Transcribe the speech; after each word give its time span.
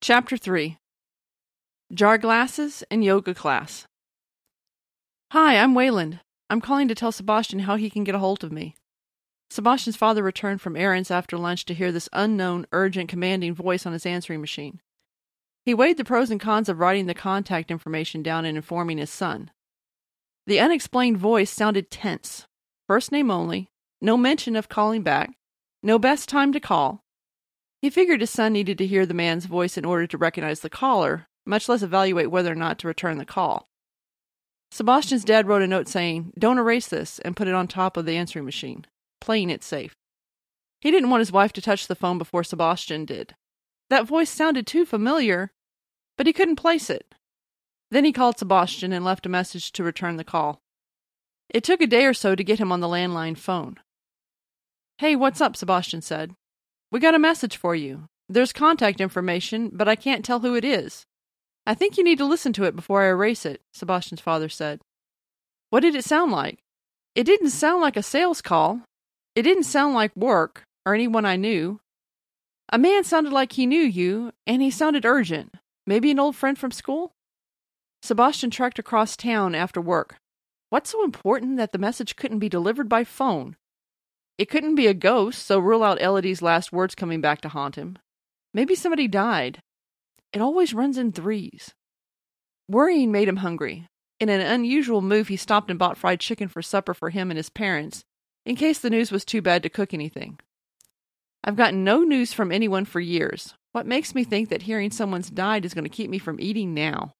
Chapter 0.00 0.36
3 0.36 0.78
Jar 1.92 2.18
Glasses 2.18 2.84
and 2.88 3.04
Yoga 3.04 3.34
Class. 3.34 3.88
Hi, 5.32 5.56
I'm 5.56 5.74
Wayland. 5.74 6.20
I'm 6.48 6.60
calling 6.60 6.86
to 6.86 6.94
tell 6.94 7.10
Sebastian 7.10 7.58
how 7.60 7.74
he 7.74 7.90
can 7.90 8.04
get 8.04 8.14
a 8.14 8.20
hold 8.20 8.44
of 8.44 8.52
me. 8.52 8.76
Sebastian's 9.50 9.96
father 9.96 10.22
returned 10.22 10.60
from 10.60 10.76
errands 10.76 11.10
after 11.10 11.36
lunch 11.36 11.64
to 11.64 11.74
hear 11.74 11.90
this 11.90 12.08
unknown, 12.12 12.64
urgent, 12.70 13.10
commanding 13.10 13.56
voice 13.56 13.86
on 13.86 13.92
his 13.92 14.06
answering 14.06 14.40
machine. 14.40 14.80
He 15.64 15.74
weighed 15.74 15.96
the 15.96 16.04
pros 16.04 16.30
and 16.30 16.40
cons 16.40 16.68
of 16.68 16.78
writing 16.78 17.06
the 17.06 17.12
contact 17.12 17.68
information 17.68 18.22
down 18.22 18.44
and 18.44 18.56
informing 18.56 18.98
his 18.98 19.10
son. 19.10 19.50
The 20.46 20.60
unexplained 20.60 21.18
voice 21.18 21.50
sounded 21.50 21.90
tense. 21.90 22.46
First 22.86 23.10
name 23.10 23.32
only, 23.32 23.68
no 24.00 24.16
mention 24.16 24.54
of 24.54 24.68
calling 24.68 25.02
back, 25.02 25.32
no 25.82 25.98
best 25.98 26.28
time 26.28 26.52
to 26.52 26.60
call, 26.60 27.02
he 27.80 27.90
figured 27.90 28.20
his 28.20 28.30
son 28.30 28.52
needed 28.52 28.78
to 28.78 28.86
hear 28.86 29.06
the 29.06 29.14
man's 29.14 29.46
voice 29.46 29.76
in 29.76 29.84
order 29.84 30.06
to 30.06 30.18
recognize 30.18 30.60
the 30.60 30.70
caller, 30.70 31.28
much 31.46 31.68
less 31.68 31.82
evaluate 31.82 32.30
whether 32.30 32.52
or 32.52 32.56
not 32.56 32.78
to 32.78 32.88
return 32.88 33.18
the 33.18 33.24
call. 33.24 33.68
Sebastian's 34.70 35.24
dad 35.24 35.46
wrote 35.46 35.62
a 35.62 35.66
note 35.66 35.88
saying, 35.88 36.32
Don't 36.38 36.58
erase 36.58 36.88
this, 36.88 37.18
and 37.20 37.36
put 37.36 37.48
it 37.48 37.54
on 37.54 37.68
top 37.68 37.96
of 37.96 38.04
the 38.04 38.16
answering 38.16 38.44
machine, 38.44 38.84
playing 39.20 39.50
it 39.50 39.62
safe. 39.62 39.94
He 40.80 40.90
didn't 40.90 41.10
want 41.10 41.20
his 41.20 41.32
wife 41.32 41.52
to 41.54 41.62
touch 41.62 41.86
the 41.86 41.94
phone 41.94 42.18
before 42.18 42.44
Sebastian 42.44 43.04
did. 43.04 43.34
That 43.90 44.06
voice 44.06 44.30
sounded 44.30 44.66
too 44.66 44.84
familiar, 44.84 45.52
but 46.16 46.26
he 46.26 46.32
couldn't 46.32 46.56
place 46.56 46.90
it. 46.90 47.14
Then 47.90 48.04
he 48.04 48.12
called 48.12 48.38
Sebastian 48.38 48.92
and 48.92 49.04
left 49.04 49.24
a 49.24 49.30
message 49.30 49.72
to 49.72 49.82
return 49.82 50.16
the 50.16 50.24
call. 50.24 50.60
It 51.48 51.64
took 51.64 51.80
a 51.80 51.86
day 51.86 52.04
or 52.04 52.12
so 52.12 52.34
to 52.34 52.44
get 52.44 52.58
him 52.58 52.70
on 52.70 52.80
the 52.80 52.88
landline 52.88 53.38
phone. 53.38 53.78
Hey, 54.98 55.16
what's 55.16 55.40
up? 55.40 55.56
Sebastian 55.56 56.02
said. 56.02 56.34
We 56.90 57.00
got 57.00 57.14
a 57.14 57.18
message 57.18 57.56
for 57.56 57.74
you. 57.74 58.04
There's 58.28 58.52
contact 58.52 59.00
information, 59.00 59.70
but 59.72 59.88
I 59.88 59.94
can't 59.94 60.24
tell 60.24 60.40
who 60.40 60.54
it 60.54 60.64
is. 60.64 61.04
I 61.66 61.74
think 61.74 61.98
you 61.98 62.04
need 62.04 62.18
to 62.18 62.24
listen 62.24 62.52
to 62.54 62.64
it 62.64 62.74
before 62.74 63.02
I 63.02 63.08
erase 63.08 63.44
it, 63.44 63.60
Sebastian's 63.74 64.22
father 64.22 64.48
said. 64.48 64.80
What 65.70 65.80
did 65.80 65.94
it 65.94 66.04
sound 66.04 66.32
like? 66.32 66.60
It 67.14 67.24
didn't 67.24 67.50
sound 67.50 67.82
like 67.82 67.96
a 67.96 68.02
sales 68.02 68.40
call. 68.40 68.80
It 69.34 69.42
didn't 69.42 69.64
sound 69.64 69.94
like 69.94 70.16
work 70.16 70.62
or 70.86 70.94
anyone 70.94 71.26
I 71.26 71.36
knew. 71.36 71.80
A 72.70 72.78
man 72.78 73.04
sounded 73.04 73.32
like 73.32 73.52
he 73.52 73.66
knew 73.66 73.82
you, 73.82 74.32
and 74.46 74.62
he 74.62 74.70
sounded 74.70 75.04
urgent. 75.04 75.54
Maybe 75.86 76.10
an 76.10 76.18
old 76.18 76.36
friend 76.36 76.58
from 76.58 76.70
school? 76.70 77.12
Sebastian 78.02 78.50
trekked 78.50 78.78
across 78.78 79.16
town 79.16 79.54
after 79.54 79.80
work. 79.80 80.16
What's 80.70 80.90
so 80.90 81.02
important 81.04 81.56
that 81.56 81.72
the 81.72 81.78
message 81.78 82.16
couldn't 82.16 82.38
be 82.38 82.48
delivered 82.48 82.88
by 82.88 83.04
phone? 83.04 83.56
It 84.38 84.48
couldn't 84.48 84.76
be 84.76 84.86
a 84.86 84.94
ghost, 84.94 85.44
so 85.44 85.58
rule 85.58 85.82
out 85.82 86.00
Elodie's 86.00 86.40
last 86.40 86.72
words 86.72 86.94
coming 86.94 87.20
back 87.20 87.40
to 87.40 87.48
haunt 87.48 87.74
him. 87.74 87.98
Maybe 88.54 88.76
somebody 88.76 89.08
died. 89.08 89.60
It 90.32 90.40
always 90.40 90.72
runs 90.72 90.96
in 90.96 91.10
threes. 91.10 91.74
Worrying 92.68 93.10
made 93.10 93.28
him 93.28 93.38
hungry. 93.38 93.88
In 94.20 94.28
an 94.28 94.40
unusual 94.40 95.02
move, 95.02 95.28
he 95.28 95.36
stopped 95.36 95.70
and 95.70 95.78
bought 95.78 95.98
fried 95.98 96.20
chicken 96.20 96.48
for 96.48 96.62
supper 96.62 96.94
for 96.94 97.10
him 97.10 97.30
and 97.30 97.36
his 97.36 97.50
parents, 97.50 98.04
in 98.46 98.56
case 98.56 98.78
the 98.78 98.90
news 98.90 99.10
was 99.10 99.24
too 99.24 99.42
bad 99.42 99.62
to 99.64 99.68
cook 99.68 99.92
anything. 99.92 100.38
I've 101.42 101.56
gotten 101.56 101.82
no 101.82 102.02
news 102.02 102.32
from 102.32 102.52
anyone 102.52 102.84
for 102.84 103.00
years. 103.00 103.54
What 103.72 103.86
makes 103.86 104.14
me 104.14 104.24
think 104.24 104.48
that 104.50 104.62
hearing 104.62 104.90
someone's 104.90 105.30
died 105.30 105.64
is 105.64 105.74
going 105.74 105.84
to 105.84 105.90
keep 105.90 106.10
me 106.10 106.18
from 106.18 106.40
eating 106.40 106.74
now? 106.74 107.12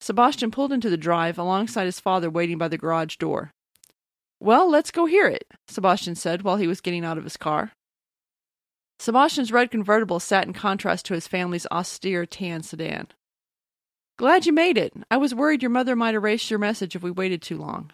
Sebastian 0.00 0.50
pulled 0.50 0.72
into 0.72 0.90
the 0.90 0.96
drive 0.96 1.38
alongside 1.38 1.84
his 1.84 2.00
father 2.00 2.28
waiting 2.30 2.58
by 2.58 2.68
the 2.68 2.78
garage 2.78 3.16
door. 3.16 3.52
Well, 4.42 4.68
let's 4.68 4.90
go 4.90 5.06
hear 5.06 5.28
it, 5.28 5.46
Sebastian 5.68 6.16
said 6.16 6.42
while 6.42 6.56
he 6.56 6.66
was 6.66 6.80
getting 6.80 7.04
out 7.04 7.16
of 7.16 7.22
his 7.22 7.36
car. 7.36 7.70
Sebastian's 8.98 9.52
red 9.52 9.70
convertible 9.70 10.18
sat 10.18 10.48
in 10.48 10.52
contrast 10.52 11.06
to 11.06 11.14
his 11.14 11.28
family's 11.28 11.64
austere 11.70 12.26
tan 12.26 12.64
sedan. 12.64 13.06
Glad 14.18 14.44
you 14.44 14.52
made 14.52 14.76
it. 14.76 14.94
I 15.12 15.16
was 15.16 15.32
worried 15.32 15.62
your 15.62 15.70
mother 15.70 15.94
might 15.94 16.16
erase 16.16 16.50
your 16.50 16.58
message 16.58 16.96
if 16.96 17.04
we 17.04 17.10
waited 17.12 17.40
too 17.40 17.56
long. 17.56 17.92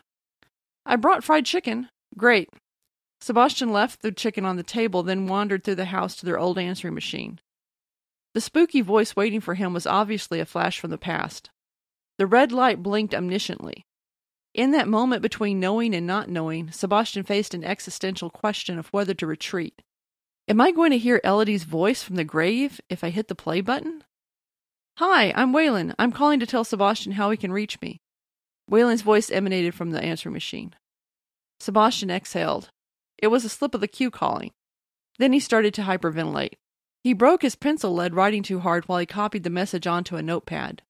I 0.86 0.96
brought 0.96 1.22
fried 1.22 1.44
chicken. 1.44 1.90
Great. 2.16 2.48
Sebastian 3.20 3.70
left 3.70 4.00
the 4.00 4.10
chicken 4.10 4.46
on 4.46 4.56
the 4.56 4.62
table, 4.62 5.02
then 5.02 5.26
wandered 5.26 5.64
through 5.64 5.74
the 5.74 5.84
house 5.84 6.16
to 6.16 6.24
their 6.24 6.38
old 6.38 6.56
answering 6.56 6.94
machine. 6.94 7.40
The 8.32 8.40
spooky 8.40 8.80
voice 8.80 9.14
waiting 9.14 9.42
for 9.42 9.52
him 9.52 9.74
was 9.74 9.86
obviously 9.86 10.40
a 10.40 10.46
flash 10.46 10.80
from 10.80 10.88
the 10.88 10.96
past. 10.96 11.50
The 12.16 12.26
red 12.26 12.52
light 12.52 12.82
blinked 12.82 13.12
omnisciently. 13.12 13.84
In 14.58 14.72
that 14.72 14.88
moment 14.88 15.22
between 15.22 15.60
knowing 15.60 15.94
and 15.94 16.04
not 16.04 16.28
knowing, 16.28 16.72
Sebastian 16.72 17.22
faced 17.22 17.54
an 17.54 17.62
existential 17.62 18.28
question 18.28 18.76
of 18.76 18.88
whether 18.88 19.14
to 19.14 19.24
retreat. 19.24 19.82
Am 20.48 20.60
I 20.60 20.72
going 20.72 20.90
to 20.90 20.98
hear 20.98 21.20
Elodie's 21.22 21.62
voice 21.62 22.02
from 22.02 22.16
the 22.16 22.24
grave 22.24 22.80
if 22.90 23.04
I 23.04 23.10
hit 23.10 23.28
the 23.28 23.36
play 23.36 23.60
button? 23.60 24.02
Hi, 24.96 25.32
I'm 25.36 25.52
Waylon. 25.52 25.94
I'm 25.96 26.10
calling 26.10 26.40
to 26.40 26.46
tell 26.46 26.64
Sebastian 26.64 27.12
how 27.12 27.30
he 27.30 27.36
can 27.36 27.52
reach 27.52 27.80
me. 27.80 28.00
Waylon's 28.68 29.02
voice 29.02 29.30
emanated 29.30 29.76
from 29.76 29.92
the 29.92 30.02
answering 30.02 30.32
machine. 30.32 30.74
Sebastian 31.60 32.10
exhaled. 32.10 32.70
It 33.16 33.28
was 33.28 33.44
a 33.44 33.48
slip 33.48 33.76
of 33.76 33.80
the 33.80 33.86
cue 33.86 34.10
calling. 34.10 34.50
Then 35.20 35.32
he 35.32 35.38
started 35.38 35.72
to 35.74 35.82
hyperventilate. 35.82 36.54
He 37.04 37.12
broke 37.12 37.42
his 37.42 37.54
pencil 37.54 37.94
lead 37.94 38.12
writing 38.12 38.42
too 38.42 38.58
hard 38.58 38.88
while 38.88 38.98
he 38.98 39.06
copied 39.06 39.44
the 39.44 39.50
message 39.50 39.86
onto 39.86 40.16
a 40.16 40.22
notepad. 40.22 40.82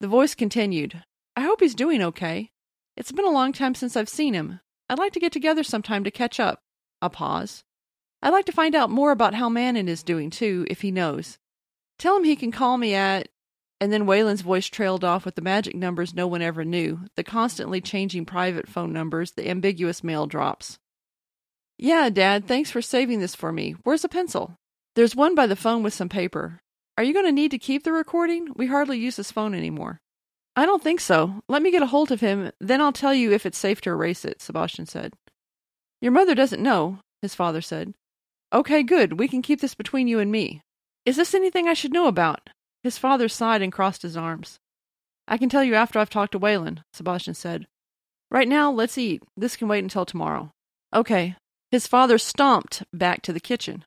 The 0.00 0.08
voice 0.08 0.34
continued. 0.34 1.02
I 1.34 1.40
hope 1.40 1.62
he's 1.62 1.74
doing 1.74 2.02
okay. 2.02 2.50
It's 2.96 3.12
been 3.12 3.24
a 3.24 3.30
long 3.30 3.52
time 3.52 3.74
since 3.74 3.96
I've 3.96 4.08
seen 4.08 4.34
him. 4.34 4.60
I'd 4.88 4.98
like 4.98 5.12
to 5.14 5.20
get 5.20 5.32
together 5.32 5.64
sometime 5.64 6.04
to 6.04 6.10
catch 6.10 6.38
up. 6.38 6.60
A 7.02 7.10
pause. 7.10 7.64
I'd 8.22 8.30
like 8.30 8.46
to 8.46 8.52
find 8.52 8.74
out 8.74 8.90
more 8.90 9.10
about 9.10 9.34
how 9.34 9.48
Manon 9.48 9.88
is 9.88 10.02
doing, 10.02 10.30
too, 10.30 10.66
if 10.70 10.82
he 10.82 10.90
knows. 10.90 11.38
Tell 11.98 12.16
him 12.16 12.24
he 12.24 12.36
can 12.36 12.52
call 12.52 12.76
me 12.76 12.94
at. 12.94 13.28
And 13.80 13.92
then 13.92 14.06
Waylon's 14.06 14.40
voice 14.40 14.66
trailed 14.66 15.04
off 15.04 15.24
with 15.24 15.34
the 15.34 15.42
magic 15.42 15.74
numbers 15.74 16.14
no 16.14 16.26
one 16.26 16.40
ever 16.40 16.64
knew, 16.64 17.00
the 17.16 17.24
constantly 17.24 17.80
changing 17.80 18.24
private 18.24 18.68
phone 18.68 18.92
numbers, 18.92 19.32
the 19.32 19.50
ambiguous 19.50 20.04
mail 20.04 20.26
drops. 20.26 20.78
Yeah, 21.76 22.08
Dad, 22.08 22.46
thanks 22.46 22.70
for 22.70 22.80
saving 22.80 23.20
this 23.20 23.34
for 23.34 23.52
me. 23.52 23.74
Where's 23.82 24.04
a 24.04 24.08
pencil? 24.08 24.56
There's 24.94 25.16
one 25.16 25.34
by 25.34 25.46
the 25.48 25.56
phone 25.56 25.82
with 25.82 25.92
some 25.92 26.08
paper. 26.08 26.60
Are 26.96 27.02
you 27.02 27.12
going 27.12 27.26
to 27.26 27.32
need 27.32 27.50
to 27.50 27.58
keep 27.58 27.82
the 27.82 27.92
recording? 27.92 28.48
We 28.54 28.68
hardly 28.68 28.98
use 28.98 29.16
this 29.16 29.32
phone 29.32 29.54
anymore. 29.54 30.00
I 30.56 30.66
don't 30.66 30.82
think 30.82 31.00
so. 31.00 31.42
Let 31.48 31.62
me 31.62 31.70
get 31.70 31.82
a 31.82 31.86
hold 31.86 32.12
of 32.12 32.20
him, 32.20 32.52
then 32.60 32.80
I'll 32.80 32.92
tell 32.92 33.14
you 33.14 33.32
if 33.32 33.44
it's 33.44 33.58
safe 33.58 33.80
to 33.82 33.90
erase 33.90 34.24
it, 34.24 34.40
Sebastian 34.40 34.86
said. 34.86 35.14
Your 36.00 36.12
mother 36.12 36.34
doesn't 36.34 36.62
know, 36.62 37.00
his 37.22 37.34
father 37.34 37.60
said. 37.60 37.94
Okay, 38.52 38.82
good. 38.82 39.18
We 39.18 39.26
can 39.26 39.42
keep 39.42 39.60
this 39.60 39.74
between 39.74 40.06
you 40.06 40.20
and 40.20 40.30
me. 40.30 40.62
Is 41.04 41.16
this 41.16 41.34
anything 41.34 41.68
I 41.68 41.74
should 41.74 41.92
know 41.92 42.06
about? 42.06 42.50
His 42.82 42.98
father 42.98 43.28
sighed 43.28 43.62
and 43.62 43.72
crossed 43.72 44.02
his 44.02 44.16
arms. 44.16 44.58
I 45.26 45.38
can 45.38 45.48
tell 45.48 45.64
you 45.64 45.74
after 45.74 45.98
I've 45.98 46.10
talked 46.10 46.32
to 46.32 46.40
Waylon, 46.40 46.82
Sebastian 46.92 47.34
said. 47.34 47.66
Right 48.30 48.46
now, 48.46 48.70
let's 48.70 48.98
eat. 48.98 49.22
This 49.36 49.56
can 49.56 49.68
wait 49.68 49.82
until 49.82 50.04
tomorrow. 50.04 50.50
Okay. 50.94 51.36
His 51.70 51.86
father 51.86 52.18
stomped 52.18 52.84
back 52.92 53.22
to 53.22 53.32
the 53.32 53.40
kitchen. 53.40 53.84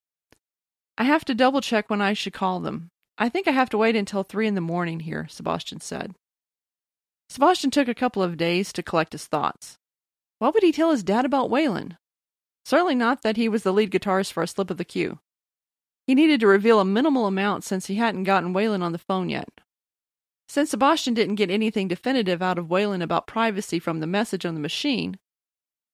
I 0.98 1.04
have 1.04 1.24
to 1.26 1.36
double 1.36 1.62
check 1.62 1.90
when 1.90 2.02
I 2.02 2.14
should 2.14 2.34
call 2.34 2.60
them. 2.60 2.90
I 3.18 3.30
think 3.30 3.48
I 3.48 3.52
have 3.52 3.70
to 3.70 3.78
wait 3.78 3.96
until 3.96 4.24
three 4.24 4.48
in 4.48 4.56
the 4.56 4.62
morning 4.62 5.02
here, 5.02 5.28
Sebastian 5.30 5.80
said. 5.80 6.14
Sebastian 7.30 7.72
took 7.72 7.88
a 7.88 7.96
couple 7.96 8.24
of 8.24 8.38
days 8.38 8.72
to 8.74 8.84
collect 8.84 9.12
his 9.12 9.26
thoughts. 9.26 9.78
What 10.40 10.54
would 10.54 10.64
he 10.64 10.72
tell 10.72 10.92
his 10.92 11.04
dad 11.04 11.26
about 11.26 11.50
Waylon? 11.50 11.98
Certainly 12.64 12.96
not 12.96 13.22
that 13.22 13.38
he 13.38 13.50
was 13.50 13.64
the 13.64 13.74
lead 13.74 13.92
guitarist 13.92 14.32
for 14.32 14.44
a 14.44 14.48
slip 14.48 14.70
of 14.70 14.78
the 14.78 14.86
cue. 14.86 15.20
He 16.06 16.16
needed 16.16 16.40
to 16.40 16.48
reveal 16.48 16.80
a 16.80 16.86
minimal 16.86 17.26
amount 17.26 17.64
since 17.64 17.88
he 17.88 17.96
hadn't 17.96 18.24
gotten 18.24 18.54
Waylon 18.54 18.82
on 18.82 18.94
the 18.94 18.98
phone 18.98 19.30
yet. 19.30 19.50
Since 20.48 20.70
Sebastian 20.70 21.14
didn't 21.14 21.36
get 21.36 21.52
anything 21.52 21.90
definitive 21.90 22.42
out 22.42 22.58
of 22.58 22.68
Waylon 22.68 23.02
about 23.02 23.28
privacy 23.28 23.80
from 23.80 24.00
the 24.00 24.08
message 24.08 24.46
on 24.46 24.54
the 24.54 24.62
machine, 24.62 25.20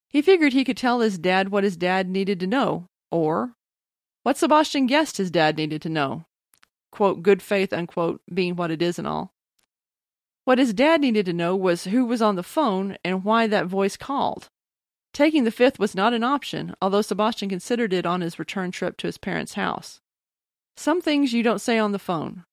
he 0.10 0.22
figured 0.22 0.54
he 0.54 0.64
could 0.64 0.78
tell 0.78 1.00
his 1.00 1.18
dad 1.18 1.50
what 1.50 1.64
his 1.64 1.76
dad 1.76 2.08
needed 2.08 2.40
to 2.40 2.48
know, 2.48 2.88
or 3.10 3.56
what 4.22 4.38
Sebastian 4.38 4.86
guessed 4.86 5.18
his 5.18 5.32
dad 5.32 5.58
needed 5.58 5.82
to 5.82 5.90
know. 5.90 6.26
Quote, 6.92 7.24
good 7.24 7.42
faith, 7.42 7.74
unquote, 7.74 8.22
being 8.32 8.56
what 8.56 8.70
it 8.70 8.84
is 8.84 9.00
and 9.00 9.08
all. 9.08 9.33
What 10.46 10.58
his 10.58 10.74
dad 10.74 11.02
needed 11.02 11.26
to 11.28 11.34
know 11.34 11.56
was 11.56 11.86
who 11.86 12.06
was 12.06 12.22
on 12.22 12.36
the 12.36 12.44
phone 12.44 12.98
and 13.04 13.24
why 13.24 13.48
that 13.48 13.68
voice 13.68 13.96
called. 13.96 14.48
Taking 15.14 15.44
the 15.44 15.52
fifth 15.52 15.80
was 15.80 15.96
not 15.96 16.14
an 16.14 16.24
option, 16.24 16.74
although 16.82 17.02
Sebastian 17.02 17.48
considered 17.48 17.94
it 17.94 18.06
on 18.06 18.22
his 18.22 18.40
return 18.40 18.72
trip 18.72 18.98
to 18.98 19.08
his 19.08 19.18
parents' 19.18 19.54
house. 19.54 20.00
Some 20.76 21.02
things 21.02 21.34
you 21.34 21.44
don't 21.44 21.62
say 21.62 21.78
on 21.78 21.92
the 21.92 22.00
phone. 22.00 22.44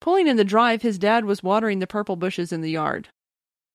Pulling 0.00 0.26
in 0.26 0.36
the 0.36 0.44
drive, 0.44 0.82
his 0.82 0.98
dad 0.98 1.24
was 1.24 1.42
watering 1.42 1.78
the 1.78 1.86
purple 1.86 2.16
bushes 2.16 2.52
in 2.52 2.60
the 2.60 2.70
yard. 2.70 3.08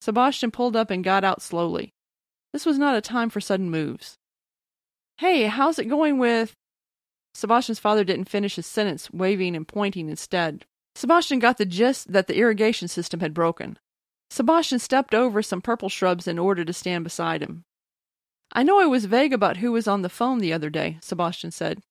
Sebastian 0.02 0.52
pulled 0.52 0.76
up 0.76 0.92
and 0.92 1.04
got 1.04 1.24
out 1.24 1.42
slowly. 1.42 1.94
This 2.52 2.66
was 2.66 2.78
not 2.78 2.98
a 2.98 3.02
time 3.02 3.30
for 3.30 3.40
sudden 3.40 3.70
moves. 3.70 4.16
Hey, 5.18 5.44
how's 5.46 5.80
it 5.80 5.86
going 5.86 6.20
with. 6.20 6.54
Sebastian's 7.34 7.80
father 7.80 8.04
didn't 8.04 8.30
finish 8.30 8.58
his 8.58 8.68
sentence, 8.68 9.10
waving 9.12 9.56
and 9.56 9.68
pointing 9.68 10.10
instead. 10.10 10.66
Sebastian 10.98 11.38
got 11.38 11.60
the 11.60 11.66
gist 11.68 12.12
that 12.12 12.26
the 12.26 12.38
irrigation 12.38 12.88
system 12.88 13.20
had 13.20 13.32
broken. 13.32 13.78
Sebastian 14.32 14.80
stepped 14.80 15.14
over 15.14 15.44
some 15.44 15.62
purple 15.62 15.90
shrubs 15.90 16.28
in 16.28 16.40
order 16.40 16.66
to 16.66 16.74
stand 16.74 17.04
beside 17.04 17.44
him. 17.44 17.66
I 18.52 18.64
know 18.64 18.80
I 18.80 18.88
was 18.88 19.06
vague 19.06 19.32
about 19.32 19.58
who 19.58 19.72
was 19.72 19.88
on 19.88 20.02
the 20.02 20.10
phone 20.10 20.40
the 20.40 20.52
other 20.52 20.72
day, 20.72 20.98
Sebastian 21.04 21.52
said. 21.52 21.84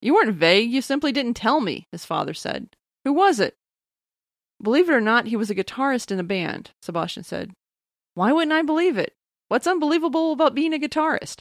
You 0.00 0.14
weren't 0.14 0.36
vague, 0.36 0.72
you 0.72 0.80
simply 0.80 1.12
didn't 1.12 1.34
tell 1.34 1.60
me, 1.60 1.86
his 1.92 2.06
father 2.06 2.32
said. 2.32 2.70
Who 3.04 3.12
was 3.12 3.38
it? 3.38 3.54
Believe 4.62 4.88
it 4.88 4.94
or 4.94 5.00
not, 5.02 5.26
he 5.26 5.36
was 5.36 5.50
a 5.50 5.54
guitarist 5.54 6.10
in 6.10 6.18
a 6.18 6.24
band, 6.24 6.70
Sebastian 6.80 7.24
said. 7.24 7.52
Why 8.14 8.32
wouldn't 8.32 8.52
I 8.54 8.62
believe 8.62 8.96
it? 8.96 9.12
What's 9.48 9.66
unbelievable 9.66 10.32
about 10.32 10.54
being 10.54 10.72
a 10.72 10.78
guitarist? 10.78 11.40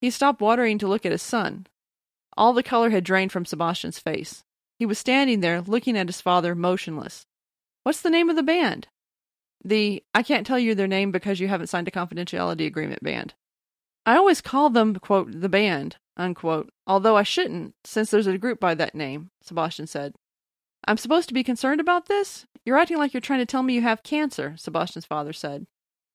He 0.00 0.08
stopped 0.08 0.40
watering 0.40 0.78
to 0.78 0.86
look 0.86 1.04
at 1.04 1.10
his 1.10 1.20
son. 1.20 1.66
All 2.36 2.52
the 2.52 2.62
color 2.62 2.90
had 2.90 3.02
drained 3.02 3.32
from 3.32 3.44
Sebastian's 3.44 3.98
face. 3.98 4.44
He 4.78 4.86
was 4.86 4.98
standing 4.98 5.40
there, 5.40 5.60
looking 5.60 5.96
at 5.96 6.08
his 6.08 6.20
father, 6.20 6.54
motionless. 6.54 7.26
What's 7.82 8.00
the 8.00 8.10
name 8.10 8.30
of 8.30 8.36
the 8.36 8.42
band? 8.42 8.88
The 9.64 10.04
I 10.14 10.22
can't 10.22 10.46
tell 10.46 10.58
you 10.58 10.74
their 10.74 10.86
name 10.86 11.10
because 11.10 11.40
you 11.40 11.48
haven't 11.48 11.66
signed 11.66 11.88
a 11.88 11.90
confidentiality 11.90 12.66
agreement 12.66 13.02
band. 13.02 13.34
I 14.06 14.16
always 14.16 14.40
call 14.40 14.70
them, 14.70 14.94
quote, 14.94 15.40
the 15.40 15.48
band, 15.48 15.96
unquote, 16.16 16.70
although 16.86 17.16
I 17.16 17.24
shouldn't, 17.24 17.74
since 17.84 18.10
there's 18.10 18.26
a 18.26 18.38
group 18.38 18.60
by 18.60 18.74
that 18.74 18.94
name, 18.94 19.30
Sebastian 19.42 19.86
said. 19.86 20.14
I'm 20.86 20.96
supposed 20.96 21.28
to 21.28 21.34
be 21.34 21.42
concerned 21.42 21.80
about 21.80 22.06
this? 22.06 22.46
You're 22.64 22.78
acting 22.78 22.98
like 22.98 23.12
you're 23.12 23.20
trying 23.20 23.40
to 23.40 23.46
tell 23.46 23.62
me 23.62 23.74
you 23.74 23.82
have 23.82 24.02
cancer, 24.02 24.54
Sebastian's 24.56 25.04
father 25.04 25.32
said. 25.32 25.66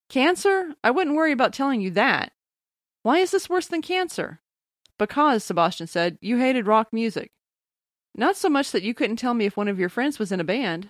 Cancer? 0.09 0.74
I 0.83 0.92
wouldn't 0.92 1.16
worry 1.16 1.31
about 1.31 1.54
telling 1.54 1.81
you 1.81 1.92
that. 1.92 2.31
Why 3.01 3.18
is 3.18 3.31
this 3.31 3.50
worse 3.50 3.68
than 3.68 3.81
cancer? 3.81 4.42
Because, 4.98 5.44
Sebastian 5.44 5.88
said, 5.88 6.18
you 6.21 6.38
hated 6.38 6.66
rock 6.66 6.94
music. 6.94 7.31
Not 8.15 8.36
so 8.36 8.50
much 8.50 8.71
that 8.71 8.83
you 8.83 8.94
couldn't 8.94 9.18
tell 9.18 9.33
me 9.33 9.45
if 9.45 9.57
one 9.57 9.68
of 9.68 9.80
your 9.80 9.89
friends 9.89 10.19
was 10.19 10.31
in 10.31 10.39
a 10.39 10.44
band. 10.44 10.89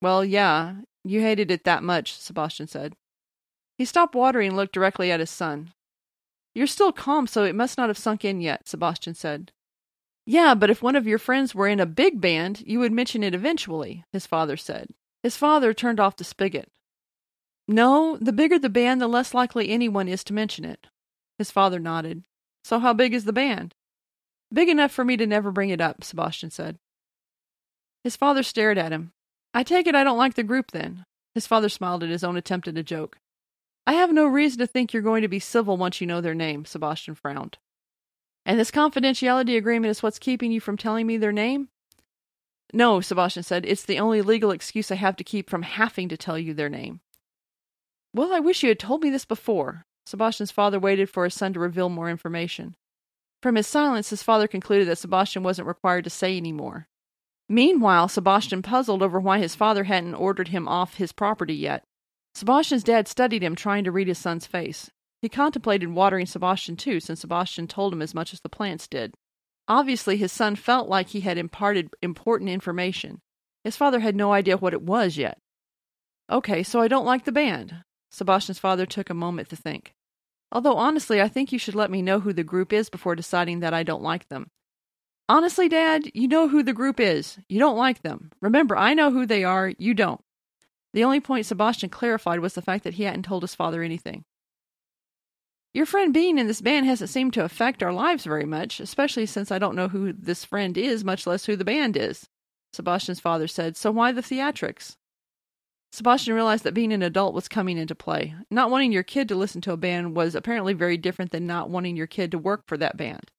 Well, 0.00 0.24
yeah, 0.24 0.76
you 1.04 1.20
hated 1.20 1.50
it 1.50 1.64
that 1.64 1.82
much, 1.82 2.14
Sebastian 2.14 2.68
said. 2.68 2.94
He 3.78 3.84
stopped 3.84 4.14
watering 4.14 4.48
and 4.48 4.56
looked 4.56 4.72
directly 4.72 5.10
at 5.10 5.20
his 5.20 5.30
son. 5.30 5.72
You're 6.54 6.66
still 6.66 6.92
calm, 6.92 7.26
so 7.26 7.44
it 7.44 7.54
must 7.54 7.76
not 7.76 7.88
have 7.88 7.98
sunk 7.98 8.24
in 8.24 8.40
yet, 8.40 8.68
Sebastian 8.68 9.14
said. 9.14 9.52
Yeah, 10.24 10.54
but 10.54 10.70
if 10.70 10.82
one 10.82 10.96
of 10.96 11.06
your 11.06 11.18
friends 11.18 11.54
were 11.54 11.68
in 11.68 11.80
a 11.80 11.86
big 11.86 12.20
band, 12.20 12.62
you 12.66 12.78
would 12.80 12.92
mention 12.92 13.22
it 13.22 13.34
eventually, 13.34 14.04
his 14.12 14.26
father 14.26 14.56
said. 14.56 14.88
His 15.22 15.36
father 15.36 15.74
turned 15.74 16.00
off 16.00 16.16
the 16.16 16.24
spigot. 16.24 16.70
No, 17.68 18.16
the 18.20 18.32
bigger 18.32 18.58
the 18.58 18.68
band, 18.68 19.00
the 19.00 19.08
less 19.08 19.34
likely 19.34 19.68
anyone 19.68 20.08
is 20.08 20.24
to 20.24 20.32
mention 20.32 20.64
it. 20.64 20.86
His 21.38 21.50
father 21.50 21.78
nodded. 21.78 22.24
So 22.64 22.78
how 22.78 22.92
big 22.92 23.12
is 23.12 23.24
the 23.24 23.32
band? 23.32 23.74
Big 24.52 24.68
enough 24.68 24.92
for 24.92 25.04
me 25.04 25.16
to 25.16 25.26
never 25.26 25.50
bring 25.50 25.70
it 25.70 25.80
up, 25.80 26.04
Sebastian 26.04 26.50
said. 26.50 26.78
His 28.04 28.16
father 28.16 28.42
stared 28.42 28.78
at 28.78 28.92
him. 28.92 29.12
I 29.52 29.62
take 29.62 29.86
it 29.86 29.94
I 29.94 30.04
don't 30.04 30.18
like 30.18 30.34
the 30.34 30.42
group 30.42 30.70
then. 30.70 31.04
His 31.34 31.46
father 31.46 31.68
smiled 31.68 32.02
at 32.02 32.10
his 32.10 32.24
own 32.24 32.36
attempt 32.36 32.68
at 32.68 32.78
a 32.78 32.82
joke. 32.82 33.18
I 33.86 33.92
have 33.92 34.12
no 34.12 34.26
reason 34.26 34.58
to 34.60 34.66
think 34.66 34.92
you're 34.92 35.02
going 35.02 35.22
to 35.22 35.28
be 35.28 35.38
civil 35.38 35.76
once 35.76 36.00
you 36.00 36.06
know 36.06 36.20
their 36.20 36.34
name, 36.34 36.64
Sebastian 36.64 37.14
frowned. 37.14 37.58
And 38.44 38.58
this 38.58 38.70
confidentiality 38.70 39.56
agreement 39.56 39.90
is 39.90 40.02
what's 40.02 40.18
keeping 40.18 40.52
you 40.52 40.60
from 40.60 40.76
telling 40.76 41.06
me 41.06 41.16
their 41.16 41.32
name? 41.32 41.68
No, 42.72 43.00
Sebastian 43.00 43.42
said. 43.42 43.64
It's 43.66 43.84
the 43.84 43.98
only 43.98 44.22
legal 44.22 44.50
excuse 44.50 44.90
I 44.90 44.96
have 44.96 45.16
to 45.16 45.24
keep 45.24 45.48
from 45.48 45.62
having 45.62 46.08
to 46.08 46.16
tell 46.16 46.38
you 46.38 46.54
their 46.54 46.68
name. 46.68 47.00
Well, 48.14 48.32
I 48.32 48.40
wish 48.40 48.62
you 48.62 48.68
had 48.68 48.78
told 48.78 49.02
me 49.02 49.10
this 49.10 49.24
before. 49.24 49.84
Sebastian's 50.06 50.50
father 50.50 50.78
waited 50.78 51.10
for 51.10 51.24
his 51.24 51.34
son 51.34 51.52
to 51.52 51.60
reveal 51.60 51.88
more 51.88 52.08
information. 52.08 52.76
From 53.46 53.54
his 53.54 53.68
silence, 53.68 54.10
his 54.10 54.24
father 54.24 54.48
concluded 54.48 54.88
that 54.88 54.98
Sebastian 54.98 55.44
wasn't 55.44 55.68
required 55.68 56.02
to 56.02 56.10
say 56.10 56.36
any 56.36 56.50
more. 56.50 56.88
Meanwhile, 57.48 58.08
Sebastian 58.08 58.60
puzzled 58.60 59.04
over 59.04 59.20
why 59.20 59.38
his 59.38 59.54
father 59.54 59.84
hadn't 59.84 60.16
ordered 60.16 60.48
him 60.48 60.66
off 60.66 60.96
his 60.96 61.12
property 61.12 61.54
yet. 61.54 61.84
Sebastian's 62.34 62.82
dad 62.82 63.06
studied 63.06 63.44
him, 63.44 63.54
trying 63.54 63.84
to 63.84 63.92
read 63.92 64.08
his 64.08 64.18
son's 64.18 64.48
face. 64.48 64.90
He 65.22 65.28
contemplated 65.28 65.90
watering 65.90 66.26
Sebastian 66.26 66.74
too, 66.74 66.98
since 66.98 67.20
Sebastian 67.20 67.68
told 67.68 67.92
him 67.92 68.02
as 68.02 68.16
much 68.16 68.32
as 68.32 68.40
the 68.40 68.48
plants 68.48 68.88
did. 68.88 69.14
Obviously, 69.68 70.16
his 70.16 70.32
son 70.32 70.56
felt 70.56 70.88
like 70.88 71.10
he 71.10 71.20
had 71.20 71.38
imparted 71.38 71.94
important 72.02 72.50
information. 72.50 73.20
His 73.62 73.76
father 73.76 74.00
had 74.00 74.16
no 74.16 74.32
idea 74.32 74.56
what 74.56 74.74
it 74.74 74.82
was 74.82 75.16
yet. 75.16 75.38
Okay, 76.28 76.64
so 76.64 76.80
I 76.80 76.88
don't 76.88 77.06
like 77.06 77.24
the 77.24 77.30
band. 77.30 77.84
Sebastian's 78.10 78.58
father 78.58 78.86
took 78.86 79.08
a 79.08 79.14
moment 79.14 79.50
to 79.50 79.56
think. 79.56 79.94
Although 80.52 80.76
honestly, 80.76 81.20
I 81.20 81.28
think 81.28 81.52
you 81.52 81.58
should 81.58 81.74
let 81.74 81.90
me 81.90 82.02
know 82.02 82.20
who 82.20 82.32
the 82.32 82.44
group 82.44 82.72
is 82.72 82.88
before 82.88 83.16
deciding 83.16 83.60
that 83.60 83.74
I 83.74 83.82
don't 83.82 84.02
like 84.02 84.28
them. 84.28 84.50
Honestly, 85.28 85.68
Dad, 85.68 86.04
you 86.14 86.28
know 86.28 86.48
who 86.48 86.62
the 86.62 86.72
group 86.72 87.00
is. 87.00 87.38
You 87.48 87.58
don't 87.58 87.76
like 87.76 88.02
them. 88.02 88.30
Remember, 88.40 88.76
I 88.76 88.94
know 88.94 89.10
who 89.10 89.26
they 89.26 89.42
are, 89.42 89.72
you 89.76 89.92
don't. 89.92 90.20
The 90.92 91.04
only 91.04 91.20
point 91.20 91.46
Sebastian 91.46 91.90
clarified 91.90 92.40
was 92.40 92.54
the 92.54 92.62
fact 92.62 92.84
that 92.84 92.94
he 92.94 93.02
hadn't 93.02 93.24
told 93.24 93.42
his 93.42 93.54
father 93.54 93.82
anything. 93.82 94.24
Your 95.74 95.84
friend 95.84 96.14
being 96.14 96.38
in 96.38 96.46
this 96.46 96.62
band 96.62 96.86
hasn't 96.86 97.10
seemed 97.10 97.34
to 97.34 97.44
affect 97.44 97.82
our 97.82 97.92
lives 97.92 98.24
very 98.24 98.46
much, 98.46 98.80
especially 98.80 99.26
since 99.26 99.52
I 99.52 99.58
don't 99.58 99.76
know 99.76 99.88
who 99.88 100.12
this 100.12 100.42
friend 100.42 100.78
is, 100.78 101.04
much 101.04 101.26
less 101.26 101.44
who 101.44 101.54
the 101.54 101.66
band 101.66 101.98
is, 101.98 102.28
Sebastian's 102.72 103.20
father 103.20 103.46
said. 103.46 103.76
So 103.76 103.90
why 103.90 104.12
the 104.12 104.22
theatrics? 104.22 104.96
Sebastian 105.92 106.34
realized 106.34 106.64
that 106.64 106.74
being 106.74 106.92
an 106.92 107.02
adult 107.02 107.34
was 107.34 107.48
coming 107.48 107.78
into 107.78 107.94
play. 107.94 108.34
Not 108.50 108.70
wanting 108.70 108.92
your 108.92 109.02
kid 109.02 109.28
to 109.28 109.34
listen 109.34 109.60
to 109.62 109.72
a 109.72 109.76
band 109.76 110.14
was 110.14 110.34
apparently 110.34 110.74
very 110.74 110.96
different 110.96 111.30
than 111.30 111.46
not 111.46 111.70
wanting 111.70 111.96
your 111.96 112.06
kid 112.06 112.30
to 112.32 112.38
work 112.38 112.64
for 112.66 112.76
that 112.76 112.96
band. 112.96 113.30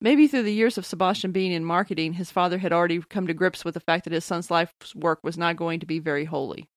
Maybe 0.00 0.28
through 0.28 0.44
the 0.44 0.54
years 0.54 0.78
of 0.78 0.86
Sebastian 0.86 1.32
being 1.32 1.52
in 1.52 1.64
marketing, 1.64 2.14
his 2.14 2.30
father 2.30 2.58
had 2.58 2.72
already 2.72 3.00
come 3.00 3.26
to 3.26 3.34
grips 3.34 3.64
with 3.64 3.74
the 3.74 3.80
fact 3.80 4.04
that 4.04 4.12
his 4.12 4.24
son's 4.24 4.50
life's 4.50 4.94
work 4.94 5.20
was 5.22 5.36
not 5.36 5.56
going 5.56 5.80
to 5.80 5.86
be 5.86 5.98
very 5.98 6.24
holy. 6.24 6.68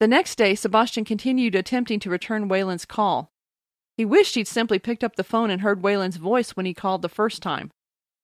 The 0.00 0.08
next 0.08 0.36
day, 0.36 0.54
Sebastian 0.54 1.04
continued 1.04 1.54
attempting 1.54 2.00
to 2.00 2.10
return 2.10 2.48
Wayland's 2.48 2.84
call. 2.84 3.30
He 3.96 4.04
wished 4.04 4.34
he'd 4.34 4.48
simply 4.48 4.78
picked 4.78 5.04
up 5.04 5.16
the 5.16 5.24
phone 5.24 5.50
and 5.50 5.62
heard 5.62 5.82
Wayland's 5.82 6.16
voice 6.16 6.50
when 6.50 6.66
he 6.66 6.74
called 6.74 7.00
the 7.00 7.08
first 7.08 7.42
time. 7.42 7.70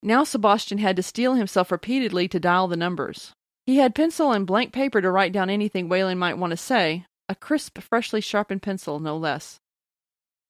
Now 0.02 0.24
Sebastian 0.24 0.78
had 0.78 0.96
to 0.96 1.02
steel 1.02 1.34
himself 1.34 1.70
repeatedly 1.70 2.26
to 2.28 2.40
dial 2.40 2.68
the 2.68 2.76
numbers. 2.76 3.32
He 3.66 3.76
had 3.76 3.94
pencil 3.94 4.32
and 4.32 4.46
blank 4.46 4.72
paper 4.72 5.00
to 5.00 5.10
write 5.10 5.32
down 5.32 5.50
anything 5.50 5.88
Wayland 5.88 6.18
might 6.18 6.38
want 6.38 6.50
to 6.50 6.56
say, 6.56 7.06
a 7.28 7.34
crisp, 7.34 7.78
freshly 7.78 8.20
sharpened 8.20 8.62
pencil, 8.62 8.98
no 8.98 9.16
less. 9.16 9.60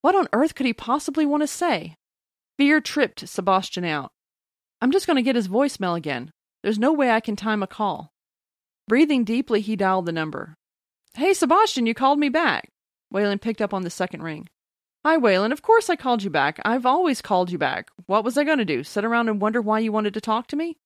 What 0.00 0.14
on 0.14 0.28
earth 0.32 0.54
could 0.54 0.66
he 0.66 0.72
possibly 0.72 1.26
want 1.26 1.42
to 1.42 1.46
say? 1.46 1.96
Fear 2.56 2.80
tripped 2.80 3.28
Sebastian 3.28 3.84
out. 3.84 4.12
I'm 4.80 4.90
just 4.90 5.06
going 5.06 5.16
to 5.16 5.22
get 5.22 5.36
his 5.36 5.48
voicemail 5.48 5.96
again. 5.96 6.30
There's 6.62 6.78
no 6.78 6.92
way 6.92 7.10
I 7.10 7.20
can 7.20 7.36
time 7.36 7.62
a 7.62 7.66
call. 7.66 8.10
Breathing 8.88 9.24
deeply, 9.24 9.60
he 9.60 9.76
dialed 9.76 10.06
the 10.06 10.12
number. 10.12 10.54
Hey, 11.14 11.34
Sebastian, 11.34 11.86
you 11.86 11.94
called 11.94 12.18
me 12.18 12.28
back. 12.28 12.70
Wayland 13.10 13.42
picked 13.42 13.60
up 13.60 13.74
on 13.74 13.82
the 13.82 13.90
second 13.90 14.22
ring. 14.22 14.48
Hi, 15.04 15.16
Wayland. 15.16 15.52
Of 15.52 15.62
course 15.62 15.90
I 15.90 15.96
called 15.96 16.22
you 16.22 16.30
back. 16.30 16.60
I've 16.64 16.86
always 16.86 17.22
called 17.22 17.50
you 17.50 17.58
back. 17.58 17.90
What 18.06 18.24
was 18.24 18.36
I 18.38 18.44
going 18.44 18.58
to 18.58 18.64
do? 18.64 18.84
Sit 18.84 19.04
around 19.04 19.28
and 19.28 19.40
wonder 19.40 19.60
why 19.60 19.78
you 19.80 19.92
wanted 19.92 20.14
to 20.14 20.20
talk 20.20 20.46
to 20.48 20.56
me? 20.56 20.76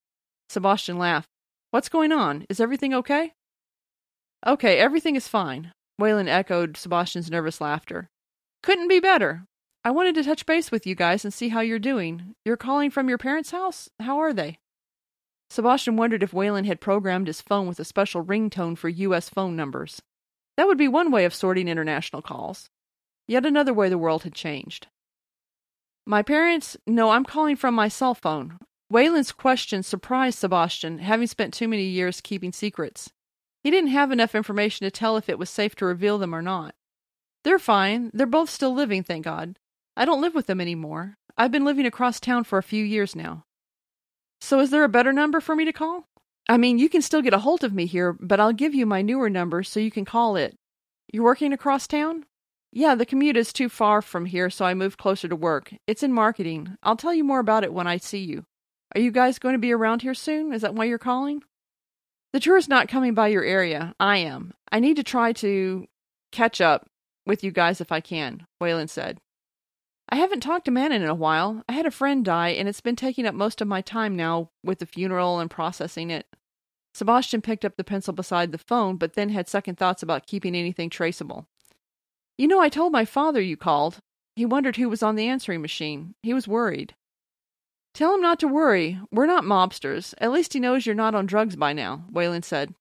Sebastian 0.48 0.98
laughed. 0.98 1.28
What's 1.74 1.88
going 1.88 2.12
on? 2.12 2.46
Is 2.48 2.60
everything 2.60 2.94
okay? 2.94 3.32
Okay, 4.46 4.78
everything 4.78 5.16
is 5.16 5.26
fine. 5.26 5.72
Wayland 5.98 6.28
echoed 6.28 6.76
Sebastian's 6.76 7.32
nervous 7.32 7.60
laughter. 7.60 8.10
Couldn't 8.62 8.86
be 8.86 9.00
better. 9.00 9.42
I 9.84 9.90
wanted 9.90 10.14
to 10.14 10.22
touch 10.22 10.46
base 10.46 10.70
with 10.70 10.86
you 10.86 10.94
guys 10.94 11.24
and 11.24 11.34
see 11.34 11.48
how 11.48 11.62
you're 11.62 11.80
doing. 11.80 12.36
You're 12.44 12.56
calling 12.56 12.92
from 12.92 13.08
your 13.08 13.18
parents' 13.18 13.50
house? 13.50 13.88
How 13.98 14.20
are 14.20 14.32
they? 14.32 14.60
Sebastian 15.50 15.96
wondered 15.96 16.22
if 16.22 16.32
Wayland 16.32 16.68
had 16.68 16.80
programmed 16.80 17.26
his 17.26 17.40
phone 17.40 17.66
with 17.66 17.80
a 17.80 17.84
special 17.84 18.24
ringtone 18.24 18.78
for 18.78 18.88
U.S. 18.88 19.28
phone 19.28 19.56
numbers. 19.56 20.00
That 20.56 20.68
would 20.68 20.78
be 20.78 20.86
one 20.86 21.10
way 21.10 21.24
of 21.24 21.34
sorting 21.34 21.66
international 21.66 22.22
calls. 22.22 22.70
Yet 23.26 23.44
another 23.44 23.74
way 23.74 23.88
the 23.88 23.98
world 23.98 24.22
had 24.22 24.34
changed. 24.34 24.86
My 26.06 26.22
parents? 26.22 26.76
No, 26.86 27.10
I'm 27.10 27.24
calling 27.24 27.56
from 27.56 27.74
my 27.74 27.88
cell 27.88 28.14
phone. 28.14 28.60
Wayland's 28.94 29.32
question 29.32 29.82
surprised 29.82 30.38
Sebastian, 30.38 31.00
having 31.00 31.26
spent 31.26 31.52
too 31.52 31.66
many 31.66 31.82
years 31.82 32.20
keeping 32.20 32.52
secrets. 32.52 33.10
He 33.64 33.72
didn't 33.72 33.90
have 33.90 34.12
enough 34.12 34.36
information 34.36 34.84
to 34.84 34.90
tell 34.92 35.16
if 35.16 35.28
it 35.28 35.36
was 35.36 35.50
safe 35.50 35.74
to 35.76 35.84
reveal 35.84 36.16
them 36.16 36.32
or 36.32 36.42
not. 36.42 36.76
They're 37.42 37.58
fine. 37.58 38.12
They're 38.14 38.24
both 38.24 38.48
still 38.48 38.72
living, 38.72 39.02
thank 39.02 39.24
God. 39.24 39.58
I 39.96 40.04
don't 40.04 40.20
live 40.20 40.32
with 40.32 40.46
them 40.46 40.60
anymore. 40.60 41.16
I've 41.36 41.50
been 41.50 41.64
living 41.64 41.86
across 41.86 42.20
town 42.20 42.44
for 42.44 42.56
a 42.56 42.62
few 42.62 42.84
years 42.84 43.16
now. 43.16 43.42
So 44.40 44.60
is 44.60 44.70
there 44.70 44.84
a 44.84 44.88
better 44.88 45.12
number 45.12 45.40
for 45.40 45.56
me 45.56 45.64
to 45.64 45.72
call? 45.72 46.06
I 46.48 46.56
mean, 46.56 46.78
you 46.78 46.88
can 46.88 47.02
still 47.02 47.20
get 47.20 47.34
a 47.34 47.40
hold 47.40 47.64
of 47.64 47.74
me 47.74 47.86
here, 47.86 48.12
but 48.20 48.38
I'll 48.38 48.52
give 48.52 48.76
you 48.76 48.86
my 48.86 49.02
newer 49.02 49.28
number 49.28 49.64
so 49.64 49.80
you 49.80 49.90
can 49.90 50.04
call 50.04 50.36
it. 50.36 50.54
You're 51.12 51.24
working 51.24 51.52
across 51.52 51.88
town? 51.88 52.26
Yeah, 52.70 52.94
the 52.94 53.06
commute 53.06 53.36
is 53.36 53.52
too 53.52 53.68
far 53.68 54.00
from 54.00 54.26
here, 54.26 54.50
so 54.50 54.64
I 54.64 54.74
moved 54.74 54.98
closer 54.98 55.26
to 55.26 55.34
work. 55.34 55.74
It's 55.88 56.04
in 56.04 56.12
marketing. 56.12 56.76
I'll 56.84 56.94
tell 56.94 57.12
you 57.12 57.24
more 57.24 57.40
about 57.40 57.64
it 57.64 57.74
when 57.74 57.88
I 57.88 57.96
see 57.96 58.22
you. 58.22 58.44
Are 58.94 59.00
you 59.00 59.10
guys 59.10 59.38
going 59.38 59.54
to 59.54 59.58
be 59.58 59.72
around 59.72 60.02
here 60.02 60.14
soon? 60.14 60.52
Is 60.52 60.62
that 60.62 60.74
why 60.74 60.84
you're 60.84 60.98
calling? 60.98 61.42
The 62.32 62.40
tour 62.40 62.56
is 62.56 62.68
not 62.68 62.88
coming 62.88 63.14
by 63.14 63.28
your 63.28 63.44
area. 63.44 63.94
I 63.98 64.18
am. 64.18 64.54
I 64.70 64.80
need 64.80 64.96
to 64.96 65.02
try 65.02 65.32
to 65.34 65.86
catch 66.32 66.60
up 66.60 66.88
with 67.26 67.42
you 67.42 67.50
guys 67.50 67.80
if 67.80 67.90
I 67.90 68.00
can, 68.00 68.46
Wayland 68.60 68.90
said. 68.90 69.18
I 70.08 70.16
haven't 70.16 70.40
talked 70.40 70.66
to 70.66 70.70
Manon 70.70 71.02
in 71.02 71.08
a 71.08 71.14
while. 71.14 71.62
I 71.68 71.72
had 71.72 71.86
a 71.86 71.90
friend 71.90 72.24
die, 72.24 72.50
and 72.50 72.68
it's 72.68 72.80
been 72.80 72.96
taking 72.96 73.26
up 73.26 73.34
most 73.34 73.60
of 73.60 73.68
my 73.68 73.80
time 73.80 74.16
now 74.16 74.50
with 74.62 74.78
the 74.78 74.86
funeral 74.86 75.40
and 75.40 75.50
processing 75.50 76.10
it. 76.10 76.26
Sebastian 76.92 77.40
picked 77.40 77.64
up 77.64 77.76
the 77.76 77.84
pencil 77.84 78.12
beside 78.12 78.52
the 78.52 78.58
phone, 78.58 78.96
but 78.96 79.14
then 79.14 79.30
had 79.30 79.48
second 79.48 79.76
thoughts 79.76 80.02
about 80.02 80.26
keeping 80.26 80.54
anything 80.54 80.90
traceable. 80.90 81.48
You 82.38 82.46
know, 82.46 82.60
I 82.60 82.68
told 82.68 82.92
my 82.92 83.04
father 83.04 83.40
you 83.40 83.56
called. 83.56 83.98
He 84.36 84.44
wondered 84.44 84.76
who 84.76 84.88
was 84.88 85.02
on 85.02 85.16
the 85.16 85.26
answering 85.26 85.62
machine. 85.62 86.14
He 86.22 86.34
was 86.34 86.46
worried. 86.46 86.94
Tell 87.94 88.12
him 88.14 88.20
not 88.20 88.40
to 88.40 88.48
worry. 88.48 88.98
We're 89.12 89.26
not 89.26 89.44
mobsters. 89.44 90.14
At 90.18 90.32
least 90.32 90.52
he 90.52 90.60
knows 90.60 90.84
you're 90.84 90.96
not 90.96 91.14
on 91.14 91.26
drugs 91.26 91.54
by 91.54 91.72
now, 91.72 92.04
Wayland 92.10 92.44
said. 92.44 92.74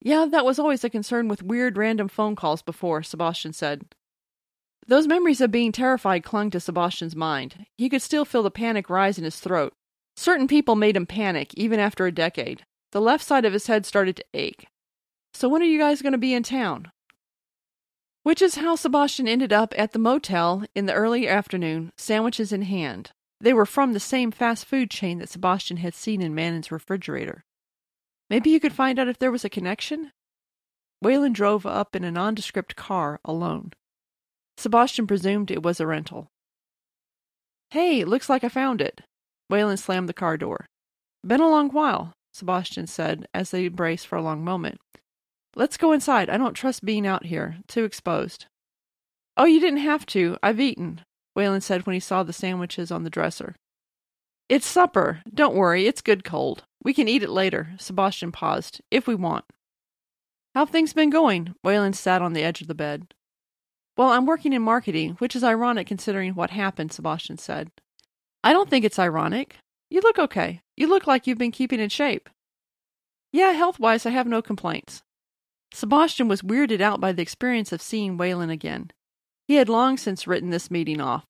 Yeah, 0.00 0.26
that 0.30 0.44
was 0.44 0.58
always 0.58 0.82
a 0.82 0.90
concern 0.90 1.28
with 1.28 1.42
weird 1.42 1.76
random 1.76 2.08
phone 2.08 2.34
calls 2.34 2.60
before, 2.60 3.02
Sebastian 3.02 3.52
said. 3.52 3.84
Those 4.86 5.06
memories 5.06 5.40
of 5.40 5.50
being 5.50 5.70
terrified 5.70 6.24
clung 6.24 6.50
to 6.50 6.60
Sebastian's 6.60 7.14
mind. 7.14 7.66
He 7.76 7.88
could 7.88 8.02
still 8.02 8.24
feel 8.24 8.42
the 8.42 8.50
panic 8.50 8.90
rise 8.90 9.18
in 9.18 9.24
his 9.24 9.38
throat. 9.38 9.74
Certain 10.16 10.48
people 10.48 10.74
made 10.74 10.96
him 10.96 11.06
panic, 11.06 11.54
even 11.54 11.78
after 11.78 12.06
a 12.06 12.12
decade. 12.12 12.64
The 12.92 13.00
left 13.00 13.24
side 13.24 13.44
of 13.44 13.52
his 13.52 13.66
head 13.66 13.86
started 13.86 14.16
to 14.16 14.24
ache. 14.34 14.66
So 15.34 15.48
when 15.48 15.62
are 15.62 15.66
you 15.66 15.78
guys 15.78 16.02
going 16.02 16.12
to 16.12 16.18
be 16.18 16.34
in 16.34 16.42
town? 16.42 16.90
Which 18.22 18.42
is 18.42 18.56
how 18.56 18.76
Sebastian 18.76 19.28
ended 19.28 19.52
up 19.52 19.74
at 19.76 19.92
the 19.92 19.98
motel 19.98 20.64
in 20.74 20.86
the 20.86 20.94
early 20.94 21.28
afternoon, 21.28 21.92
sandwiches 21.96 22.52
in 22.52 22.62
hand. 22.62 23.12
They 23.40 23.52
were 23.52 23.66
from 23.66 23.92
the 23.92 24.00
same 24.00 24.30
fast 24.30 24.64
food 24.64 24.90
chain 24.90 25.18
that 25.18 25.28
Sebastian 25.28 25.78
had 25.78 25.94
seen 25.94 26.20
in 26.20 26.34
Manon's 26.34 26.72
refrigerator. 26.72 27.44
Maybe 28.28 28.50
you 28.50 28.60
could 28.60 28.72
find 28.72 28.98
out 28.98 29.08
if 29.08 29.18
there 29.18 29.30
was 29.30 29.44
a 29.44 29.50
connection? 29.50 30.12
Wayland 31.00 31.34
drove 31.34 31.64
up 31.64 31.94
in 31.94 32.04
a 32.04 32.10
nondescript 32.10 32.74
car 32.74 33.20
alone. 33.24 33.72
Sebastian 34.56 35.06
presumed 35.06 35.50
it 35.50 35.62
was 35.62 35.78
a 35.78 35.86
rental. 35.86 36.28
Hey, 37.70 38.04
looks 38.04 38.28
like 38.28 38.42
I 38.42 38.48
found 38.48 38.80
it. 38.80 39.02
Wayland 39.48 39.78
slammed 39.78 40.08
the 40.08 40.14
car 40.14 40.36
door. 40.36 40.66
Been 41.24 41.40
a 41.40 41.48
long 41.48 41.70
while, 41.70 42.12
Sebastian 42.32 42.86
said 42.86 43.26
as 43.32 43.50
they 43.50 43.66
embraced 43.66 44.06
for 44.06 44.16
a 44.16 44.22
long 44.22 44.44
moment. 44.44 44.80
Let's 45.54 45.76
go 45.76 45.92
inside. 45.92 46.28
I 46.28 46.36
don't 46.36 46.54
trust 46.54 46.84
being 46.84 47.06
out 47.06 47.26
here. 47.26 47.58
Too 47.68 47.84
exposed. 47.84 48.46
Oh, 49.36 49.44
you 49.44 49.60
didn't 49.60 49.80
have 49.80 50.04
to. 50.06 50.36
I've 50.42 50.60
eaten, 50.60 51.02
Wayland 51.38 51.62
said 51.62 51.86
when 51.86 51.94
he 51.94 52.00
saw 52.00 52.24
the 52.24 52.32
sandwiches 52.32 52.90
on 52.90 53.04
the 53.04 53.10
dresser. 53.10 53.54
It's 54.48 54.66
supper. 54.66 55.22
Don't 55.32 55.54
worry, 55.54 55.86
it's 55.86 56.00
good 56.00 56.24
cold. 56.24 56.64
We 56.82 56.92
can 56.92 57.06
eat 57.06 57.22
it 57.22 57.30
later, 57.30 57.74
Sebastian 57.78 58.32
paused, 58.32 58.80
if 58.90 59.06
we 59.06 59.14
want. 59.14 59.44
How've 60.56 60.70
things 60.70 60.92
been 60.92 61.10
going? 61.10 61.54
Wayland 61.62 61.94
sat 61.94 62.22
on 62.22 62.32
the 62.32 62.42
edge 62.42 62.60
of 62.60 62.66
the 62.66 62.74
bed. 62.74 63.14
Well, 63.96 64.08
I'm 64.08 64.26
working 64.26 64.52
in 64.52 64.62
marketing, 64.62 65.10
which 65.20 65.36
is 65.36 65.44
ironic 65.44 65.86
considering 65.86 66.34
what 66.34 66.50
happened, 66.50 66.90
Sebastian 66.90 67.38
said. 67.38 67.70
I 68.42 68.52
don't 68.52 68.68
think 68.68 68.84
it's 68.84 68.98
ironic. 68.98 69.58
You 69.90 70.00
look 70.00 70.18
okay. 70.18 70.60
You 70.76 70.88
look 70.88 71.06
like 71.06 71.28
you've 71.28 71.38
been 71.38 71.52
keeping 71.52 71.78
in 71.78 71.88
shape. 71.88 72.28
Yeah, 73.32 73.52
health 73.52 73.78
wise, 73.78 74.04
I 74.04 74.10
have 74.10 74.26
no 74.26 74.42
complaints. 74.42 75.02
Sebastian 75.72 76.26
was 76.26 76.42
weirded 76.42 76.80
out 76.80 77.00
by 77.00 77.12
the 77.12 77.22
experience 77.22 77.70
of 77.70 77.80
seeing 77.80 78.16
Wayland 78.16 78.50
again. 78.50 78.90
He 79.46 79.54
had 79.54 79.68
long 79.68 79.96
since 79.96 80.26
written 80.26 80.50
this 80.50 80.68
meeting 80.68 81.00
off. 81.00 81.27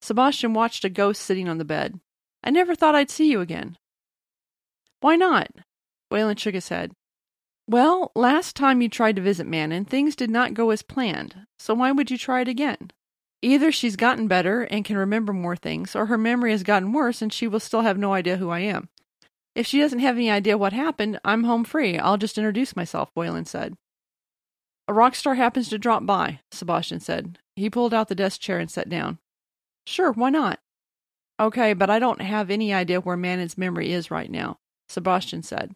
Sebastian 0.00 0.54
watched 0.54 0.84
a 0.84 0.88
ghost 0.88 1.22
sitting 1.22 1.48
on 1.48 1.58
the 1.58 1.64
bed. 1.64 2.00
I 2.44 2.50
never 2.50 2.74
thought 2.74 2.94
I'd 2.94 3.10
see 3.10 3.30
you 3.30 3.40
again. 3.40 3.76
Why 5.00 5.16
not? 5.16 5.48
Wayland 6.10 6.40
shook 6.40 6.54
his 6.54 6.68
head. 6.68 6.92
Well, 7.68 8.12
last 8.14 8.54
time 8.54 8.80
you 8.80 8.88
tried 8.88 9.16
to 9.16 9.22
visit 9.22 9.46
Manon, 9.46 9.84
things 9.84 10.14
did 10.14 10.30
not 10.30 10.54
go 10.54 10.70
as 10.70 10.82
planned, 10.82 11.46
so 11.58 11.74
why 11.74 11.90
would 11.90 12.10
you 12.10 12.16
try 12.16 12.40
it 12.42 12.48
again? 12.48 12.92
Either 13.42 13.72
she's 13.72 13.96
gotten 13.96 14.28
better 14.28 14.62
and 14.62 14.84
can 14.84 14.96
remember 14.96 15.32
more 15.32 15.56
things, 15.56 15.96
or 15.96 16.06
her 16.06 16.16
memory 16.16 16.52
has 16.52 16.62
gotten 16.62 16.92
worse 16.92 17.20
and 17.20 17.32
she 17.32 17.48
will 17.48 17.60
still 17.60 17.82
have 17.82 17.98
no 17.98 18.12
idea 18.12 18.36
who 18.36 18.50
I 18.50 18.60
am. 18.60 18.88
If 19.56 19.66
she 19.66 19.80
doesn't 19.80 19.98
have 20.00 20.16
any 20.16 20.30
idea 20.30 20.58
what 20.58 20.72
happened, 20.72 21.18
I'm 21.24 21.44
home 21.44 21.64
free. 21.64 21.98
I'll 21.98 22.18
just 22.18 22.38
introduce 22.38 22.76
myself, 22.76 23.10
Wayland 23.14 23.48
said. 23.48 23.74
A 24.86 24.92
rock 24.92 25.14
star 25.14 25.34
happens 25.34 25.68
to 25.70 25.78
drop 25.78 26.06
by, 26.06 26.40
Sebastian 26.52 27.00
said. 27.00 27.38
He 27.56 27.70
pulled 27.70 27.92
out 27.92 28.08
the 28.08 28.14
desk 28.14 28.40
chair 28.40 28.58
and 28.58 28.70
sat 28.70 28.88
down. 28.88 29.18
Sure, 29.86 30.12
why 30.12 30.30
not? 30.30 30.58
Okay, 31.38 31.74
but 31.74 31.90
I 31.90 31.98
don't 31.98 32.20
have 32.20 32.50
any 32.50 32.72
idea 32.72 33.00
where 33.00 33.16
Manon's 33.16 33.58
memory 33.58 33.92
is 33.92 34.10
right 34.10 34.30
now, 34.30 34.58
Sebastian 34.88 35.42
said. 35.42 35.74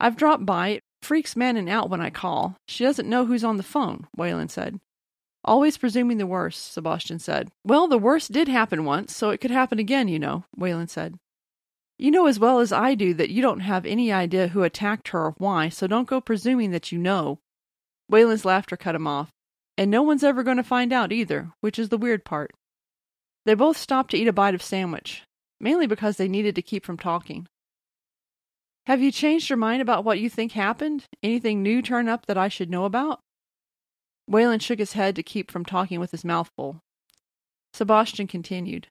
I've 0.00 0.16
dropped 0.16 0.46
by. 0.46 0.68
It 0.68 0.82
freaks 1.02 1.36
Manon 1.36 1.68
out 1.68 1.90
when 1.90 2.00
I 2.00 2.10
call. 2.10 2.56
She 2.66 2.84
doesn't 2.84 3.08
know 3.08 3.26
who's 3.26 3.44
on 3.44 3.56
the 3.56 3.62
phone, 3.62 4.06
Wayland 4.16 4.50
said. 4.50 4.80
Always 5.44 5.78
presuming 5.78 6.18
the 6.18 6.26
worst, 6.26 6.72
Sebastian 6.72 7.18
said. 7.18 7.50
Well, 7.64 7.86
the 7.86 7.98
worst 7.98 8.32
did 8.32 8.48
happen 8.48 8.84
once, 8.84 9.14
so 9.14 9.30
it 9.30 9.38
could 9.40 9.50
happen 9.50 9.78
again, 9.78 10.08
you 10.08 10.18
know, 10.18 10.44
Wayland 10.56 10.90
said. 10.90 11.16
You 11.98 12.10
know 12.10 12.26
as 12.26 12.38
well 12.38 12.60
as 12.60 12.72
I 12.72 12.94
do 12.94 13.12
that 13.14 13.30
you 13.30 13.42
don't 13.42 13.60
have 13.60 13.84
any 13.84 14.12
idea 14.12 14.48
who 14.48 14.62
attacked 14.62 15.08
her 15.08 15.26
or 15.26 15.34
why, 15.38 15.68
so 15.68 15.86
don't 15.86 16.08
go 16.08 16.20
presuming 16.20 16.70
that 16.70 16.92
you 16.92 16.98
know. 16.98 17.40
Wayland's 18.08 18.44
laughter 18.44 18.76
cut 18.76 18.94
him 18.94 19.06
off. 19.06 19.30
And 19.76 19.90
no 19.90 20.02
one's 20.02 20.24
ever 20.24 20.42
going 20.42 20.56
to 20.56 20.64
find 20.64 20.92
out 20.92 21.12
either, 21.12 21.52
which 21.60 21.78
is 21.78 21.88
the 21.88 21.98
weird 21.98 22.24
part. 22.24 22.52
They 23.48 23.54
both 23.54 23.78
stopped 23.78 24.10
to 24.10 24.18
eat 24.18 24.28
a 24.28 24.32
bite 24.34 24.54
of 24.54 24.62
sandwich, 24.62 25.22
mainly 25.58 25.86
because 25.86 26.18
they 26.18 26.28
needed 26.28 26.54
to 26.56 26.60
keep 26.60 26.84
from 26.84 26.98
talking. 26.98 27.46
Have 28.84 29.00
you 29.00 29.10
changed 29.10 29.48
your 29.48 29.56
mind 29.56 29.80
about 29.80 30.04
what 30.04 30.18
you 30.18 30.28
think 30.28 30.52
happened? 30.52 31.06
Anything 31.22 31.62
new 31.62 31.80
turn 31.80 32.10
up 32.10 32.26
that 32.26 32.36
I 32.36 32.48
should 32.48 32.68
know 32.68 32.84
about? 32.84 33.20
Wayland 34.26 34.62
shook 34.62 34.78
his 34.78 34.92
head 34.92 35.16
to 35.16 35.22
keep 35.22 35.50
from 35.50 35.64
talking 35.64 35.98
with 35.98 36.10
his 36.10 36.26
mouth 36.26 36.50
full. 36.56 36.82
Sebastian 37.72 38.26
continued. 38.26 38.88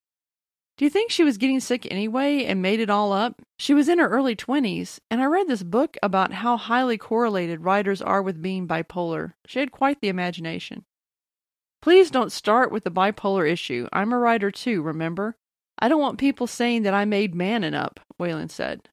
Do 0.78 0.86
you 0.86 0.90
think 0.90 1.12
she 1.12 1.24
was 1.24 1.38
getting 1.38 1.60
sick 1.60 1.86
anyway 1.92 2.44
and 2.44 2.60
made 2.60 2.80
it 2.80 2.90
all 2.90 3.14
up? 3.14 3.40
She 3.60 3.76
was 3.76 3.88
in 3.88 4.00
her 4.00 4.10
early 4.10 4.36
20s, 4.36 4.98
and 5.12 5.22
I 5.22 5.26
read 5.26 5.48
this 5.48 5.62
book 5.62 5.98
about 6.02 6.34
how 6.34 6.58
highly 6.58 6.98
correlated 6.98 7.62
writers 7.62 8.02
are 8.02 8.24
with 8.24 8.42
being 8.42 8.68
bipolar. 8.68 9.34
She 9.46 9.60
had 9.60 9.72
quite 9.72 10.02
the 10.02 10.10
imagination. 10.10 10.84
Please 11.82 12.12
don't 12.12 12.32
start 12.32 12.72
with 12.72 12.84
the 12.84 12.92
bipolar 12.92 13.50
issue. 13.50 13.88
I'm 13.94 14.12
a 14.12 14.18
writer 14.18 14.52
too, 14.52 14.82
remember? 14.82 15.36
I 15.80 15.88
don't 15.88 16.02
want 16.02 16.18
people 16.18 16.48
saying 16.48 16.84
that 16.84 16.94
I 16.94 17.06
made 17.06 17.36
Manon 17.36 17.74
up, 17.74 18.00
Wayland 18.18 18.52
said. 18.52 18.90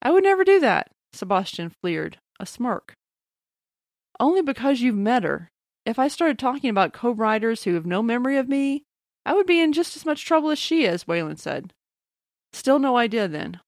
I 0.00 0.10
would 0.10 0.24
never 0.24 0.44
do 0.44 0.58
that, 0.60 0.90
Sebastian 1.12 1.70
fleered, 1.70 2.18
a 2.40 2.46
smirk. 2.46 2.94
Only 4.18 4.42
because 4.42 4.80
you've 4.80 4.96
met 4.96 5.24
her. 5.24 5.50
If 5.84 5.98
I 5.98 6.08
started 6.08 6.38
talking 6.38 6.70
about 6.70 6.92
co 6.92 7.10
writers 7.10 7.64
who 7.64 7.74
have 7.74 7.86
no 7.86 8.02
memory 8.02 8.38
of 8.38 8.48
me, 8.48 8.84
I 9.26 9.34
would 9.34 9.46
be 9.46 9.60
in 9.60 9.72
just 9.72 9.96
as 9.96 10.06
much 10.06 10.24
trouble 10.24 10.50
as 10.50 10.58
she 10.58 10.84
is, 10.84 11.06
Wayland 11.06 11.40
said. 11.40 11.72
Still 12.52 12.78
no 12.78 12.96
idea 12.96 13.28
then. 13.28 13.60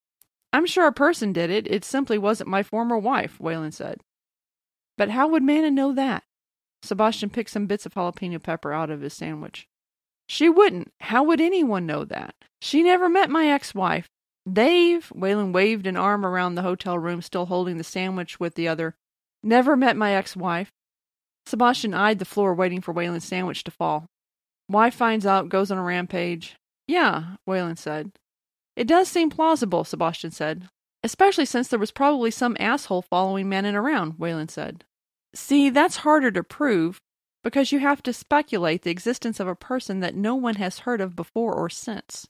I'm 0.52 0.66
sure 0.66 0.86
a 0.86 0.92
person 0.92 1.32
did 1.32 1.50
it. 1.50 1.66
It 1.66 1.84
simply 1.84 2.18
wasn't 2.18 2.50
my 2.50 2.62
former 2.62 2.96
wife, 2.98 3.40
Wayland 3.40 3.74
said. 3.74 4.00
But 4.96 5.10
how 5.10 5.28
would 5.28 5.42
Manon 5.42 5.74
know 5.74 5.92
that? 5.92 6.22
Sebastian 6.84 7.30
picked 7.30 7.50
some 7.50 7.66
bits 7.66 7.86
of 7.86 7.94
jalapeno 7.94 8.42
pepper 8.42 8.72
out 8.72 8.90
of 8.90 9.00
his 9.00 9.14
sandwich. 9.14 9.66
She 10.28 10.48
wouldn't. 10.48 10.92
How 11.00 11.22
would 11.24 11.40
anyone 11.40 11.86
know 11.86 12.04
that? 12.04 12.34
She 12.60 12.82
never 12.82 13.08
met 13.08 13.30
my 13.30 13.48
ex 13.48 13.74
wife. 13.74 14.08
Dave, 14.50 15.10
Wayland 15.14 15.54
waved 15.54 15.86
an 15.86 15.96
arm 15.96 16.24
around 16.24 16.54
the 16.54 16.62
hotel 16.62 16.98
room, 16.98 17.22
still 17.22 17.46
holding 17.46 17.78
the 17.78 17.84
sandwich 17.84 18.38
with 18.38 18.54
the 18.54 18.68
other. 18.68 18.94
Never 19.42 19.76
met 19.76 19.96
my 19.96 20.14
ex 20.14 20.36
wife. 20.36 20.70
Sebastian 21.46 21.94
eyed 21.94 22.18
the 22.18 22.24
floor, 22.24 22.54
waiting 22.54 22.80
for 22.80 22.92
Wayland's 22.92 23.26
sandwich 23.26 23.64
to 23.64 23.70
fall. 23.70 24.06
Wife 24.68 24.94
finds 24.94 25.26
out, 25.26 25.48
goes 25.48 25.70
on 25.70 25.78
a 25.78 25.82
rampage. 25.82 26.56
Yeah, 26.86 27.36
Wayland 27.46 27.78
said. 27.78 28.12
It 28.76 28.86
does 28.86 29.08
seem 29.08 29.30
plausible, 29.30 29.84
Sebastian 29.84 30.30
said. 30.30 30.68
Especially 31.02 31.44
since 31.44 31.68
there 31.68 31.78
was 31.78 31.90
probably 31.90 32.30
some 32.30 32.56
asshole 32.58 33.02
following 33.02 33.48
Manon 33.48 33.74
around, 33.74 34.18
Wayland 34.18 34.50
said. 34.50 34.84
See, 35.34 35.68
that's 35.68 35.96
harder 35.96 36.30
to 36.30 36.44
prove 36.44 37.00
because 37.42 37.72
you 37.72 37.80
have 37.80 38.02
to 38.04 38.12
speculate 38.12 38.82
the 38.82 38.90
existence 38.90 39.40
of 39.40 39.48
a 39.48 39.56
person 39.56 40.00
that 40.00 40.14
no 40.14 40.34
one 40.34 40.54
has 40.56 40.80
heard 40.80 41.00
of 41.00 41.16
before 41.16 41.54
or 41.54 41.68
since. 41.68 42.26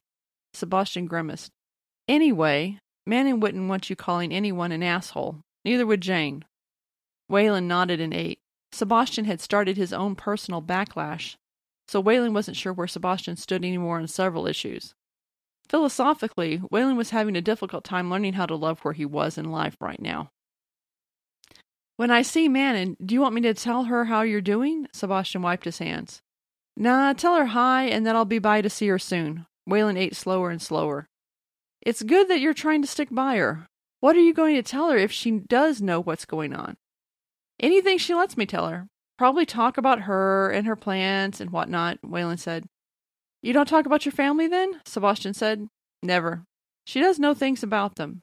Sebastian 0.55 1.07
grimaced. 1.07 1.53
Anyway, 2.09 2.79
Manon 3.07 3.41
wouldn't 3.41 3.69
want 3.69 3.91
you 3.91 3.97
calling 3.97 4.33
anyone 4.33 4.73
an 4.73 4.83
asshole. 4.83 5.41
Neither 5.65 5.87
would 5.87 6.01
Jane. 6.01 6.45
Wayland 7.29 7.69
nodded 7.69 8.01
and 8.01 8.13
ate. 8.13 8.39
Sebastian 8.73 9.25
had 9.27 9.41
started 9.41 9.77
his 9.77 9.93
own 9.93 10.17
personal 10.17 10.61
backlash, 10.61 11.37
so 11.87 12.01
Wayland 12.01 12.35
wasn't 12.35 12.57
sure 12.57 12.73
where 12.73 12.89
Sebastian 12.89 13.37
stood 13.37 13.65
anymore 13.65 13.99
on 13.99 14.09
several 14.09 14.47
issues. 14.47 14.95
Philosophically, 15.69 16.61
Wayland 16.71 16.99
was 16.99 17.11
having 17.11 17.37
a 17.37 17.43
difficult 17.43 17.85
time 17.85 18.11
learning 18.11 18.35
how 18.35 18.47
to 18.47 18.57
love 18.57 18.81
where 18.81 18.95
he 18.95 19.05
was 19.05 19.39
in 19.39 19.51
life 19.51 19.77
right 19.81 20.01
now. 20.01 20.31
When 21.97 22.11
I 22.11 22.23
see 22.23 22.49
Manon, 22.49 22.97
do 23.05 23.15
you 23.15 23.21
want 23.21 23.35
me 23.35 23.41
to 23.43 23.55
tell 23.55 23.85
her 23.85 24.07
how 24.07 24.23
you're 24.23 24.41
doing? 24.41 24.89
Sebastian 24.93 25.43
wiped 25.43 25.65
his 25.65 25.79
hands. 25.79 26.21
Nah, 26.77 27.13
tell 27.13 27.37
her 27.37 27.47
hi, 27.47 27.85
and 27.85 28.05
then 28.05 28.17
I'll 28.17 28.25
be 28.25 28.41
by 28.41 28.63
to 28.63 28.71
see 28.71 28.89
her 28.89 28.99
soon. 28.99 29.47
Wayland 29.67 29.97
ate 29.97 30.17
slower 30.17 30.51
and 30.51 30.61
slower. 30.61 31.07
It's 31.81 32.03
good 32.03 32.29
that 32.29 32.41
you're 32.41 32.53
trying 32.55 32.83
to 32.83 32.89
stick 32.89 33.09
by 33.13 33.37
her. 33.37 33.69
What 34.01 34.17
are 34.17 34.21
you 34.21 34.35
going 34.35 34.57
to 34.57 34.63
tell 34.63 34.91
her 34.91 34.97
if 34.97 35.13
she 35.13 35.31
does 35.31 35.81
know 35.81 36.01
what's 36.01 36.25
going 36.25 36.53
on? 36.53 36.77
Anything 37.61 37.99
she 37.99 38.15
lets 38.15 38.37
me 38.37 38.45
tell 38.45 38.69
her. 38.69 38.89
Probably 39.17 39.47
talk 39.47 39.79
about 39.79 40.03
her 40.03 40.51
and 40.51 40.67
her 40.67 40.75
plans 40.75 41.41
and 41.41 41.51
whatnot, 41.51 41.99
Wayland 42.03 42.41
said. 42.41 42.67
You 43.41 43.53
don't 43.53 43.69
talk 43.69 43.87
about 43.87 44.05
your 44.05 44.13
family 44.13 44.49
then? 44.49 44.81
Sebastian 44.85 45.35
said. 45.35 45.69
Never. 46.03 46.43
She 46.87 47.01
does 47.01 47.21
know 47.21 47.35
things 47.35 47.63
about 47.63 47.95
them. 47.95 48.23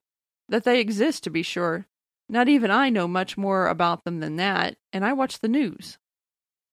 That 0.49 0.65
they 0.65 0.81
exist, 0.81 1.23
to 1.23 1.29
be 1.29 1.41
sure. 1.41 1.85
Not 2.31 2.47
even 2.47 2.71
I 2.71 2.89
know 2.89 3.09
much 3.09 3.37
more 3.37 3.67
about 3.67 4.05
them 4.05 4.21
than 4.21 4.37
that, 4.37 4.77
and 4.93 5.03
I 5.03 5.11
watch 5.11 5.39
the 5.39 5.49
news. 5.49 5.97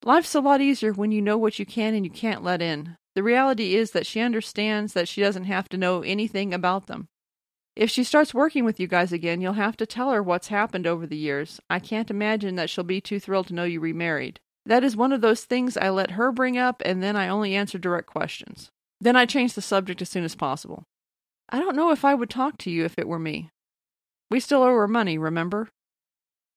Life's 0.04 0.36
a 0.36 0.40
lot 0.40 0.60
easier 0.60 0.92
when 0.92 1.10
you 1.10 1.20
know 1.20 1.36
what 1.36 1.58
you 1.58 1.66
can 1.66 1.94
and 1.94 2.04
you 2.04 2.12
can't 2.12 2.44
let 2.44 2.62
in. 2.62 2.96
The 3.16 3.24
reality 3.24 3.74
is 3.74 3.90
that 3.90 4.06
she 4.06 4.20
understands 4.20 4.92
that 4.92 5.08
she 5.08 5.20
doesn't 5.20 5.44
have 5.44 5.68
to 5.70 5.76
know 5.76 6.02
anything 6.02 6.54
about 6.54 6.86
them. 6.86 7.08
If 7.74 7.90
she 7.90 8.04
starts 8.04 8.32
working 8.32 8.64
with 8.64 8.78
you 8.78 8.86
guys 8.86 9.12
again, 9.12 9.40
you'll 9.40 9.54
have 9.54 9.76
to 9.78 9.86
tell 9.86 10.12
her 10.12 10.22
what's 10.22 10.46
happened 10.46 10.86
over 10.86 11.08
the 11.08 11.16
years. 11.16 11.58
I 11.68 11.80
can't 11.80 12.08
imagine 12.08 12.54
that 12.54 12.70
she'll 12.70 12.84
be 12.84 13.00
too 13.00 13.18
thrilled 13.18 13.48
to 13.48 13.54
know 13.54 13.64
you 13.64 13.80
remarried. 13.80 14.38
That 14.64 14.84
is 14.84 14.96
one 14.96 15.12
of 15.12 15.22
those 15.22 15.42
things 15.42 15.76
I 15.76 15.90
let 15.90 16.12
her 16.12 16.30
bring 16.30 16.56
up, 16.56 16.82
and 16.84 17.02
then 17.02 17.16
I 17.16 17.26
only 17.26 17.56
answer 17.56 17.78
direct 17.78 18.06
questions. 18.06 18.70
Then 19.00 19.16
I 19.16 19.26
change 19.26 19.54
the 19.54 19.60
subject 19.60 20.00
as 20.02 20.08
soon 20.08 20.22
as 20.22 20.36
possible. 20.36 20.84
I 21.48 21.58
don't 21.58 21.74
know 21.74 21.90
if 21.90 22.04
I 22.04 22.14
would 22.14 22.30
talk 22.30 22.58
to 22.58 22.70
you 22.70 22.84
if 22.84 22.96
it 22.96 23.08
were 23.08 23.18
me. 23.18 23.50
We 24.30 24.40
still 24.40 24.62
owe 24.62 24.74
her 24.74 24.88
money, 24.88 25.18
remember? 25.18 25.68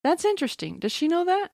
That's 0.04 0.24
interesting. 0.24 0.78
Does 0.78 0.92
she 0.92 1.08
know 1.08 1.24
that? 1.24 1.52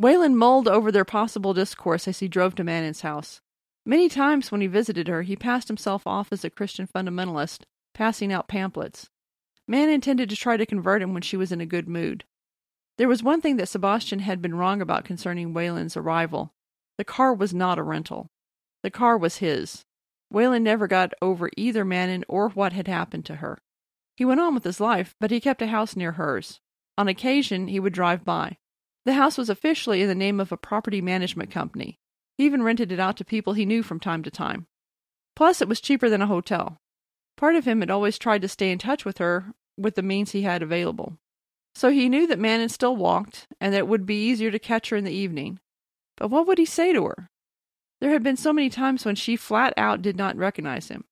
Waylon 0.00 0.34
mulled 0.34 0.68
over 0.68 0.90
their 0.90 1.04
possible 1.04 1.52
discourse 1.52 2.08
as 2.08 2.20
he 2.20 2.28
drove 2.28 2.54
to 2.54 2.64
Manon's 2.64 3.02
house. 3.02 3.40
Many 3.84 4.08
times 4.08 4.52
when 4.52 4.60
he 4.60 4.66
visited 4.66 5.08
her, 5.08 5.22
he 5.22 5.36
passed 5.36 5.68
himself 5.68 6.06
off 6.06 6.32
as 6.32 6.44
a 6.44 6.50
Christian 6.50 6.86
fundamentalist, 6.86 7.64
passing 7.94 8.32
out 8.32 8.48
pamphlets. 8.48 9.08
Manon 9.66 9.94
intended 9.94 10.28
to 10.30 10.36
try 10.36 10.56
to 10.56 10.66
convert 10.66 11.02
him 11.02 11.12
when 11.12 11.22
she 11.22 11.36
was 11.36 11.52
in 11.52 11.60
a 11.60 11.66
good 11.66 11.88
mood. 11.88 12.24
There 12.98 13.08
was 13.08 13.22
one 13.22 13.40
thing 13.40 13.56
that 13.56 13.68
Sebastian 13.68 14.18
had 14.20 14.42
been 14.42 14.54
wrong 14.54 14.82
about 14.82 15.04
concerning 15.04 15.54
Wayland's 15.54 15.96
arrival. 15.96 16.52
The 16.98 17.04
car 17.04 17.32
was 17.32 17.54
not 17.54 17.78
a 17.78 17.82
rental. 17.82 18.28
The 18.82 18.90
car 18.90 19.16
was 19.16 19.38
his. 19.38 19.84
Wayland 20.30 20.64
never 20.64 20.86
got 20.86 21.14
over 21.22 21.50
either 21.56 21.84
Manon 21.84 22.24
or 22.28 22.50
what 22.50 22.72
had 22.72 22.88
happened 22.88 23.24
to 23.26 23.36
her. 23.36 23.58
He 24.20 24.26
went 24.26 24.38
on 24.42 24.52
with 24.52 24.64
his 24.64 24.80
life, 24.80 25.14
but 25.18 25.30
he 25.30 25.40
kept 25.40 25.62
a 25.62 25.68
house 25.68 25.96
near 25.96 26.12
hers. 26.12 26.60
On 26.98 27.08
occasion, 27.08 27.68
he 27.68 27.80
would 27.80 27.94
drive 27.94 28.22
by. 28.22 28.58
The 29.06 29.14
house 29.14 29.38
was 29.38 29.48
officially 29.48 30.02
in 30.02 30.08
the 30.08 30.14
name 30.14 30.40
of 30.40 30.52
a 30.52 30.58
property 30.58 31.00
management 31.00 31.50
company. 31.50 31.98
He 32.36 32.44
even 32.44 32.62
rented 32.62 32.92
it 32.92 33.00
out 33.00 33.16
to 33.16 33.24
people 33.24 33.54
he 33.54 33.64
knew 33.64 33.82
from 33.82 33.98
time 33.98 34.22
to 34.24 34.30
time. 34.30 34.66
Plus, 35.34 35.62
it 35.62 35.68
was 35.68 35.80
cheaper 35.80 36.10
than 36.10 36.20
a 36.20 36.26
hotel. 36.26 36.76
Part 37.38 37.56
of 37.56 37.64
him 37.64 37.80
had 37.80 37.90
always 37.90 38.18
tried 38.18 38.42
to 38.42 38.48
stay 38.48 38.70
in 38.70 38.76
touch 38.76 39.06
with 39.06 39.16
her 39.16 39.54
with 39.78 39.94
the 39.94 40.02
means 40.02 40.32
he 40.32 40.42
had 40.42 40.62
available. 40.62 41.16
So 41.74 41.88
he 41.88 42.10
knew 42.10 42.26
that 42.26 42.38
Manon 42.38 42.68
still 42.68 42.96
walked, 42.96 43.46
and 43.58 43.72
that 43.72 43.78
it 43.78 43.88
would 43.88 44.04
be 44.04 44.26
easier 44.28 44.50
to 44.50 44.58
catch 44.58 44.90
her 44.90 44.98
in 44.98 45.04
the 45.04 45.10
evening. 45.10 45.60
But 46.18 46.28
what 46.28 46.46
would 46.46 46.58
he 46.58 46.66
say 46.66 46.92
to 46.92 47.06
her? 47.06 47.30
There 48.02 48.10
had 48.10 48.22
been 48.22 48.36
so 48.36 48.52
many 48.52 48.68
times 48.68 49.06
when 49.06 49.14
she 49.16 49.34
flat 49.36 49.72
out 49.78 50.02
did 50.02 50.18
not 50.18 50.36
recognize 50.36 50.88
him. 50.88 51.04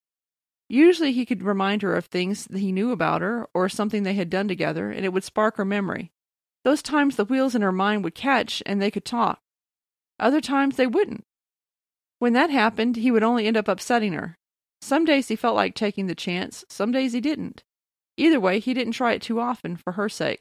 Usually 0.68 1.12
he 1.12 1.24
could 1.24 1.42
remind 1.42 1.82
her 1.82 1.96
of 1.96 2.06
things 2.06 2.44
that 2.44 2.58
he 2.58 2.72
knew 2.72 2.92
about 2.92 3.22
her 3.22 3.48
or 3.54 3.68
something 3.68 4.02
they 4.02 4.14
had 4.14 4.28
done 4.28 4.48
together, 4.48 4.90
and 4.90 5.04
it 5.04 5.12
would 5.12 5.24
spark 5.24 5.56
her 5.56 5.64
memory. 5.64 6.12
Those 6.64 6.82
times 6.82 7.16
the 7.16 7.24
wheels 7.24 7.54
in 7.54 7.62
her 7.62 7.72
mind 7.72 8.04
would 8.04 8.14
catch 8.14 8.62
and 8.66 8.80
they 8.80 8.90
could 8.90 9.04
talk. 9.04 9.40
Other 10.20 10.40
times 10.40 10.76
they 10.76 10.86
wouldn't. 10.86 11.24
When 12.18 12.34
that 12.34 12.50
happened, 12.50 12.96
he 12.96 13.10
would 13.10 13.22
only 13.22 13.46
end 13.46 13.56
up 13.56 13.68
upsetting 13.68 14.12
her. 14.12 14.36
Some 14.82 15.04
days 15.04 15.28
he 15.28 15.36
felt 15.36 15.56
like 15.56 15.74
taking 15.74 16.06
the 16.06 16.14
chance, 16.14 16.64
some 16.68 16.92
days 16.92 17.12
he 17.12 17.20
didn't. 17.20 17.62
Either 18.16 18.40
way, 18.40 18.58
he 18.58 18.74
didn't 18.74 18.92
try 18.92 19.12
it 19.12 19.22
too 19.22 19.40
often 19.40 19.76
for 19.76 19.92
her 19.92 20.08
sake. 20.08 20.40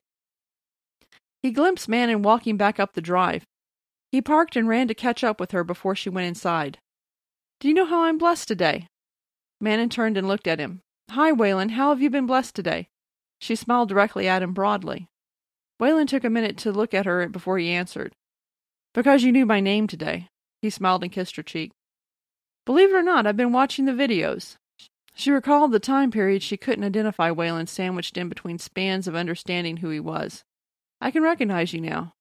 He 1.41 1.51
glimpsed 1.51 1.87
Manon 1.87 2.23
walking 2.23 2.57
back 2.57 2.79
up 2.79 2.93
the 2.93 3.01
drive. 3.01 3.45
He 4.11 4.21
parked 4.21 4.55
and 4.55 4.67
ran 4.67 4.87
to 4.87 4.95
catch 4.95 5.23
up 5.23 5.39
with 5.39 5.51
her 5.51 5.63
before 5.63 5.95
she 5.95 6.09
went 6.09 6.27
inside. 6.27 6.79
Do 7.59 7.67
you 7.67 7.73
know 7.73 7.85
how 7.85 8.03
I'm 8.03 8.17
blessed 8.17 8.47
today? 8.47 8.87
Manon 9.59 9.89
turned 9.89 10.17
and 10.17 10.27
looked 10.27 10.47
at 10.47 10.59
him. 10.59 10.81
Hi, 11.11 11.31
Waylon. 11.31 11.71
How 11.71 11.89
have 11.89 12.01
you 12.01 12.09
been 12.09 12.27
blessed 12.27 12.55
today? 12.55 12.89
She 13.39 13.55
smiled 13.55 13.89
directly 13.89 14.27
at 14.27 14.43
him 14.43 14.53
broadly. 14.53 15.07
Waylon 15.81 16.07
took 16.07 16.23
a 16.23 16.29
minute 16.29 16.57
to 16.57 16.71
look 16.71 16.93
at 16.93 17.05
her 17.05 17.27
before 17.29 17.57
he 17.57 17.69
answered. 17.69 18.15
Because 18.93 19.23
you 19.23 19.31
knew 19.31 19.45
my 19.45 19.59
name 19.59 19.87
today. 19.87 20.29
He 20.61 20.69
smiled 20.69 21.03
and 21.03 21.11
kissed 21.11 21.35
her 21.35 21.43
cheek. 21.43 21.71
Believe 22.65 22.89
it 22.89 22.95
or 22.95 23.03
not, 23.03 23.25
I've 23.25 23.37
been 23.37 23.53
watching 23.53 23.85
the 23.85 23.91
videos. 23.91 24.57
She 25.13 25.31
recalled 25.31 25.71
the 25.71 25.79
time 25.79 26.11
period 26.11 26.43
she 26.43 26.57
couldn't 26.57 26.83
identify 26.83 27.31
Waylon 27.31 27.67
sandwiched 27.67 28.17
in 28.17 28.29
between 28.29 28.59
spans 28.59 29.07
of 29.07 29.15
understanding 29.15 29.77
who 29.77 29.89
he 29.89 29.99
was. 29.99 30.43
I 30.99 31.11
can 31.11 31.23
recognize 31.23 31.73
you 31.73 31.81
now. 31.81 32.13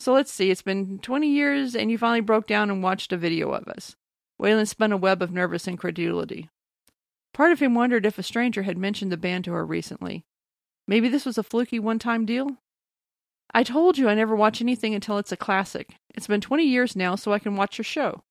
So 0.00 0.12
let's 0.12 0.32
see, 0.32 0.50
it's 0.50 0.62
been 0.62 0.98
20 1.00 1.28
years 1.28 1.76
and 1.76 1.90
you 1.90 1.98
finally 1.98 2.20
broke 2.20 2.46
down 2.46 2.70
and 2.70 2.82
watched 2.82 3.12
a 3.12 3.16
video 3.16 3.50
of 3.52 3.66
us. 3.68 3.96
Waylon 4.40 4.68
spun 4.68 4.92
a 4.92 4.96
web 4.96 5.22
of 5.22 5.32
nervous 5.32 5.66
incredulity. 5.66 6.48
Part 7.34 7.52
of 7.52 7.60
him 7.60 7.74
wondered 7.74 8.06
if 8.06 8.18
a 8.18 8.22
stranger 8.22 8.62
had 8.62 8.78
mentioned 8.78 9.12
the 9.12 9.16
band 9.16 9.44
to 9.44 9.52
her 9.52 9.64
recently. 9.66 10.24
Maybe 10.86 11.08
this 11.08 11.26
was 11.26 11.38
a 11.38 11.42
fluky 11.42 11.78
one 11.78 11.98
time 11.98 12.24
deal? 12.24 12.58
I 13.52 13.62
told 13.62 13.98
you 13.98 14.08
I 14.08 14.14
never 14.14 14.36
watch 14.36 14.60
anything 14.60 14.94
until 14.94 15.18
it's 15.18 15.32
a 15.32 15.36
classic. 15.36 15.94
It's 16.14 16.26
been 16.26 16.40
20 16.40 16.64
years 16.64 16.94
now, 16.94 17.14
so 17.14 17.32
I 17.32 17.38
can 17.38 17.56
watch 17.56 17.78
your 17.78 17.84
show. 17.84 18.22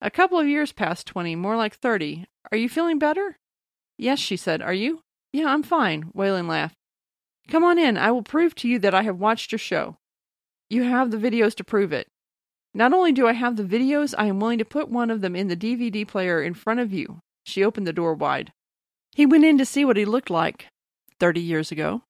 A 0.00 0.10
couple 0.10 0.38
of 0.38 0.46
years 0.46 0.72
past 0.72 1.06
20, 1.06 1.34
more 1.36 1.56
like 1.56 1.74
30. 1.74 2.26
Are 2.52 2.58
you 2.58 2.68
feeling 2.68 2.98
better? 2.98 3.38
Yes, 3.96 4.18
she 4.18 4.36
said. 4.36 4.62
Are 4.62 4.72
you? 4.72 5.02
Yeah, 5.32 5.46
I'm 5.46 5.62
fine, 5.62 6.12
Waylon 6.14 6.48
laughed. 6.48 6.76
Come 7.48 7.64
on 7.64 7.78
in. 7.78 7.96
I 7.96 8.10
will 8.10 8.22
prove 8.22 8.54
to 8.56 8.68
you 8.68 8.78
that 8.80 8.94
I 8.94 9.02
have 9.02 9.18
watched 9.18 9.50
your 9.50 9.58
show. 9.58 9.96
You 10.70 10.84
have 10.84 11.10
the 11.10 11.16
videos 11.16 11.54
to 11.56 11.64
prove 11.64 11.92
it. 11.92 12.08
Not 12.74 12.92
only 12.92 13.12
do 13.12 13.26
I 13.26 13.32
have 13.32 13.56
the 13.56 13.64
videos, 13.64 14.14
I 14.16 14.26
am 14.26 14.40
willing 14.40 14.58
to 14.58 14.64
put 14.64 14.88
one 14.88 15.10
of 15.10 15.20
them 15.20 15.34
in 15.34 15.48
the 15.48 15.56
DVD 15.56 16.06
player 16.06 16.42
in 16.42 16.54
front 16.54 16.80
of 16.80 16.92
you. 16.92 17.18
She 17.44 17.64
opened 17.64 17.86
the 17.86 17.92
door 17.92 18.14
wide. 18.14 18.52
He 19.14 19.26
went 19.26 19.44
in 19.44 19.58
to 19.58 19.64
see 19.64 19.84
what 19.84 19.96
he 19.96 20.04
looked 20.04 20.30
like 20.30 20.66
thirty 21.18 21.40
years 21.40 21.72
ago. 21.72 22.02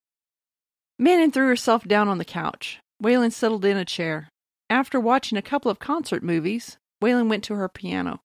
Manon 0.99 1.31
threw 1.31 1.47
herself 1.47 1.85
down 1.85 2.09
on 2.09 2.18
the 2.18 2.25
couch. 2.25 2.81
Waylon 3.03 3.33
settled 3.33 3.64
in 3.64 3.77
a 3.77 3.85
chair. 3.85 4.29
After 4.68 4.99
watching 4.99 5.38
a 5.38 5.42
couple 5.42 5.71
of 5.71 5.79
concert 5.79 6.23
movies, 6.23 6.77
Waylon 7.03 7.29
went 7.29 7.44
to 7.44 7.55
her 7.55 7.68
piano. 7.68 8.21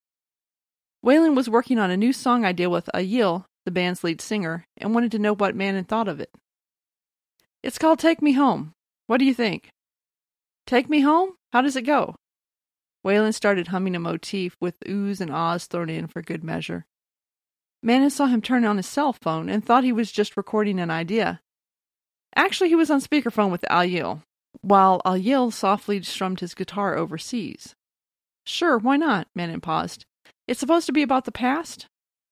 Waylon 1.06 1.36
was 1.36 1.50
working 1.50 1.78
on 1.78 1.91
a 1.91 1.98
new 1.98 2.12
song 2.12 2.43
idea 2.43 2.69
with 2.69 2.89
Ayel, 2.93 3.46
the 3.65 3.72
band's 3.72 4.04
lead 4.04 4.19
singer, 4.22 4.65
and 4.78 4.93
wanted 4.93 5.12
to 5.12 5.19
know 5.19 5.36
what 5.36 5.56
Manon 5.56 5.84
thought 5.86 6.08
of 6.08 6.19
it. 6.19 6.32
It's 7.62 7.78
called 7.78 8.00
Take 8.00 8.22
Me 8.22 8.34
Home. 8.34 8.74
What 9.08 9.19
do 9.19 9.26
you 9.26 9.34
think? 9.34 9.69
Take 10.65 10.89
Me 10.89 11.02
Home? 11.02 11.34
How 11.52 11.62
does 11.62 11.76
it 11.76 11.84
go? 11.84 12.15
Waylon 13.06 13.34
started 13.34 13.68
humming 13.68 13.96
a 13.96 14.00
motif 14.00 14.56
with 14.60 14.80
oohs 14.82 15.20
and 15.20 15.32
ahs 15.32 15.66
thrown 15.66 15.89
in 15.89 16.08
for 16.08 16.22
good 16.22 16.44
measure. 16.44 16.86
Manon 17.82 18.10
saw 18.10 18.28
him 18.28 18.42
turn 18.42 18.63
on 18.63 18.78
his 18.78 18.88
cell 18.88 19.12
phone 19.12 19.50
and 19.50 19.63
thought 19.63 19.84
he 19.84 19.92
was 19.92 20.12
just 20.12 20.38
recording 20.38 20.80
an 20.80 20.89
idea. 20.89 21.42
Actually, 22.36 22.70
he 22.70 22.76
was 22.76 22.89
on 22.89 23.02
speakerphone 23.02 23.52
with 23.52 23.66
Al 23.70 24.24
while 24.62 25.02
Al 25.06 25.52
softly 25.52 26.02
strummed 26.04 26.39
his 26.39 26.54
guitar 26.54 26.96
overseas. 26.96 27.76
Sure, 28.46 28.78
why 28.78 28.98
not? 28.98 29.28
Manon 29.36 29.62
paused. 29.62 30.06
It's 30.48 30.60
supposed 30.60 30.86
to 30.86 30.94
be 30.94 31.02
about 31.02 31.26
the 31.26 31.32
past? 31.32 31.88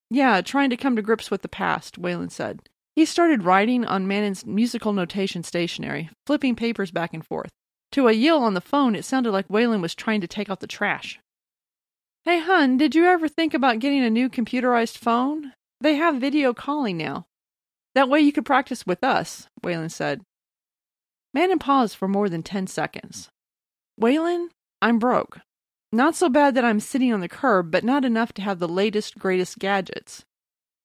Yeah, 0.10 0.42
trying 0.42 0.70
to 0.70 0.78
come 0.78 0.96
to 0.96 1.02
grips 1.02 1.32
with 1.32 1.42
the 1.42 1.50
past, 1.50 2.02
Waylon 2.02 2.32
said. 2.32 2.70
He 2.96 3.06
started 3.06 3.44
writing 3.44 3.86
on 3.86 4.08
Manon's 4.08 4.46
musical 4.46 4.92
notation 4.92 5.44
stationery, 5.44 6.10
flipping 6.26 6.56
papers 6.56 6.92
back 6.92 7.14
and 7.14 7.26
forth. 7.26 7.52
To 7.94 8.04
Ayel 8.04 8.40
on 8.40 8.54
the 8.54 8.62
phone, 8.62 8.96
it 8.96 9.04
sounded 9.04 9.32
like 9.32 9.50
Waylon 9.50 9.82
was 9.82 9.94
trying 9.94 10.22
to 10.22 10.28
take 10.28 10.50
out 10.50 10.62
the 10.62 10.68
trash. 10.68 11.20
Hey, 12.24 12.40
hun, 12.40 12.78
did 12.78 12.96
you 12.96 13.06
ever 13.06 13.28
think 13.28 13.54
about 13.54 13.80
getting 13.80 14.04
a 14.04 14.10
new 14.10 14.30
computerized 14.30 14.98
phone? 14.98 15.54
They 15.82 15.96
have 15.96 16.22
video 16.22 16.54
calling 16.54 16.98
now. 16.98 17.26
That 17.96 18.08
way 18.08 18.22
you 18.22 18.32
could 18.32 18.46
practice 18.46 18.86
with 18.86 19.04
us, 19.04 19.48
Waylon 19.64 19.92
said. 19.92 20.22
Manon 21.34 21.60
paused 21.60 21.96
for 21.96 22.08
more 22.08 22.30
than 22.30 22.44
ten 22.44 22.68
seconds. 22.68 23.30
Waylon, 24.00 24.48
I'm 24.82 25.00
broke. 25.00 25.40
Not 25.92 26.16
so 26.16 26.30
bad 26.30 26.56
that 26.56 26.64
I'm 26.64 26.80
sitting 26.80 27.12
on 27.12 27.20
the 27.20 27.28
curb, 27.28 27.72
but 27.72 27.84
not 27.84 28.06
enough 28.06 28.32
to 28.34 28.42
have 28.42 28.60
the 28.60 28.68
latest, 28.68 29.20
greatest 29.20 29.60
gadgets. 29.60 30.24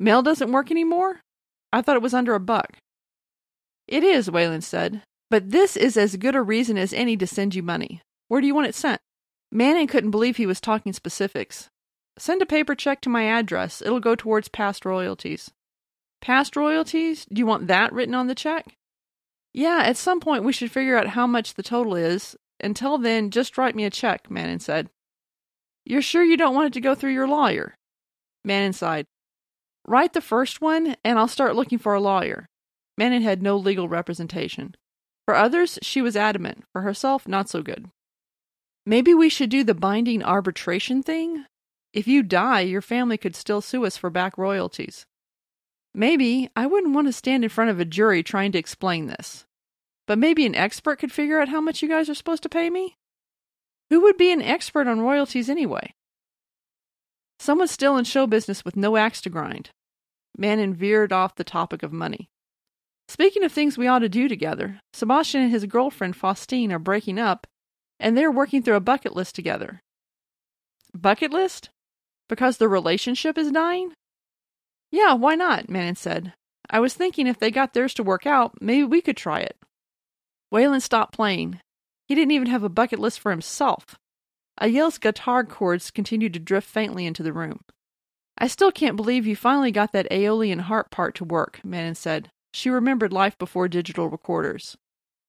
Mail 0.00 0.22
doesn't 0.22 0.50
work 0.50 0.70
anymore? 0.70 1.20
I 1.72 1.82
thought 1.82 1.96
it 1.96 2.02
was 2.02 2.14
under 2.14 2.34
a 2.34 2.40
buck. 2.40 2.78
It 3.86 4.02
is, 4.02 4.28
Waylon 4.28 4.62
said. 4.62 5.02
But 5.30 5.50
this 5.50 5.76
is 5.76 5.96
as 5.96 6.16
good 6.16 6.36
a 6.36 6.42
reason 6.42 6.78
as 6.78 6.92
any 6.92 7.16
to 7.16 7.26
send 7.26 7.54
you 7.54 7.62
money. 7.62 8.00
Where 8.28 8.40
do 8.40 8.46
you 8.46 8.54
want 8.54 8.68
it 8.68 8.74
sent? 8.74 9.00
Manon 9.50 9.86
couldn't 9.86 10.10
believe 10.10 10.36
he 10.36 10.46
was 10.46 10.60
talking 10.60 10.92
specifics. 10.92 11.68
Send 12.18 12.42
a 12.42 12.46
paper 12.46 12.74
check 12.74 13.00
to 13.02 13.08
my 13.08 13.24
address. 13.24 13.82
It'll 13.82 14.00
go 14.00 14.14
towards 14.14 14.48
past 14.48 14.84
royalties. 14.84 15.50
Past 16.20 16.56
royalties? 16.56 17.26
Do 17.26 17.38
you 17.38 17.46
want 17.46 17.66
that 17.66 17.92
written 17.92 18.14
on 18.14 18.26
the 18.26 18.34
check? 18.34 18.76
Yeah, 19.52 19.82
at 19.84 19.96
some 19.96 20.20
point 20.20 20.44
we 20.44 20.52
should 20.52 20.70
figure 20.70 20.96
out 20.96 21.08
how 21.08 21.26
much 21.26 21.54
the 21.54 21.62
total 21.62 21.94
is. 21.94 22.36
Until 22.60 22.98
then, 22.98 23.30
just 23.30 23.58
write 23.58 23.76
me 23.76 23.84
a 23.84 23.90
check, 23.90 24.30
Manon 24.30 24.60
said. 24.60 24.88
You're 25.84 26.02
sure 26.02 26.24
you 26.24 26.36
don't 26.36 26.54
want 26.54 26.68
it 26.68 26.72
to 26.74 26.80
go 26.80 26.94
through 26.94 27.12
your 27.12 27.28
lawyer? 27.28 27.74
Manon 28.44 28.72
sighed. 28.72 29.06
Write 29.86 30.14
the 30.14 30.20
first 30.20 30.60
one, 30.60 30.96
and 31.04 31.18
I'll 31.18 31.28
start 31.28 31.54
looking 31.54 31.78
for 31.78 31.94
a 31.94 32.00
lawyer. 32.00 32.48
Manon 32.98 33.22
had 33.22 33.42
no 33.42 33.56
legal 33.56 33.88
representation. 33.88 34.74
For 35.26 35.34
others, 35.34 35.78
she 35.82 36.00
was 36.00 36.16
adamant. 36.16 36.64
For 36.72 36.82
herself, 36.82 37.28
not 37.28 37.48
so 37.48 37.60
good. 37.60 37.90
Maybe 38.86 39.12
we 39.12 39.28
should 39.28 39.50
do 39.50 39.64
the 39.64 39.74
binding 39.74 40.22
arbitration 40.22 41.02
thing? 41.02 41.44
If 41.92 42.06
you 42.06 42.22
die, 42.22 42.60
your 42.60 42.82
family 42.82 43.18
could 43.18 43.34
still 43.34 43.60
sue 43.60 43.84
us 43.84 43.96
for 43.96 44.10
back 44.10 44.38
royalties. 44.38 45.04
Maybe 45.92 46.50
I 46.54 46.66
wouldn't 46.66 46.94
want 46.94 47.08
to 47.08 47.12
stand 47.12 47.42
in 47.42 47.50
front 47.50 47.70
of 47.70 47.80
a 47.80 47.84
jury 47.84 48.22
trying 48.22 48.52
to 48.52 48.58
explain 48.58 49.06
this. 49.06 49.44
but 50.06 50.18
maybe 50.18 50.46
an 50.46 50.54
expert 50.54 50.98
could 50.98 51.12
figure 51.12 51.40
out 51.40 51.48
how 51.48 51.60
much 51.60 51.82
you 51.82 51.88
guys 51.88 52.08
are 52.08 52.14
supposed 52.14 52.42
to 52.44 52.48
pay 52.48 52.70
me? 52.70 52.96
Who 53.90 54.00
would 54.02 54.16
be 54.16 54.32
an 54.32 54.42
expert 54.42 54.86
on 54.86 55.00
royalties 55.00 55.50
anyway? 55.50 55.94
Someone 57.38 57.68
still 57.68 57.96
in 57.96 58.04
show 58.04 58.26
business 58.26 58.64
with 58.64 58.76
no 58.76 58.96
axe 58.96 59.20
to 59.22 59.30
grind. 59.30 59.70
Manon 60.38 60.74
veered 60.74 61.12
off 61.12 61.34
the 61.34 61.44
topic 61.44 61.82
of 61.82 61.92
money. 61.92 62.28
Speaking 63.08 63.44
of 63.44 63.52
things 63.52 63.78
we 63.78 63.86
ought 63.86 64.00
to 64.00 64.08
do 64.08 64.28
together, 64.28 64.80
Sebastian 64.92 65.42
and 65.42 65.50
his 65.50 65.66
girlfriend 65.66 66.16
Faustine 66.16 66.72
are 66.72 66.78
breaking 66.78 67.18
up, 67.18 67.46
and 68.00 68.16
they're 68.16 68.30
working 68.30 68.62
through 68.62 68.74
a 68.74 68.80
bucket 68.80 69.14
list 69.14 69.34
together. 69.34 69.80
Bucket 70.92 71.32
list? 71.32 71.70
Because 72.28 72.58
the 72.58 72.68
relationship 72.68 73.38
is 73.38 73.52
dying? 73.52 73.92
Yeah, 74.90 75.14
why 75.14 75.34
not? 75.34 75.68
Manon 75.68 75.94
said. 75.94 76.32
I 76.68 76.80
was 76.80 76.94
thinking 76.94 77.26
if 77.26 77.38
they 77.38 77.50
got 77.50 77.74
theirs 77.74 77.94
to 77.94 78.02
work 78.02 78.26
out, 78.26 78.60
maybe 78.60 78.84
we 78.84 79.00
could 79.00 79.16
try 79.16 79.40
it. 79.40 79.56
Waylon 80.52 80.82
stopped 80.82 81.14
playing. 81.14 81.60
He 82.08 82.14
didn't 82.14 82.32
even 82.32 82.48
have 82.48 82.64
a 82.64 82.68
bucket 82.68 82.98
list 82.98 83.20
for 83.20 83.30
himself. 83.30 83.96
Ayel's 84.60 84.98
guitar 84.98 85.44
chords 85.44 85.90
continued 85.90 86.32
to 86.32 86.40
drift 86.40 86.68
faintly 86.68 87.06
into 87.06 87.22
the 87.22 87.32
room. 87.32 87.60
I 88.38 88.48
still 88.48 88.72
can't 88.72 88.96
believe 88.96 89.26
you 89.26 89.36
finally 89.36 89.70
got 89.70 89.92
that 89.92 90.10
Aeolian 90.10 90.60
harp 90.60 90.90
part 90.90 91.14
to 91.16 91.24
work, 91.24 91.60
Manon 91.64 91.94
said. 91.94 92.30
She 92.56 92.70
remembered 92.70 93.12
life 93.12 93.36
before 93.36 93.68
digital 93.68 94.08
recorders. 94.08 94.78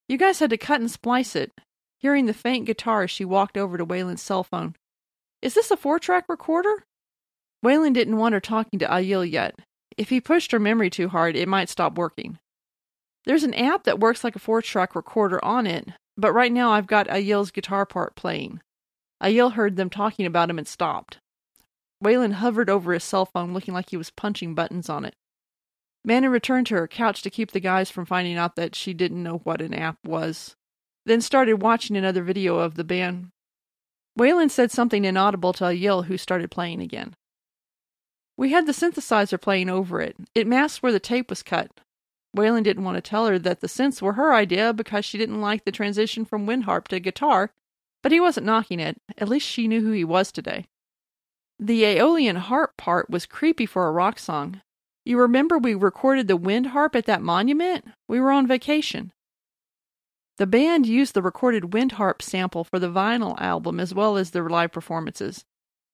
You 0.08 0.18
guys 0.18 0.40
had 0.40 0.50
to 0.52 0.58
cut 0.58 0.80
and 0.80 0.90
splice 0.90 1.36
it. 1.36 1.52
Hearing 2.00 2.26
the 2.26 2.34
faint 2.34 2.66
guitar 2.66 3.04
as 3.04 3.12
she 3.12 3.26
walked 3.26 3.58
over 3.58 3.78
to 3.78 3.86
Waylon's 3.86 4.22
cell 4.22 4.46
phone. 4.46 4.76
Is 5.42 5.54
this 5.54 5.70
a 5.70 5.76
four 5.76 6.00
track 6.00 6.24
recorder? 6.30 6.86
Waylon 7.66 7.92
didn't 7.92 8.16
want 8.16 8.32
her 8.32 8.40
talking 8.40 8.80
to 8.80 8.88
Ayel 8.88 9.30
yet. 9.30 9.60
If 9.98 10.08
he 10.08 10.22
pushed 10.22 10.54
her 10.54 10.60
memory 10.60 10.90
too 10.90 11.10
hard, 11.10 11.36
it 11.36 11.50
might 11.50 11.68
stop 11.68 11.98
working. 11.98 12.40
There's 13.26 13.44
an 13.44 13.54
app 13.56 13.84
that 13.84 14.00
works 14.00 14.24
like 14.24 14.38
a 14.38 14.40
four 14.40 14.62
track 14.62 14.96
recorder 14.96 15.44
on 15.44 15.68
it, 15.68 15.90
but 16.16 16.32
right 16.32 16.54
now 16.54 16.72
I've 16.72 16.88
got 16.88 17.10
Ayel's 17.10 17.52
guitar 17.52 17.86
part 17.86 18.16
playing. 18.16 18.62
Ayel 19.22 19.52
heard 19.52 19.76
them 19.76 19.90
talking 19.90 20.26
about 20.26 20.50
him 20.50 20.60
and 20.60 20.68
stopped. 20.68 21.18
Waylon 22.02 22.36
hovered 22.36 22.70
over 22.70 22.94
his 22.94 23.04
cell 23.04 23.26
phone, 23.26 23.54
looking 23.54 23.74
like 23.74 23.90
he 23.90 23.98
was 23.98 24.12
punching 24.12 24.56
buttons 24.56 24.88
on 24.88 25.04
it. 25.04 25.14
Manon 26.08 26.32
returned 26.32 26.68
to 26.68 26.76
her 26.76 26.88
couch 26.88 27.22
to 27.22 27.30
keep 27.30 27.52
the 27.52 27.60
guys 27.60 27.92
from 27.92 28.06
finding 28.06 28.38
out 28.38 28.56
that 28.56 28.76
she 28.76 28.94
didn't 28.94 29.22
know 29.22 29.40
what 29.40 29.62
an 29.62 29.74
app 29.74 29.98
was, 30.06 30.56
then 31.06 31.20
started 31.20 31.62
watching 31.62 31.98
another 31.98 32.24
video 32.24 32.60
of 32.60 32.76
the 32.76 32.86
band. 32.86 33.28
Waylon 34.18 34.50
said 34.50 34.72
something 34.72 35.04
inaudible 35.04 35.52
to 35.52 35.66
Ayel, 35.66 36.06
who 36.06 36.18
started 36.18 36.50
playing 36.50 36.82
again. 36.82 37.14
We 38.38 38.52
had 38.52 38.68
the 38.68 38.72
synthesizer 38.72 39.40
playing 39.40 39.70
over 39.70 40.00
it. 40.00 40.16
It 40.34 40.48
masked 40.48 40.82
where 40.82 40.94
the 40.94 41.00
tape 41.02 41.30
was 41.30 41.44
cut. 41.44 41.72
Waylon 42.34 42.64
didn't 42.64 42.86
want 42.86 42.96
to 42.96 43.02
tell 43.02 43.28
her 43.28 43.38
that 43.40 43.60
the 43.60 43.68
synths 43.68 44.02
were 44.02 44.14
her 44.14 44.34
idea 44.34 44.72
because 44.72 45.04
she 45.04 45.18
didn't 45.18 45.42
like 45.42 45.66
the 45.66 45.74
transition 45.74 46.24
from 46.24 46.46
wind 46.46 46.64
harp 46.64 46.88
to 46.88 47.02
guitar, 47.02 47.52
but 48.02 48.14
he 48.14 48.22
wasn't 48.22 48.46
knocking 48.46 48.80
it. 48.80 49.02
At 49.18 49.28
least 49.28 49.46
she 49.46 49.68
knew 49.68 49.82
who 49.82 49.92
he 49.92 50.06
was 50.06 50.32
today. 50.32 50.68
The 51.60 51.84
Aeolian 51.84 52.38
harp 52.38 52.78
part 52.78 53.10
was 53.10 53.26
creepy 53.26 53.66
for 53.66 53.88
a 53.88 53.92
rock 53.92 54.20
song. 54.20 54.62
You 55.08 55.18
remember 55.22 55.58
we 55.58 55.74
recorded 55.74 56.28
the 56.28 56.36
wind 56.36 56.68
harp 56.68 56.94
at 56.94 57.06
that 57.06 57.22
monument? 57.22 57.86
We 58.10 58.20
were 58.20 58.30
on 58.30 58.46
vacation. 58.46 59.14
The 60.36 60.46
band 60.46 60.86
used 60.86 61.14
the 61.14 61.22
recorded 61.22 61.74
wind 61.74 61.94
harp 61.94 62.22
sample 62.22 62.66
for 62.66 62.78
the 62.78 62.92
vinyl 62.92 63.40
album 63.40 63.80
as 63.80 63.94
well 63.94 64.18
as 64.18 64.32
their 64.32 64.50
live 64.50 64.74
performances. 64.74 65.46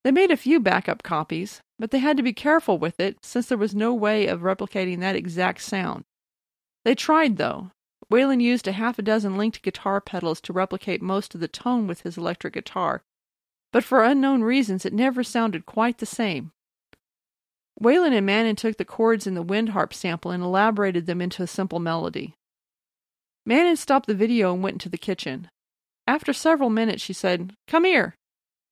They 0.04 0.10
made 0.10 0.32
a 0.32 0.36
few 0.36 0.60
backup 0.60 1.04
copies, 1.04 1.62
but 1.78 1.92
they 1.92 2.00
had 2.00 2.18
to 2.18 2.24
be 2.24 2.34
careful 2.34 2.80
with 2.80 3.00
it 3.00 3.20
since 3.22 3.46
there 3.46 3.58
was 3.60 3.76
no 3.76 3.94
way 3.94 4.26
of 4.26 4.42
replicating 4.42 5.00
that 5.02 5.16
exact 5.16 5.62
sound. 5.62 6.06
They 6.84 6.96
tried, 6.96 7.38
though. 7.38 7.70
Waylon 8.12 8.42
used 8.42 8.68
a 8.68 8.72
half 8.72 8.98
a 8.98 9.04
dozen 9.04 9.38
linked 9.38 9.62
guitar 9.62 10.02
pedals 10.02 10.42
to 10.42 10.54
replicate 10.54 11.04
most 11.04 11.36
of 11.36 11.40
the 11.40 11.48
tone 11.48 11.86
with 11.86 12.02
his 12.02 12.18
electric 12.18 12.56
guitar, 12.56 13.04
but 13.72 13.84
for 13.84 14.04
unknown 14.04 14.42
reasons 14.42 14.88
it 14.88 14.92
never 14.92 15.24
sounded 15.24 15.68
quite 15.68 16.00
the 16.00 16.08
same. 16.08 16.52
Waylon 17.82 18.14
and 18.14 18.26
Manon 18.26 18.56
took 18.56 18.78
the 18.78 18.86
chords 18.86 19.28
in 19.28 19.34
the 19.34 19.42
wind 19.42 19.70
harp 19.70 19.94
sample 19.94 20.32
and 20.32 20.44
elaborated 20.44 21.06
them 21.06 21.22
into 21.22 21.44
a 21.44 21.48
simple 21.48 21.80
melody. 21.80 22.36
Manon 23.46 23.76
stopped 23.76 24.08
the 24.08 24.16
video 24.16 24.54
and 24.54 24.64
went 24.64 24.76
into 24.76 24.90
the 24.90 24.98
kitchen. 24.98 25.50
After 26.08 26.34
several 26.34 26.70
minutes, 26.70 27.02
she 27.02 27.14
said, 27.14 27.56
Come 27.68 27.86
here. 27.86 28.16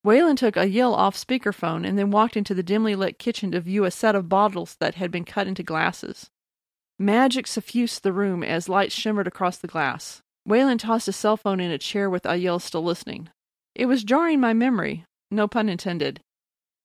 Waylon 0.05 0.37
took 0.37 0.55
Ayel 0.55 0.93
off 0.93 1.15
speakerphone 1.15 1.85
and 1.87 1.97
then 1.97 2.09
walked 2.09 2.35
into 2.35 2.53
the 2.53 2.63
dimly 2.63 2.95
lit 2.95 3.19
kitchen 3.19 3.51
to 3.51 3.61
view 3.61 3.85
a 3.85 3.91
set 3.91 4.15
of 4.15 4.29
bottles 4.29 4.75
that 4.79 4.95
had 4.95 5.11
been 5.11 5.25
cut 5.25 5.47
into 5.47 5.61
glasses. 5.61 6.29
Magic 6.97 7.47
suffused 7.47 8.03
the 8.03 8.13
room 8.13 8.43
as 8.43 8.69
light 8.69 8.91
shimmered 8.91 9.27
across 9.27 9.57
the 9.57 9.67
glass. 9.67 10.21
Waylon 10.47 10.79
tossed 10.79 11.05
his 11.05 11.15
cell 11.15 11.37
phone 11.37 11.59
in 11.59 11.71
a 11.71 11.77
chair 11.77 12.09
with 12.09 12.23
Ayel 12.23 12.59
still 12.59 12.83
listening. 12.83 13.29
It 13.75 13.85
was 13.85 14.03
jarring 14.03 14.39
my 14.39 14.53
memory, 14.53 15.05
no 15.29 15.47
pun 15.47 15.69
intended. 15.69 16.21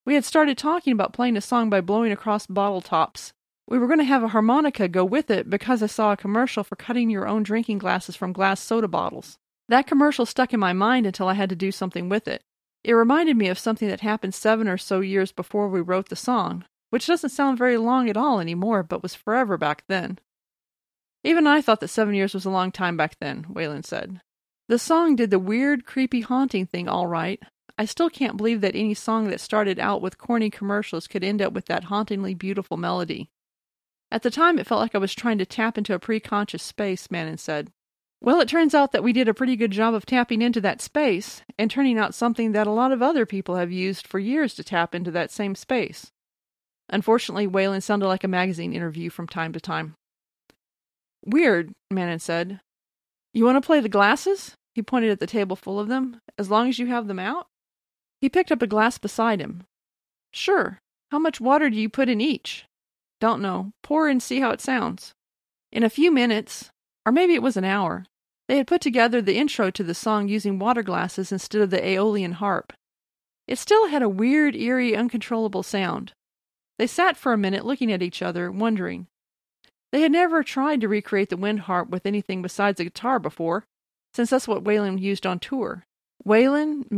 We 0.07 0.15
had 0.15 0.25
started 0.25 0.57
talking 0.57 0.93
about 0.93 1.13
playing 1.13 1.37
a 1.37 1.41
song 1.41 1.69
by 1.69 1.81
blowing 1.81 2.13
across 2.13 2.47
bottle 2.47 2.81
tops. 2.81 3.33
We 3.69 3.77
were 3.77 3.89
going 3.89 3.99
to 3.99 4.05
have 4.05 4.23
a 4.23 4.29
harmonica 4.29 4.87
go 4.87 5.05
with 5.05 5.33
it 5.33 5.51
because 5.51 5.83
I 5.83 5.87
saw 5.87 6.13
a 6.13 6.17
commercial 6.17 6.63
for 6.63 6.77
cutting 6.77 7.11
your 7.11 7.27
own 7.27 7.43
drinking 7.43 7.79
glasses 7.79 8.15
from 8.15 8.33
glass 8.33 8.61
soda 8.61 8.87
bottles. 8.87 9.37
That 9.69 9.89
commercial 9.89 10.25
stuck 10.25 10.55
in 10.55 10.61
my 10.61 10.73
mind 10.73 11.07
until 11.07 11.27
I 11.27 11.35
had 11.35 11.49
to 11.49 11.57
do 11.57 11.73
something 11.73 12.09
with 12.09 12.29
it. 12.29 12.45
It 12.85 12.93
reminded 12.93 13.37
me 13.37 13.49
of 13.49 13.59
something 13.59 13.89
that 13.89 14.01
happened 14.01 14.33
seven 14.33 14.69
or 14.69 14.79
so 14.79 15.01
years 15.01 15.33
before 15.33 15.69
we 15.69 15.81
wrote 15.81 16.09
the 16.09 16.15
song, 16.15 16.65
which 16.91 17.09
doesn't 17.09 17.31
sound 17.31 17.59
very 17.59 17.77
long 17.77 18.09
at 18.09 18.17
all 18.17 18.39
anymore, 18.39 18.85
but 18.85 19.03
was 19.03 19.17
forever 19.17 19.59
back 19.59 19.83
then. 19.89 20.21
Even 21.25 21.49
I 21.49 21.61
thought 21.61 21.81
that 21.81 21.89
seven 21.89 22.15
years 22.15 22.33
was 22.33 22.45
a 22.45 22.51
long 22.51 22.71
time 22.71 22.97
back 22.97 23.17
then, 23.21 23.45
Waylon 23.51 23.85
said. 23.85 24.21
The 24.69 24.79
song 24.79 25.17
did 25.17 25.33
the 25.33 25.41
weird, 25.41 25.85
creepy, 25.85 26.21
haunting 26.21 26.67
thing 26.67 26.89
all 26.89 27.09
right. 27.09 27.43
I 27.79 27.85
still 27.85 28.09
can't 28.09 28.37
believe 28.37 28.63
that 28.63 28.75
any 28.75 28.95
song 28.95 29.29
that 29.29 29.41
started 29.41 29.79
out 29.79 30.01
with 30.01 30.19
corny 30.19 30.51
commercials 30.51 31.07
could 31.07 31.23
end 31.23 31.43
up 31.43 31.53
with 31.53 31.67
that 31.67 31.85
hauntingly 31.85 32.35
beautiful 32.35 32.77
melody. 32.77 33.29
At 34.11 34.23
the 34.23 34.31
time, 34.31 34.59
it 34.59 34.67
felt 34.67 34.81
like 34.81 34.95
I 34.95 34.99
was 34.99 35.15
trying 35.15 35.39
to 35.39 35.47
tap 35.47 35.77
into 35.77 35.95
a 35.95 35.99
preconscious 35.99 36.61
space, 36.61 37.11
Manon 37.11 37.39
said. 37.39 37.71
Well, 38.21 38.41
it 38.41 38.49
turns 38.49 38.75
out 38.75 38.93
that 38.93 39.03
we 39.03 39.13
did 39.13 39.29
a 39.29 39.35
pretty 39.35 39.57
good 39.57 39.73
job 39.73 39.93
of 39.93 40.07
tapping 40.07 40.41
into 40.41 40.61
that 40.63 40.81
space 40.81 41.43
and 41.59 41.71
turning 41.71 41.99
out 41.99 42.15
something 42.15 42.53
that 42.53 42.67
a 42.67 42.73
lot 42.73 42.93
of 42.93 43.03
other 43.03 43.27
people 43.27 43.57
have 43.57 43.71
used 43.71 44.07
for 44.07 44.19
years 44.19 44.55
to 44.55 44.65
tap 44.65 44.95
into 44.95 45.11
that 45.11 45.31
same 45.31 45.55
space. 45.55 46.13
Unfortunately, 46.89 47.47
Waylon 47.47 47.83
sounded 47.83 48.07
like 48.07 48.25
a 48.25 48.29
magazine 48.29 48.73
interview 48.73 49.11
from 49.11 49.27
time 49.27 49.53
to 49.53 49.61
time. 49.61 49.97
Weird, 51.25 51.73
Manon 51.91 52.21
said. 52.21 52.61
You 53.35 53.45
want 53.45 53.57
to 53.57 53.67
play 53.67 53.81
the 53.81 53.89
glasses? 53.89 54.55
He 54.75 54.83
pointed 54.83 55.11
at 55.11 55.21
the 55.21 55.27
table 55.27 55.57
full 55.57 55.79
of 55.79 55.89
them. 55.89 56.21
As 56.39 56.51
long 56.51 56.69
as 56.69 56.79
you 56.79 56.87
have 56.87 57.09
them 57.09 57.19
out? 57.19 57.49
He 58.21 58.29
picked 58.29 58.51
up 58.51 58.63
a 58.63 58.67
glass 58.67 58.99
beside 58.99 59.41
him. 59.41 59.65
Sure. 60.33 60.81
How 61.11 61.19
much 61.19 61.41
water 61.41 61.71
do 61.71 61.77
you 61.77 61.89
put 61.89 62.09
in 62.09 62.21
each? 62.21 62.67
Don't 63.21 63.43
know. 63.43 63.73
Pour 63.83 64.09
and 64.09 64.23
see 64.23 64.41
how 64.41 64.51
it 64.51 64.61
sounds. 64.61 65.15
In 65.73 65.83
a 65.83 65.91
few 65.91 66.11
minutes, 66.11 66.71
or 67.05 67.13
maybe 67.13 67.35
it 67.35 67.43
was 67.43 67.57
an 67.57 67.65
hour. 67.65 68.05
They 68.49 68.59
had 68.59 68.67
put 68.67 68.81
together 68.81 69.21
the 69.21 69.37
intro 69.37 69.71
to 69.71 69.83
the 69.83 69.95
song 69.95 70.29
using 70.29 70.59
water 70.59 70.83
glasses 70.83 71.33
instead 71.33 71.63
of 71.63 71.71
the 71.71 71.85
Aeolian 71.85 72.33
harp. 72.33 72.73
It 73.47 73.59
still 73.59 73.89
had 73.89 74.03
a 74.03 74.09
weird, 74.09 74.57
eerie, 74.57 74.97
uncontrollable 74.97 75.63
sound. 75.63 76.13
They 76.79 76.87
sat 76.87 77.17
for 77.17 77.33
a 77.33 77.39
minute 77.39 77.65
looking 77.65 77.93
at 77.93 78.03
each 78.03 78.23
other, 78.23 78.51
wondering. 78.51 79.07
They 79.93 80.01
had 80.03 80.13
never 80.13 80.43
tried 80.43 80.81
to 80.81 80.89
recreate 80.89 81.31
the 81.31 81.37
wind 81.37 81.61
harp 81.61 81.89
with 81.89 82.07
anything 82.07 82.43
besides 82.43 82.81
a 82.81 82.85
guitar 82.85 83.19
before, 83.19 83.65
since 84.15 84.31
that's 84.31 84.49
what 84.49 84.65
Waylon 84.65 85.01
used 85.01 85.27
on 85.27 85.39
tour. 85.39 85.85
Waylon, 86.27 86.91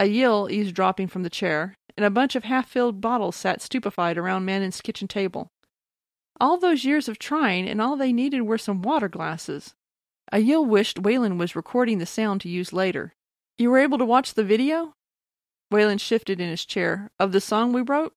Manon, 0.00 0.12
Ayel 0.12 0.50
eavesdropping 0.50 1.08
from 1.08 1.22
the 1.22 1.30
chair, 1.30 1.74
and 1.96 2.04
a 2.06 2.10
bunch 2.10 2.36
of 2.36 2.44
half 2.44 2.68
filled 2.68 3.00
bottles 3.00 3.36
sat 3.36 3.60
stupefied 3.60 4.16
around 4.16 4.44
Manon's 4.44 4.80
kitchen 4.80 5.08
table. 5.08 5.48
All 6.40 6.58
those 6.58 6.84
years 6.84 7.08
of 7.08 7.18
trying, 7.18 7.68
and 7.68 7.80
all 7.80 7.96
they 7.96 8.12
needed 8.12 8.42
were 8.42 8.58
some 8.58 8.82
water 8.82 9.08
glasses. 9.08 9.74
Ayel 10.32 10.66
wished 10.66 11.02
Waylon 11.02 11.38
was 11.38 11.56
recording 11.56 11.98
the 11.98 12.06
sound 12.06 12.40
to 12.42 12.48
use 12.48 12.72
later. 12.72 13.12
You 13.56 13.70
were 13.70 13.78
able 13.78 13.98
to 13.98 14.04
watch 14.04 14.34
the 14.34 14.44
video? 14.44 14.92
Waylon 15.72 16.00
shifted 16.00 16.40
in 16.40 16.48
his 16.48 16.64
chair. 16.64 17.10
Of 17.18 17.32
the 17.32 17.40
song 17.40 17.72
we 17.72 17.82
wrote? 17.82 18.12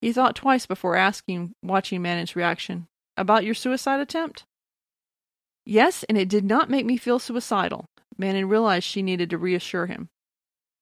He 0.00 0.12
thought 0.12 0.34
twice 0.34 0.66
before 0.66 0.96
asking, 0.96 1.52
watching 1.62 2.02
Manon's 2.02 2.34
reaction. 2.34 2.88
About 3.16 3.44
your 3.44 3.54
suicide 3.54 4.00
attempt? 4.00 4.44
Yes, 5.64 6.04
and 6.08 6.16
it 6.16 6.28
did 6.28 6.44
not 6.44 6.70
make 6.70 6.86
me 6.86 6.96
feel 6.96 7.18
suicidal. 7.18 7.86
Manon 8.16 8.48
realized 8.48 8.84
she 8.84 9.02
needed 9.02 9.30
to 9.30 9.38
reassure 9.38 9.86
him. 9.86 10.08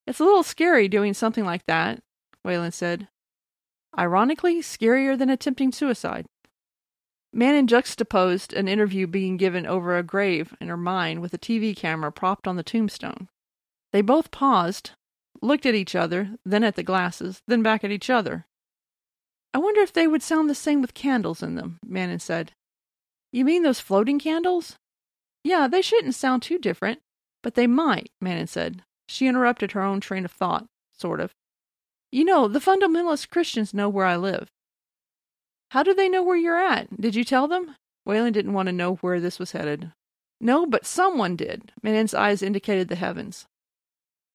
It's 0.06 0.20
a 0.20 0.24
little 0.24 0.42
scary 0.42 0.88
doing 0.88 1.14
something 1.14 1.44
like 1.44 1.66
that, 1.66 2.00
Wayland 2.44 2.74
said. 2.74 3.08
Ironically, 3.98 4.60
scarier 4.60 5.18
than 5.18 5.30
attempting 5.30 5.72
suicide. 5.72 6.26
Manon 7.32 7.66
juxtaposed 7.66 8.52
an 8.52 8.68
interview 8.68 9.06
being 9.06 9.36
given 9.36 9.66
over 9.66 9.96
a 9.96 10.02
grave 10.02 10.54
in 10.60 10.68
her 10.68 10.76
mind 10.76 11.20
with 11.20 11.34
a 11.34 11.38
TV 11.38 11.76
camera 11.76 12.12
propped 12.12 12.46
on 12.46 12.56
the 12.56 12.62
tombstone. 12.62 13.28
They 13.92 14.00
both 14.00 14.30
paused, 14.30 14.92
looked 15.42 15.66
at 15.66 15.74
each 15.74 15.94
other, 15.94 16.30
then 16.44 16.64
at 16.64 16.76
the 16.76 16.82
glasses, 16.82 17.42
then 17.46 17.62
back 17.62 17.84
at 17.84 17.90
each 17.90 18.08
other. 18.08 18.46
I 19.52 19.58
wonder 19.58 19.80
if 19.80 19.92
they 19.92 20.06
would 20.06 20.22
sound 20.22 20.48
the 20.48 20.54
same 20.54 20.80
with 20.80 20.94
candles 20.94 21.42
in 21.42 21.56
them, 21.56 21.78
Manon 21.84 22.20
said. 22.20 22.52
You 23.32 23.44
mean 23.44 23.62
those 23.62 23.80
floating 23.80 24.18
candles? 24.18 24.78
Yeah, 25.42 25.68
they 25.68 25.82
shouldn't 25.82 26.14
sound 26.14 26.42
too 26.42 26.58
different, 26.58 27.00
but 27.42 27.54
they 27.54 27.66
might, 27.66 28.10
Manon 28.20 28.46
said. 28.46 28.82
She 29.08 29.26
interrupted 29.26 29.72
her 29.72 29.82
own 29.82 30.00
train 30.00 30.24
of 30.24 30.32
thought, 30.32 30.66
sort 30.92 31.20
of. 31.20 31.32
You 32.10 32.24
know, 32.24 32.48
the 32.48 32.60
fundamentalist 32.60 33.30
Christians 33.30 33.74
know 33.74 33.88
where 33.88 34.06
I 34.06 34.16
live. 34.16 34.48
How 35.70 35.82
do 35.82 35.94
they 35.94 36.08
know 36.08 36.22
where 36.22 36.36
you're 36.36 36.58
at? 36.58 37.00
Did 37.00 37.14
you 37.14 37.24
tell 37.24 37.48
them? 37.48 37.76
Wayland 38.04 38.34
didn't 38.34 38.52
want 38.52 38.66
to 38.66 38.72
know 38.72 38.96
where 38.96 39.20
this 39.20 39.38
was 39.38 39.52
headed. 39.52 39.92
No, 40.40 40.66
but 40.66 40.86
someone 40.86 41.34
did. 41.34 41.72
Manon's 41.82 42.14
eyes 42.14 42.42
indicated 42.42 42.88
the 42.88 42.94
heavens. 42.96 43.46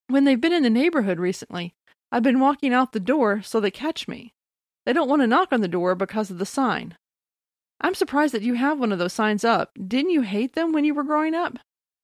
When 0.07 0.25
they've 0.25 0.41
been 0.41 0.53
in 0.53 0.63
the 0.63 0.69
neighborhood 0.69 1.19
recently, 1.19 1.73
I've 2.11 2.23
been 2.23 2.39
walking 2.39 2.73
out 2.73 2.91
the 2.91 2.99
door 2.99 3.41
so 3.41 3.59
they 3.59 3.71
catch 3.71 4.07
me. 4.07 4.33
They 4.85 4.93
don't 4.93 5.07
want 5.07 5.21
to 5.21 5.27
knock 5.27 5.49
on 5.51 5.61
the 5.61 5.67
door 5.67 5.95
because 5.95 6.29
of 6.29 6.37
the 6.37 6.45
sign. 6.45 6.97
I'm 7.79 7.95
surprised 7.95 8.33
that 8.33 8.41
you 8.41 8.55
have 8.55 8.79
one 8.79 8.91
of 8.91 8.99
those 8.99 9.13
signs 9.13 9.43
up. 9.43 9.71
Didn't 9.87 10.11
you 10.11 10.21
hate 10.21 10.53
them 10.53 10.71
when 10.71 10.85
you 10.85 10.93
were 10.93 11.03
growing 11.03 11.33
up? 11.33 11.57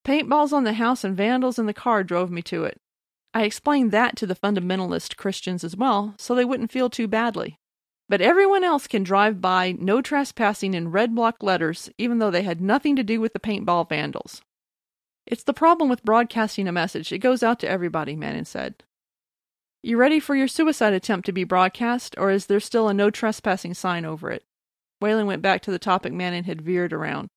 Paintballs 0.08 0.54
on 0.54 0.64
the 0.64 0.74
house 0.74 1.04
and 1.04 1.18
vandals 1.18 1.60
in 1.60 1.66
the 1.66 1.74
car 1.74 2.02
drove 2.02 2.32
me 2.32 2.42
to 2.44 2.64
it. 2.64 2.80
I 3.34 3.44
explained 3.44 3.92
that 3.92 4.16
to 4.16 4.26
the 4.26 4.36
fundamentalist 4.36 5.18
Christians 5.18 5.66
as 5.66 5.76
well, 5.76 6.16
so 6.18 6.34
they 6.34 6.46
wouldn't 6.46 6.72
feel 6.72 6.90
too 6.90 7.10
badly. 7.10 7.60
But 8.08 8.22
everyone 8.22 8.64
else 8.64 8.88
can 8.88 9.04
drive 9.04 9.42
by 9.42 9.74
no 9.78 10.02
trespassing 10.02 10.74
in 10.74 10.92
red 10.92 11.14
block 11.14 11.44
letters, 11.44 11.90
even 11.98 12.20
though 12.20 12.32
they 12.32 12.44
had 12.44 12.62
nothing 12.62 12.96
to 12.96 13.04
do 13.04 13.20
with 13.20 13.34
the 13.34 13.40
paintball 13.40 13.90
vandals. 13.90 14.42
It's 15.26 15.44
the 15.44 15.54
problem 15.54 15.90
with 15.90 16.06
broadcasting 16.06 16.70
a 16.70 16.72
message. 16.72 17.12
It 17.12 17.20
goes 17.20 17.44
out 17.44 17.60
to 17.60 17.70
everybody, 17.70 18.16
Manon 18.16 18.46
said. 18.46 18.76
You 19.84 19.98
ready 19.98 20.22
for 20.22 20.38
your 20.38 20.48
suicide 20.48 20.94
attempt 20.94 21.26
to 21.26 21.34
be 21.34 21.44
broadcast, 21.44 22.16
or 22.18 22.32
is 22.32 22.46
there 22.46 22.62
still 22.62 22.88
a 22.88 22.94
no 22.94 23.10
trespassing 23.10 23.74
sign 23.74 24.06
over 24.06 24.32
it? 24.32 24.46
Wayland 25.02 25.28
went 25.28 25.42
back 25.42 25.62
to 25.64 25.72
the 25.72 25.78
topic 25.78 26.14
Manon 26.14 26.46
had 26.46 26.62
veered 26.62 26.94
around. 26.94 27.28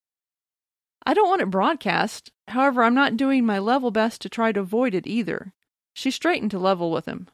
I 1.05 1.13
don't 1.13 1.29
want 1.29 1.41
it 1.41 1.49
broadcast. 1.49 2.31
However, 2.47 2.83
I'm 2.83 2.93
not 2.93 3.17
doing 3.17 3.45
my 3.45 3.59
level 3.59 3.91
best 3.91 4.21
to 4.21 4.29
try 4.29 4.51
to 4.51 4.59
avoid 4.59 4.93
it 4.93 5.07
either. 5.07 5.53
She 5.93 6.11
straightened 6.11 6.51
to 6.51 6.59
level 6.59 6.91
with 6.91 7.05
him. 7.05 7.27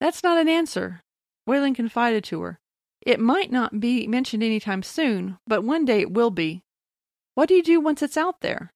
That's 0.00 0.22
not 0.22 0.38
an 0.38 0.48
answer. 0.48 1.02
Wayland 1.46 1.76
confided 1.76 2.24
to 2.24 2.42
her. 2.42 2.58
It 3.00 3.20
might 3.20 3.52
not 3.52 3.80
be 3.80 4.06
mentioned 4.06 4.42
any 4.42 4.60
time 4.60 4.82
soon, 4.82 5.38
but 5.46 5.62
one 5.62 5.84
day 5.84 6.00
it 6.00 6.12
will 6.12 6.30
be. 6.30 6.62
What 7.34 7.48
do 7.48 7.54
you 7.54 7.62
do 7.62 7.80
once 7.80 8.02
it's 8.02 8.16
out 8.16 8.40
there? 8.40 8.72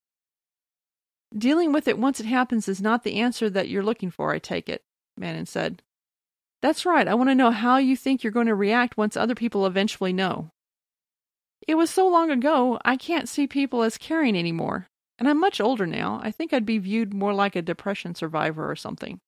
Dealing 1.36 1.72
with 1.72 1.88
it 1.88 1.98
once 1.98 2.20
it 2.20 2.26
happens 2.26 2.68
is 2.68 2.80
not 2.80 3.04
the 3.04 3.16
answer 3.16 3.50
that 3.50 3.68
you're 3.68 3.82
looking 3.82 4.10
for, 4.10 4.32
I 4.32 4.38
take 4.38 4.68
it, 4.68 4.82
Manon 5.16 5.46
said. 5.46 5.82
That's 6.60 6.86
right. 6.86 7.06
I 7.06 7.14
want 7.14 7.30
to 7.30 7.34
know 7.34 7.50
how 7.50 7.76
you 7.76 7.96
think 7.96 8.22
you're 8.22 8.32
going 8.32 8.46
to 8.46 8.54
react 8.54 8.96
once 8.96 9.16
other 9.16 9.34
people 9.34 9.66
eventually 9.66 10.12
know. 10.12 10.50
It 11.66 11.74
was 11.74 11.90
so 11.90 12.08
long 12.08 12.30
ago, 12.30 12.78
I 12.84 12.96
can't 12.96 13.28
see 13.28 13.46
people 13.46 13.82
as 13.82 13.98
caring 13.98 14.36
anymore. 14.36 14.88
And 15.18 15.28
I'm 15.28 15.40
much 15.40 15.60
older 15.60 15.86
now. 15.86 16.20
I 16.22 16.30
think 16.30 16.52
I'd 16.52 16.64
be 16.64 16.78
viewed 16.78 17.12
more 17.12 17.34
like 17.34 17.56
a 17.56 17.62
depression 17.62 18.14
survivor 18.14 18.70
or 18.70 18.76
something. 18.76 19.18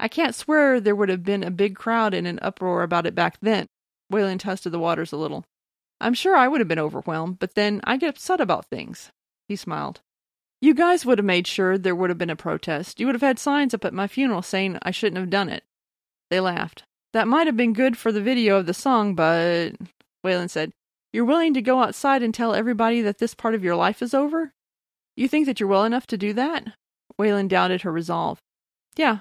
I 0.00 0.08
can't 0.08 0.34
swear 0.34 0.80
there 0.80 0.96
would 0.96 1.08
have 1.08 1.22
been 1.22 1.44
a 1.44 1.50
big 1.50 1.76
crowd 1.76 2.14
and 2.14 2.26
an 2.26 2.38
uproar 2.42 2.82
about 2.82 3.06
it 3.06 3.14
back 3.14 3.38
then. 3.40 3.66
Wayland 4.10 4.40
tested 4.40 4.72
the 4.72 4.78
waters 4.78 5.12
a 5.12 5.16
little. 5.16 5.44
I'm 6.00 6.14
sure 6.14 6.36
I 6.36 6.48
would 6.48 6.60
have 6.60 6.68
been 6.68 6.78
overwhelmed, 6.78 7.38
but 7.38 7.54
then 7.54 7.80
I 7.84 7.96
get 7.96 8.10
upset 8.10 8.40
about 8.40 8.66
things. 8.66 9.10
He 9.48 9.56
smiled. 9.56 10.00
You 10.60 10.74
guys 10.74 11.04
would 11.04 11.18
have 11.18 11.24
made 11.24 11.46
sure 11.46 11.76
there 11.76 11.94
would 11.94 12.10
have 12.10 12.18
been 12.18 12.30
a 12.30 12.36
protest. 12.36 12.98
You 12.98 13.06
would 13.06 13.14
have 13.14 13.22
had 13.22 13.38
signs 13.38 13.74
up 13.74 13.84
at 13.84 13.94
my 13.94 14.06
funeral 14.06 14.42
saying 14.42 14.78
I 14.82 14.90
shouldn't 14.90 15.18
have 15.18 15.30
done 15.30 15.48
it. 15.48 15.64
They 16.30 16.40
laughed. 16.40 16.84
That 17.12 17.28
might 17.28 17.46
have 17.46 17.56
been 17.56 17.72
good 17.72 17.96
for 17.96 18.12
the 18.12 18.20
video 18.20 18.56
of 18.56 18.66
the 18.66 18.74
song, 18.74 19.14
but. 19.14 19.72
Wayland 20.24 20.50
said, 20.50 20.72
You're 21.16 21.24
willing 21.24 21.54
to 21.54 21.62
go 21.62 21.82
outside 21.82 22.22
and 22.22 22.34
tell 22.34 22.54
everybody 22.54 23.00
that 23.00 23.16
this 23.16 23.32
part 23.32 23.54
of 23.54 23.64
your 23.64 23.74
life 23.74 24.02
is 24.02 24.12
over? 24.12 24.52
You 25.16 25.28
think 25.28 25.46
that 25.46 25.58
you're 25.58 25.66
well 25.66 25.84
enough 25.84 26.06
to 26.08 26.18
do 26.18 26.34
that? 26.34 26.74
Wayland 27.16 27.48
doubted 27.48 27.80
her 27.80 27.90
resolve. 27.90 28.42
Yeah. 28.96 29.20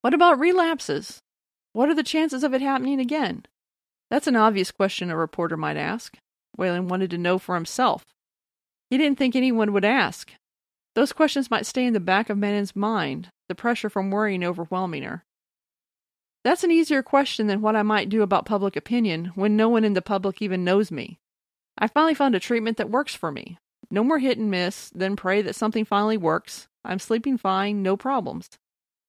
What 0.00 0.14
about 0.14 0.40
relapses? 0.40 1.20
What 1.74 1.90
are 1.90 1.94
the 1.94 2.02
chances 2.02 2.42
of 2.44 2.54
it 2.54 2.62
happening 2.62 2.98
again? 2.98 3.44
That's 4.08 4.26
an 4.26 4.36
obvious 4.36 4.70
question 4.70 5.10
a 5.10 5.18
reporter 5.18 5.58
might 5.58 5.76
ask. 5.76 6.16
Wayland 6.56 6.88
wanted 6.88 7.10
to 7.10 7.18
know 7.18 7.38
for 7.38 7.54
himself. 7.54 8.06
He 8.88 8.96
didn't 8.96 9.18
think 9.18 9.36
anyone 9.36 9.74
would 9.74 9.84
ask. 9.84 10.32
Those 10.94 11.12
questions 11.12 11.50
might 11.50 11.66
stay 11.66 11.84
in 11.84 11.92
the 11.92 12.00
back 12.00 12.30
of 12.30 12.38
Manon's 12.38 12.74
mind, 12.74 13.28
the 13.50 13.54
pressure 13.54 13.90
from 13.90 14.10
worrying 14.10 14.42
overwhelming 14.42 15.02
her. 15.02 15.26
That's 16.44 16.64
an 16.64 16.70
easier 16.70 17.02
question 17.02 17.46
than 17.46 17.60
what 17.60 17.76
I 17.76 17.82
might 17.82 18.08
do 18.08 18.22
about 18.22 18.46
public 18.46 18.76
opinion 18.76 19.32
when 19.34 19.56
no 19.56 19.68
one 19.68 19.84
in 19.84 19.94
the 19.94 20.02
public 20.02 20.40
even 20.40 20.64
knows 20.64 20.90
me. 20.90 21.18
I 21.76 21.86
finally 21.88 22.14
found 22.14 22.34
a 22.34 22.40
treatment 22.40 22.76
that 22.76 22.90
works 22.90 23.14
for 23.14 23.30
me. 23.30 23.58
No 23.90 24.04
more 24.04 24.18
hit 24.18 24.38
and 24.38 24.50
miss, 24.50 24.90
then 24.94 25.16
pray 25.16 25.42
that 25.42 25.56
something 25.56 25.84
finally 25.84 26.16
works. 26.16 26.68
I'm 26.84 26.98
sleeping 26.98 27.38
fine, 27.38 27.82
no 27.82 27.96
problems. 27.96 28.48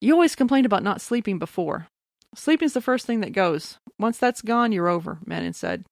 You 0.02 0.14
always 0.14 0.36
complained 0.36 0.66
about 0.66 0.84
not 0.84 1.02
sleeping 1.02 1.40
before. 1.40 1.88
Sleeping's 2.36 2.74
the 2.74 2.82
first 2.82 3.06
thing 3.06 3.22
that 3.22 3.34
goes. 3.34 3.78
Once 3.98 4.18
that's 4.18 4.42
gone, 4.42 4.72
you're 4.72 4.88
over, 4.88 5.20
Manon 5.26 5.54
said. 5.54 5.86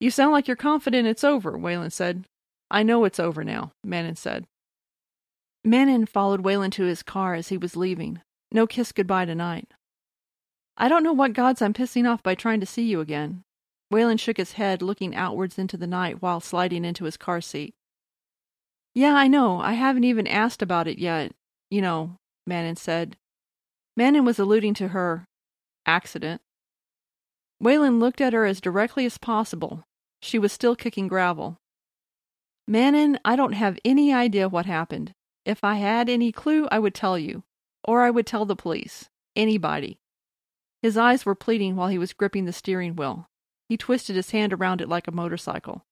You 0.00 0.10
sound 0.10 0.32
like 0.32 0.48
you're 0.48 0.56
confident 0.56 1.06
it's 1.06 1.24
over, 1.24 1.56
Wayland 1.56 1.92
said. 1.92 2.24
I 2.70 2.82
know 2.82 3.04
it's 3.04 3.20
over 3.20 3.44
now, 3.44 3.72
Manon 3.84 4.16
said. 4.16 4.46
Manon 5.64 6.06
followed 6.06 6.40
Wayland 6.40 6.72
to 6.74 6.84
his 6.84 7.02
car 7.02 7.34
as 7.34 7.48
he 7.48 7.58
was 7.58 7.76
leaving. 7.76 8.22
No 8.50 8.66
kiss 8.66 8.92
goodbye 8.92 9.26
tonight. 9.26 9.68
I 10.76 10.88
don't 10.88 11.02
know 11.02 11.12
what 11.12 11.32
gods 11.32 11.60
I'm 11.60 11.74
pissing 11.74 12.08
off 12.08 12.22
by 12.22 12.34
trying 12.34 12.60
to 12.60 12.66
see 12.66 12.82
you 12.82 13.00
again. 13.00 13.42
Wayland 13.90 14.20
shook 14.20 14.36
his 14.36 14.52
head, 14.52 14.82
looking 14.82 15.14
outwards 15.14 15.58
into 15.58 15.76
the 15.76 15.86
night 15.86 16.22
while 16.22 16.40
sliding 16.40 16.84
into 16.84 17.04
his 17.04 17.16
car 17.16 17.40
seat. 17.40 17.74
Yeah, 18.94 19.14
I 19.14 19.28
know. 19.28 19.60
I 19.60 19.72
haven't 19.74 20.04
even 20.04 20.26
asked 20.26 20.62
about 20.62 20.88
it 20.88 20.98
yet. 20.98 21.32
You 21.70 21.82
know, 21.82 22.16
Manon 22.46 22.76
said. 22.76 23.16
Manon 23.96 24.24
was 24.24 24.38
alluding 24.38 24.74
to 24.74 24.88
her 24.88 25.24
accident. 25.86 26.40
Wayland 27.60 28.00
looked 28.00 28.20
at 28.20 28.32
her 28.32 28.46
as 28.46 28.60
directly 28.60 29.04
as 29.04 29.18
possible. 29.18 29.84
She 30.22 30.38
was 30.38 30.52
still 30.52 30.76
kicking 30.76 31.08
gravel. 31.08 31.56
Manon, 32.66 33.18
I 33.24 33.36
don't 33.36 33.52
have 33.52 33.78
any 33.84 34.12
idea 34.12 34.48
what 34.48 34.66
happened. 34.66 35.12
If 35.44 35.64
I 35.64 35.74
had 35.74 36.08
any 36.08 36.32
clue, 36.32 36.68
I 36.70 36.78
would 36.78 36.94
tell 36.94 37.18
you. 37.18 37.42
Or 37.84 38.02
I 38.02 38.10
would 38.10 38.26
tell 38.26 38.44
the 38.44 38.56
police. 38.56 39.08
Anybody. 39.34 39.98
His 40.82 40.96
eyes 40.96 41.26
were 41.26 41.34
pleading 41.34 41.76
while 41.76 41.88
he 41.88 41.98
was 41.98 42.12
gripping 42.12 42.44
the 42.46 42.52
steering 42.52 42.96
wheel. 42.96 43.28
He 43.68 43.76
twisted 43.76 44.16
his 44.16 44.30
hand 44.30 44.52
around 44.52 44.80
it 44.80 44.88
like 44.88 45.06
a 45.06 45.12
motorcycle. 45.12 45.84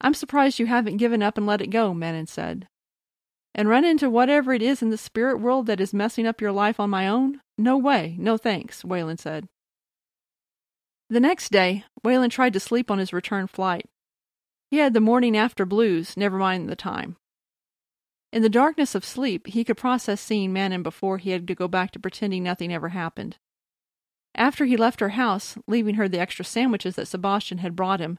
I'm 0.00 0.14
surprised 0.14 0.58
you 0.58 0.66
haven't 0.66 0.98
given 0.98 1.22
up 1.22 1.38
and 1.38 1.46
let 1.46 1.62
it 1.62 1.68
go, 1.68 1.94
Manon 1.94 2.26
said. 2.26 2.68
And 3.54 3.68
run 3.68 3.84
into 3.84 4.10
whatever 4.10 4.52
it 4.52 4.60
is 4.60 4.82
in 4.82 4.90
the 4.90 4.98
spirit 4.98 5.40
world 5.40 5.66
that 5.66 5.80
is 5.80 5.94
messing 5.94 6.26
up 6.26 6.40
your 6.40 6.52
life 6.52 6.78
on 6.78 6.90
my 6.90 7.08
own? 7.08 7.40
No 7.56 7.78
way, 7.78 8.16
no 8.18 8.36
thanks, 8.36 8.84
Wayland 8.84 9.20
said. 9.20 9.48
The 11.08 11.20
next 11.20 11.50
day, 11.50 11.84
Wayland 12.04 12.32
tried 12.32 12.52
to 12.52 12.60
sleep 12.60 12.90
on 12.90 12.98
his 12.98 13.12
return 13.12 13.46
flight. 13.46 13.86
He 14.70 14.78
had 14.78 14.92
the 14.92 15.00
morning 15.00 15.36
after 15.36 15.64
blues, 15.64 16.16
never 16.16 16.36
mind 16.36 16.68
the 16.68 16.76
time. 16.76 17.16
In 18.32 18.42
the 18.42 18.48
darkness 18.48 18.94
of 18.94 19.04
sleep, 19.04 19.46
he 19.46 19.64
could 19.64 19.76
process 19.76 20.20
seeing 20.20 20.52
Manon 20.52 20.82
before 20.82 21.18
he 21.18 21.30
had 21.30 21.46
to 21.46 21.54
go 21.54 21.68
back 21.68 21.92
to 21.92 22.00
pretending 22.00 22.42
nothing 22.42 22.72
ever 22.72 22.90
happened. 22.90 23.38
After 24.36 24.66
he 24.66 24.76
left 24.76 25.00
her 25.00 25.10
house, 25.10 25.56
leaving 25.66 25.94
her 25.94 26.08
the 26.08 26.20
extra 26.20 26.44
sandwiches 26.44 26.94
that 26.96 27.08
Sebastian 27.08 27.58
had 27.58 27.74
brought 27.74 28.00
him, 28.00 28.18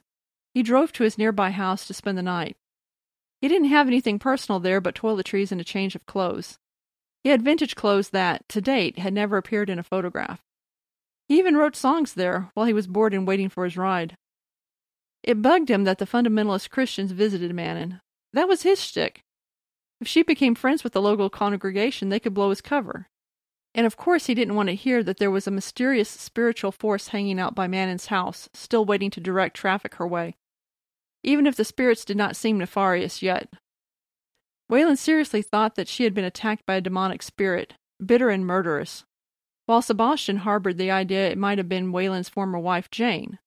he 0.53 0.63
drove 0.63 0.91
to 0.93 1.03
his 1.03 1.17
nearby 1.17 1.51
house 1.51 1.85
to 1.85 1.93
spend 1.93 2.17
the 2.17 2.23
night. 2.23 2.57
He 3.39 3.47
didn't 3.47 3.69
have 3.69 3.85
anything 3.85 4.17
personal 4.17 4.59
there 4.59 4.81
but 4.81 4.95
toiletries 4.95 5.51
and 5.51 5.61
a 5.61 5.63
change 5.63 5.95
of 5.95 6.07
clothes. 6.07 6.57
He 7.23 7.29
had 7.29 7.43
vintage 7.43 7.75
clothes 7.75 8.09
that, 8.09 8.49
to 8.49 8.61
date, 8.61 8.97
had 8.97 9.13
never 9.13 9.37
appeared 9.37 9.69
in 9.69 9.77
a 9.77 9.83
photograph. 9.83 10.41
He 11.27 11.37
even 11.37 11.55
wrote 11.55 11.75
songs 11.75 12.13
there 12.13 12.49
while 12.55 12.65
he 12.65 12.73
was 12.73 12.87
bored 12.87 13.13
and 13.13 13.27
waiting 13.27 13.49
for 13.49 13.63
his 13.65 13.77
ride. 13.77 14.17
It 15.21 15.41
bugged 15.41 15.69
him 15.69 15.83
that 15.83 15.99
the 15.99 16.07
fundamentalist 16.07 16.69
Christians 16.71 17.11
visited 17.11 17.53
Manon. 17.53 18.01
That 18.33 18.47
was 18.47 18.63
his 18.63 18.81
shtick. 18.81 19.23
If 19.99 20.07
she 20.07 20.23
became 20.23 20.55
friends 20.55 20.83
with 20.83 20.93
the 20.93 21.01
local 21.01 21.29
congregation, 21.29 22.09
they 22.09 22.19
could 22.19 22.33
blow 22.33 22.49
his 22.49 22.61
cover. 22.61 23.09
And 23.77 23.85
of 23.85 23.95
course, 23.95 24.25
he 24.25 24.33
didn't 24.33 24.55
want 24.55 24.69
to 24.69 24.75
hear 24.75 25.03
that 25.03 25.17
there 25.17 25.29
was 25.29 25.45
a 25.45 25.51
mysterious 25.51 26.09
spiritual 26.09 26.71
force 26.71 27.09
hanging 27.09 27.39
out 27.39 27.53
by 27.53 27.67
Manon's 27.67 28.07
house, 28.07 28.49
still 28.51 28.83
waiting 28.83 29.11
to 29.11 29.21
direct 29.21 29.55
traffic 29.55 29.95
her 29.95 30.07
way. 30.07 30.35
Even 31.23 31.45
if 31.45 31.55
the 31.55 31.63
spirits 31.63 32.03
did 32.03 32.17
not 32.17 32.35
seem 32.35 32.57
nefarious 32.57 33.21
yet. 33.21 33.53
Wayland 34.67 34.97
seriously 34.97 35.43
thought 35.43 35.75
that 35.75 35.87
she 35.87 36.05
had 36.05 36.15
been 36.15 36.25
attacked 36.25 36.65
by 36.65 36.75
a 36.75 36.81
demonic 36.81 37.21
spirit, 37.21 37.75
bitter 38.03 38.31
and 38.31 38.47
murderous, 38.47 39.05
while 39.67 39.83
Sebastian 39.83 40.37
harbored 40.37 40.79
the 40.79 40.89
idea 40.89 41.29
it 41.29 41.37
might 41.37 41.59
have 41.59 41.69
been 41.69 41.91
Wayland's 41.91 42.29
former 42.29 42.57
wife, 42.57 42.89
Jane. 42.89 43.37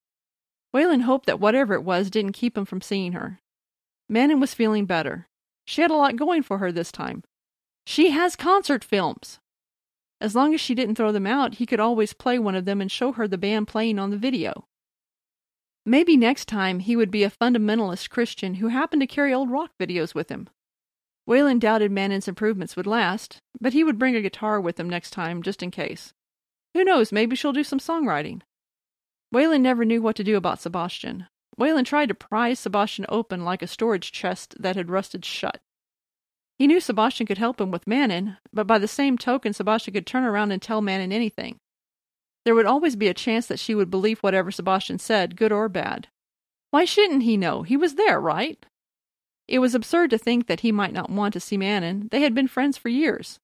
Wayland 0.72 1.02
hoped 1.02 1.26
that 1.26 1.40
whatever 1.40 1.74
it 1.74 1.82
was 1.82 2.08
didn't 2.08 2.32
keep 2.32 2.56
him 2.56 2.64
from 2.64 2.80
seeing 2.80 3.12
her. 3.12 3.40
Manon 4.08 4.38
was 4.38 4.54
feeling 4.54 4.86
better. 4.86 5.26
She 5.66 5.82
had 5.82 5.90
a 5.90 5.96
lot 5.96 6.14
going 6.14 6.44
for 6.44 6.58
her 6.58 6.70
this 6.70 6.92
time. 6.92 7.24
She 7.84 8.10
has 8.10 8.36
concert 8.36 8.84
films! 8.84 9.40
As 10.20 10.34
long 10.34 10.54
as 10.54 10.60
she 10.60 10.74
didn't 10.74 10.96
throw 10.96 11.12
them 11.12 11.26
out, 11.26 11.54
he 11.54 11.66
could 11.66 11.80
always 11.80 12.12
play 12.12 12.38
one 12.38 12.54
of 12.54 12.66
them 12.66 12.80
and 12.80 12.90
show 12.90 13.12
her 13.12 13.26
the 13.26 13.38
band 13.38 13.68
playing 13.68 13.98
on 13.98 14.10
the 14.10 14.18
video. 14.18 14.66
Maybe 15.86 16.16
next 16.16 16.46
time 16.46 16.80
he 16.80 16.94
would 16.94 17.10
be 17.10 17.24
a 17.24 17.30
fundamentalist 17.30 18.10
Christian 18.10 18.54
who 18.54 18.68
happened 18.68 19.00
to 19.00 19.06
carry 19.06 19.32
old 19.32 19.50
rock 19.50 19.70
videos 19.80 20.14
with 20.14 20.28
him. 20.28 20.48
Waylon 21.28 21.58
doubted 21.58 21.90
Manon's 21.90 22.28
improvements 22.28 22.76
would 22.76 22.86
last, 22.86 23.38
but 23.60 23.72
he 23.72 23.82
would 23.82 23.98
bring 23.98 24.14
a 24.14 24.20
guitar 24.20 24.60
with 24.60 24.78
him 24.78 24.90
next 24.90 25.10
time 25.10 25.42
just 25.42 25.62
in 25.62 25.70
case. 25.70 26.12
Who 26.74 26.84
knows, 26.84 27.12
maybe 27.12 27.34
she'll 27.34 27.52
do 27.52 27.64
some 27.64 27.78
songwriting. 27.78 28.42
Waylon 29.34 29.60
never 29.60 29.84
knew 29.84 30.02
what 30.02 30.16
to 30.16 30.24
do 30.24 30.36
about 30.36 30.60
Sebastian. 30.60 31.26
Waylon 31.58 31.84
tried 31.84 32.08
to 32.08 32.14
pry 32.14 32.52
Sebastian 32.54 33.06
open 33.08 33.44
like 33.44 33.62
a 33.62 33.66
storage 33.66 34.12
chest 34.12 34.56
that 34.60 34.76
had 34.76 34.90
rusted 34.90 35.24
shut. 35.24 35.60
He 36.60 36.66
knew 36.66 36.78
Sebastian 36.78 37.26
could 37.26 37.38
help 37.38 37.58
him 37.58 37.70
with 37.70 37.86
Manon, 37.86 38.36
but 38.52 38.66
by 38.66 38.76
the 38.76 38.86
same 38.86 39.16
token, 39.16 39.54
Sebastian 39.54 39.94
could 39.94 40.06
turn 40.06 40.24
around 40.24 40.52
and 40.52 40.60
tell 40.60 40.82
Manon 40.82 41.10
anything. 41.10 41.56
There 42.44 42.54
would 42.54 42.66
always 42.66 42.96
be 42.96 43.08
a 43.08 43.14
chance 43.14 43.46
that 43.46 43.58
she 43.58 43.74
would 43.74 43.90
believe 43.90 44.18
whatever 44.18 44.50
Sebastian 44.50 44.98
said, 44.98 45.38
good 45.38 45.52
or 45.52 45.70
bad. 45.70 46.08
Why 46.70 46.84
shouldn't 46.84 47.22
he 47.22 47.38
know? 47.38 47.62
He 47.62 47.78
was 47.78 47.94
there, 47.94 48.20
right? 48.20 48.62
It 49.48 49.60
was 49.60 49.74
absurd 49.74 50.10
to 50.10 50.18
think 50.18 50.48
that 50.48 50.60
he 50.60 50.70
might 50.70 50.92
not 50.92 51.08
want 51.08 51.32
to 51.32 51.40
see 51.40 51.56
Manon. 51.56 52.08
They 52.10 52.20
had 52.20 52.34
been 52.34 52.46
friends 52.46 52.76
for 52.76 52.90
years. 52.90 53.38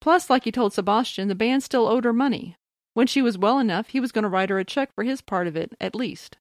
Plus, 0.00 0.30
like 0.30 0.44
he 0.44 0.50
told 0.50 0.72
Sebastian, 0.72 1.28
the 1.28 1.34
band 1.34 1.62
still 1.62 1.86
owed 1.86 2.04
her 2.04 2.14
money. 2.14 2.56
When 2.94 3.06
she 3.06 3.20
was 3.20 3.36
well 3.36 3.58
enough, 3.58 3.88
he 3.88 4.00
was 4.00 4.10
going 4.10 4.22
to 4.22 4.28
write 4.30 4.48
her 4.48 4.58
a 4.58 4.64
check 4.64 4.94
for 4.94 5.04
his 5.04 5.20
part 5.20 5.48
of 5.48 5.54
it, 5.54 5.74
at 5.82 5.94
least. 5.94 6.38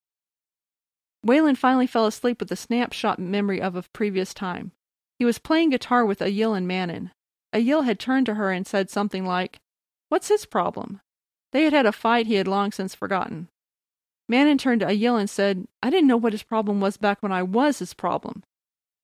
Waylon 1.26 1.58
finally 1.58 1.86
fell 1.86 2.06
asleep 2.06 2.40
with 2.40 2.50
a 2.54 2.56
snapshot 2.56 3.20
memory 3.20 3.62
of 3.62 3.76
a 3.76 3.84
previous 3.92 4.34
time. 4.34 4.72
He 5.20 5.26
was 5.26 5.40
playing 5.40 5.72
guitar 5.72 6.06
with 6.06 6.20
Ayel 6.20 6.56
and 6.56 6.68
Manon. 6.68 7.12
Ayel 7.54 7.86
had 7.86 8.00
turned 8.00 8.26
to 8.28 8.36
her 8.36 8.52
and 8.52 8.68
said 8.68 8.90
something 8.90 9.26
like, 9.26 9.60
What's 10.10 10.28
his 10.28 10.46
problem? 10.46 11.02
They 11.52 11.64
had 11.64 11.74
had 11.74 11.86
a 11.86 11.92
fight 11.92 12.28
he 12.28 12.36
had 12.36 12.48
long 12.48 12.72
since 12.72 12.94
forgotten. 12.94 13.48
Manon 14.30 14.58
turned 14.58 14.82
to 14.82 14.88
Ayel 14.88 15.20
and 15.20 15.30
said, 15.30 15.68
I 15.82 15.90
didn't 15.90 16.08
know 16.08 16.18
what 16.18 16.34
his 16.34 16.44
problem 16.44 16.82
was 16.82 16.98
back 16.98 17.24
when 17.24 17.32
I 17.32 17.44
was 17.44 17.80
his 17.80 17.94
problem. 17.94 18.44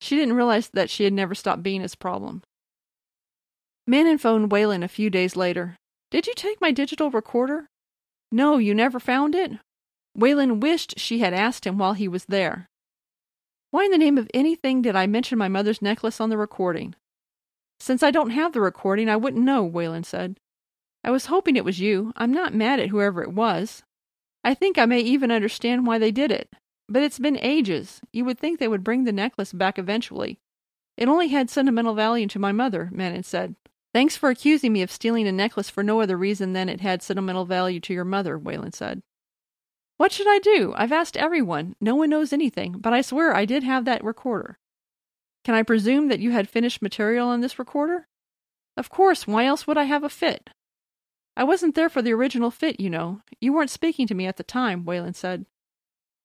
She 0.02 0.16
didn't 0.16 0.36
realize 0.36 0.70
that 0.70 0.90
she 0.90 1.06
had 1.06 1.14
never 1.14 1.34
stopped 1.34 1.64
being 1.64 1.82
his 1.82 1.96
problem. 1.96 2.44
Manon 3.88 4.18
phoned 4.18 4.52
Waylon 4.52 4.84
a 4.84 4.90
few 4.90 5.10
days 5.10 5.36
later. 5.36 5.78
Did 6.12 6.28
you 6.28 6.34
take 6.36 6.62
my 6.62 6.72
digital 6.72 7.10
recorder? 7.10 7.68
No, 8.32 8.58
you 8.58 8.74
never 8.74 9.00
found 9.00 9.34
it? 9.34 9.54
Waylon 10.18 10.60
wished 10.60 11.00
she 11.00 11.20
had 11.20 11.34
asked 11.34 11.66
him 11.66 11.78
while 11.78 11.94
he 11.94 12.08
was 12.08 12.26
there. 12.26 12.68
Why 13.74 13.86
in 13.86 13.92
the 13.92 13.98
name 13.98 14.20
of 14.20 14.30
anything 14.36 14.84
did 14.84 14.96
I 14.96 15.08
mention 15.08 15.40
my 15.40 15.48
mother's 15.48 15.82
necklace 15.82 16.22
on 16.22 16.30
the 16.30 16.38
recording? 16.38 16.94
Since 17.80 18.04
I 18.04 18.12
don't 18.12 18.30
have 18.30 18.54
the 18.54 18.62
recording, 18.62 19.10
I 19.10 19.16
wouldn't 19.16 19.44
know, 19.44 19.68
Waylon 19.68 20.06
said. 20.06 20.38
I 21.04 21.10
was 21.10 21.26
hoping 21.26 21.56
it 21.56 21.66
was 21.66 21.80
you. 21.80 22.14
I'm 22.16 22.32
not 22.32 22.54
mad 22.54 22.80
at 22.80 22.90
whoever 22.90 23.24
it 23.24 23.34
was. 23.34 23.82
I 24.44 24.54
think 24.54 24.78
I 24.78 24.86
may 24.86 25.00
even 25.00 25.32
understand 25.32 25.88
why 25.88 25.98
they 25.98 26.12
did 26.12 26.32
it. 26.32 26.54
But 26.88 27.02
it's 27.02 27.18
been 27.18 27.40
ages. 27.40 28.00
You 28.12 28.26
would 28.26 28.38
think 28.38 28.60
they 28.60 28.68
would 28.68 28.84
bring 28.84 29.06
the 29.06 29.12
necklace 29.12 29.52
back 29.52 29.80
eventually. 29.80 30.38
It 30.96 31.08
only 31.08 31.30
had 31.30 31.50
sentimental 31.50 31.96
value 31.96 32.28
to 32.28 32.38
my 32.38 32.52
mother, 32.52 32.90
Manon 32.92 33.24
said. 33.24 33.56
Thanks 33.92 34.16
for 34.16 34.30
accusing 34.30 34.72
me 34.72 34.84
of 34.84 34.92
stealing 34.92 35.28
a 35.28 35.32
necklace 35.32 35.72
for 35.72 35.82
no 35.82 36.00
other 36.00 36.16
reason 36.16 36.54
than 36.54 36.70
it 36.70 36.82
had 36.82 37.02
sentimental 37.02 37.46
value 37.46 37.80
to 37.80 37.94
your 37.96 38.06
mother, 38.06 38.38
Waylon 38.38 38.76
said. 38.76 39.02
What 39.98 40.12
should 40.12 40.28
I 40.28 40.40
do? 40.40 40.74
I've 40.76 40.92
asked 40.92 41.18
everyone. 41.18 41.76
No 41.80 41.96
one 41.96 42.10
knows 42.10 42.34
anything, 42.34 42.74
but 42.80 42.94
I 42.94 43.02
swear 43.02 43.36
I 43.36 43.46
did 43.46 43.64
have 43.64 43.86
that 43.86 44.04
recorder. 44.04 44.58
Can 45.44 45.56
I 45.56 45.64
presume 45.64 46.08
that 46.08 46.20
you 46.20 46.32
had 46.32 46.50
finished 46.50 46.82
material 46.82 47.28
on 47.28 47.42
this 47.42 47.60
recorder? 47.60 48.08
Of 48.76 48.90
course, 48.90 49.28
why 49.28 49.46
else 49.46 49.68
would 49.68 49.78
I 49.78 49.84
have 49.84 50.04
a 50.04 50.10
fit? 50.10 50.50
I 51.36 51.44
wasn't 51.44 51.76
there 51.76 51.90
for 51.90 52.02
the 52.02 52.14
original 52.14 52.52
fit, 52.52 52.80
you 52.80 52.90
know. 52.90 53.22
You 53.42 53.54
weren't 53.54 53.70
speaking 53.70 54.08
to 54.08 54.16
me 54.16 54.26
at 54.26 54.38
the 54.38 54.44
time, 54.44 54.84
Waylon 54.84 55.16
said. 55.16 55.46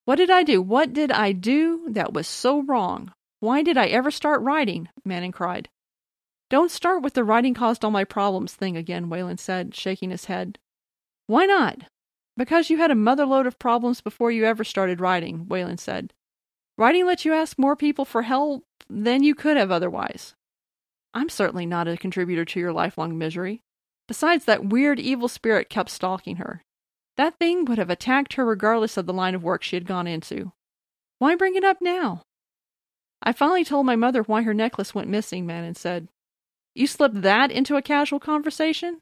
What 0.05 0.17
did 0.17 0.31
I 0.31 0.43
do? 0.43 0.63
What 0.63 0.93
did 0.93 1.13
I 1.13 1.33
do 1.33 1.87
that 1.91 2.13
was 2.13 2.27
so 2.27 2.63
wrong? 2.63 3.13
Why 3.41 3.63
did 3.63 3.77
I 3.77 3.87
ever 3.87 4.11
start 4.11 4.43
writing? 4.43 4.89
Manon 5.05 5.33
cried. 5.33 5.69
Don't 6.51 6.71
start 6.71 7.03
with 7.03 7.15
the 7.15 7.25
writing 7.25 7.55
caused 7.55 7.85
all 7.85 7.91
my 7.91 8.05
problems 8.05 8.55
thing 8.55 8.77
again, 8.77 9.09
Waylon 9.11 9.39
said, 9.39 9.75
shaking 9.75 10.11
his 10.11 10.25
head. 10.27 10.59
Why 11.27 11.45
not? 11.45 11.85
Because 12.39 12.71
you 12.71 12.79
had 12.79 12.93
a 12.93 12.95
motherload 12.95 13.49
of 13.49 13.59
problems 13.59 14.01
before 14.01 14.31
you 14.31 14.45
ever 14.45 14.63
started 14.63 15.01
writing, 15.01 15.47
Waylon 15.47 15.79
said. 15.79 16.15
Writing 16.79 17.05
lets 17.05 17.25
you 17.25 17.35
ask 17.35 17.59
more 17.59 17.75
people 17.75 18.05
for 18.05 18.23
help 18.23 18.65
than 18.89 19.25
you 19.25 19.35
could 19.35 19.57
have 19.57 19.73
otherwise. 19.73 20.37
I'm 21.13 21.31
certainly 21.31 21.67
not 21.67 21.89
a 21.89 21.97
contributor 21.97 22.45
to 22.45 22.61
your 22.61 22.73
lifelong 22.73 23.19
misery. 23.19 23.63
Besides, 24.07 24.45
that 24.45 24.69
weird 24.69 25.01
evil 25.01 25.27
spirit 25.27 25.69
kept 25.69 25.91
stalking 25.91 26.37
her. 26.37 26.63
That 27.17 27.37
thing 27.41 27.65
would 27.65 27.79
have 27.79 27.91
attacked 27.91 28.35
her 28.35 28.47
regardless 28.47 28.97
of 28.97 29.07
the 29.07 29.13
line 29.13 29.35
of 29.35 29.43
work 29.43 29.65
she 29.65 29.75
had 29.75 29.85
gone 29.85 30.07
into. 30.07 30.53
Why 31.19 31.35
bring 31.35 31.57
it 31.57 31.65
up 31.65 31.79
now? 31.81 32.23
I 33.21 33.33
finally 33.33 33.65
told 33.65 33.85
my 33.85 33.97
mother 33.97 34.23
why 34.23 34.43
her 34.43 34.55
necklace 34.55 34.95
went 34.95 35.09
missing, 35.09 35.45
Manon 35.45 35.75
said. 35.75 36.07
You 36.73 36.87
slipped 36.87 37.23
that 37.23 37.51
into 37.51 37.75
a 37.75 37.83
casual 37.83 38.21
conversation? 38.21 39.01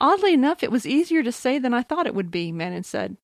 Oddly 0.00 0.32
enough, 0.32 0.62
it 0.62 0.70
was 0.70 0.86
easier 0.86 1.22
to 1.22 1.32
say 1.32 1.58
than 1.58 1.74
I 1.74 1.82
thought 1.82 2.06
it 2.06 2.14
would 2.14 2.30
be, 2.30 2.52
Manon 2.52 2.84
said, 2.84 3.16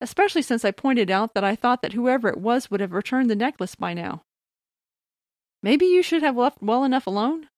especially 0.00 0.42
since 0.42 0.64
I 0.64 0.70
pointed 0.70 1.10
out 1.10 1.34
that 1.34 1.44
I 1.44 1.54
thought 1.54 1.82
that 1.82 1.92
whoever 1.92 2.28
it 2.28 2.38
was 2.38 2.70
would 2.70 2.80
have 2.80 2.92
returned 2.92 3.30
the 3.30 3.36
necklace 3.36 3.74
by 3.74 3.94
now. 3.94 4.22
Maybe 5.62 5.86
you 5.86 6.02
should 6.02 6.22
have 6.22 6.36
left 6.36 6.62
well 6.62 6.84
enough 6.84 7.06
alone? 7.06 7.48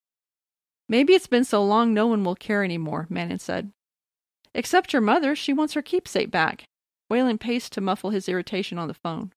Maybe 0.88 1.14
it's 1.14 1.26
been 1.26 1.44
so 1.44 1.64
long 1.64 1.94
no 1.94 2.06
one 2.06 2.24
will 2.24 2.34
care 2.34 2.62
any 2.62 2.78
more, 2.78 3.06
Manon 3.08 3.38
said. 3.38 3.72
Except 4.54 4.92
your 4.92 5.02
mother, 5.02 5.36
she 5.36 5.52
wants 5.52 5.74
her 5.74 5.82
keepsake 5.82 6.30
back. 6.30 6.64
Waylon 7.10 7.38
paced 7.38 7.72
to 7.72 7.80
muffle 7.80 8.10
his 8.10 8.28
irritation 8.28 8.78
on 8.78 8.88
the 8.88 8.94
phone. 8.94 9.32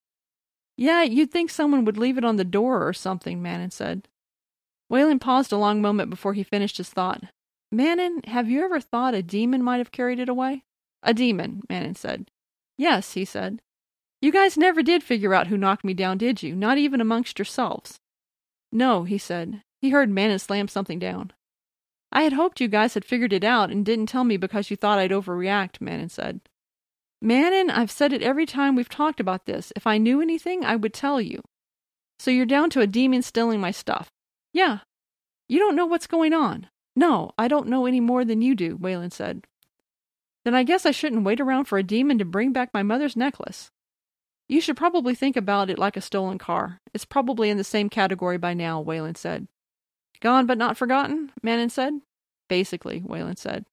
Yeah, 0.77 1.03
you'd 1.03 1.31
think 1.31 1.49
someone 1.49 1.85
would 1.85 1.97
leave 1.97 2.17
it 2.17 2.25
on 2.25 2.37
the 2.37 2.43
door 2.43 2.87
or 2.87 2.93
something, 2.93 3.41
Manon 3.41 3.71
said. 3.71 4.07
Waylon 4.91 5.19
paused 5.19 5.51
a 5.51 5.57
long 5.57 5.81
moment 5.81 6.09
before 6.09 6.33
he 6.33 6.43
finished 6.43 6.77
his 6.77 6.89
thought. 6.89 7.23
Manon, 7.73 8.21
have 8.25 8.51
you 8.51 8.63
ever 8.63 8.79
thought 8.79 9.15
a 9.15 9.23
demon 9.23 9.63
might 9.63 9.79
have 9.79 9.91
carried 9.91 10.19
it 10.19 10.29
away? 10.29 10.63
A 11.01 11.11
demon, 11.11 11.63
Manon 11.67 11.95
said. 11.95 12.29
Yes, 12.77 13.13
he 13.13 13.25
said. 13.25 13.63
You 14.21 14.31
guys 14.31 14.57
never 14.57 14.83
did 14.83 15.01
figure 15.01 15.33
out 15.33 15.47
who 15.47 15.57
knocked 15.57 15.83
me 15.83 15.95
down, 15.95 16.19
did 16.19 16.43
you? 16.43 16.55
Not 16.55 16.77
even 16.77 17.01
amongst 17.01 17.39
yourselves. 17.39 17.99
No, 18.71 19.05
he 19.05 19.17
said. 19.17 19.63
He 19.81 19.89
heard 19.89 20.11
Manon 20.11 20.37
slam 20.37 20.67
something 20.67 20.99
down. 20.99 21.33
I 22.11 22.21
had 22.21 22.33
hoped 22.33 22.61
you 22.61 22.67
guys 22.67 22.93
had 22.93 23.03
figured 23.03 23.33
it 23.33 23.43
out 23.43 23.71
and 23.71 23.83
didn't 23.83 24.05
tell 24.05 24.23
me 24.23 24.37
because 24.37 24.69
you 24.69 24.77
thought 24.77 24.99
I'd 24.99 25.09
overreact, 25.09 25.81
Manon 25.81 26.09
said. 26.09 26.41
Manon, 27.23 27.71
I've 27.71 27.89
said 27.89 28.13
it 28.13 28.21
every 28.21 28.45
time 28.45 28.75
we've 28.75 28.87
talked 28.87 29.19
about 29.19 29.47
this. 29.47 29.73
If 29.75 29.87
I 29.87 29.97
knew 29.97 30.21
anything, 30.21 30.63
I 30.63 30.75
would 30.75 30.93
tell 30.93 31.19
you. 31.19 31.41
So 32.19 32.29
you're 32.29 32.45
down 32.45 32.69
to 32.69 32.81
a 32.81 32.87
demon 32.87 33.23
stealing 33.23 33.59
my 33.59 33.71
stuff. 33.71 34.11
Yeah. 34.53 34.79
You 35.49 35.57
don't 35.57 35.75
know 35.75 35.87
what's 35.87 36.05
going 36.05 36.33
on. 36.33 36.67
No, 36.95 37.31
I 37.37 37.47
don't 37.47 37.67
know 37.67 37.85
any 37.85 37.99
more 37.99 38.23
than 38.23 38.41
you 38.41 38.55
do, 38.55 38.77
Waylon 38.77 39.11
said. 39.11 39.45
Then 40.45 40.53
I 40.53 40.63
guess 40.63 40.85
I 40.85 40.91
shouldn't 40.91 41.23
wait 41.23 41.39
around 41.39 41.65
for 41.65 41.77
a 41.77 41.83
demon 41.83 42.17
to 42.19 42.25
bring 42.25 42.51
back 42.51 42.69
my 42.73 42.83
mother's 42.83 43.15
necklace. 43.15 43.71
You 44.49 44.59
should 44.61 44.77
probably 44.77 45.15
think 45.15 45.37
about 45.37 45.69
it 45.69 45.79
like 45.79 45.97
a 45.97 46.01
stolen 46.01 46.37
car. 46.37 46.81
It's 46.93 47.05
probably 47.05 47.49
in 47.49 47.57
the 47.57 47.63
same 47.63 47.89
category 47.89 48.37
by 48.37 48.53
now, 48.53 48.83
Waylon 48.83 49.17
said. 49.17 49.47
Gone 50.19 50.45
but 50.45 50.57
not 50.57 50.77
forgotten? 50.77 51.31
Manon 51.41 51.69
said. 51.69 51.93
Basically, 52.49 53.01
Waylon 53.01 53.37
said. 53.37 53.65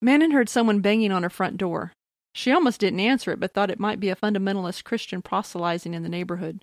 Manon 0.00 0.30
heard 0.30 0.48
someone 0.48 0.80
banging 0.80 1.12
on 1.12 1.22
her 1.22 1.30
front 1.30 1.56
door. 1.56 1.92
She 2.32 2.52
almost 2.52 2.80
didn't 2.80 3.00
answer 3.00 3.32
it, 3.32 3.40
but 3.40 3.52
thought 3.52 3.70
it 3.70 3.80
might 3.80 4.00
be 4.00 4.10
a 4.10 4.16
fundamentalist 4.16 4.84
Christian 4.84 5.22
proselytizing 5.22 5.92
in 5.92 6.02
the 6.02 6.08
neighborhood. 6.08 6.62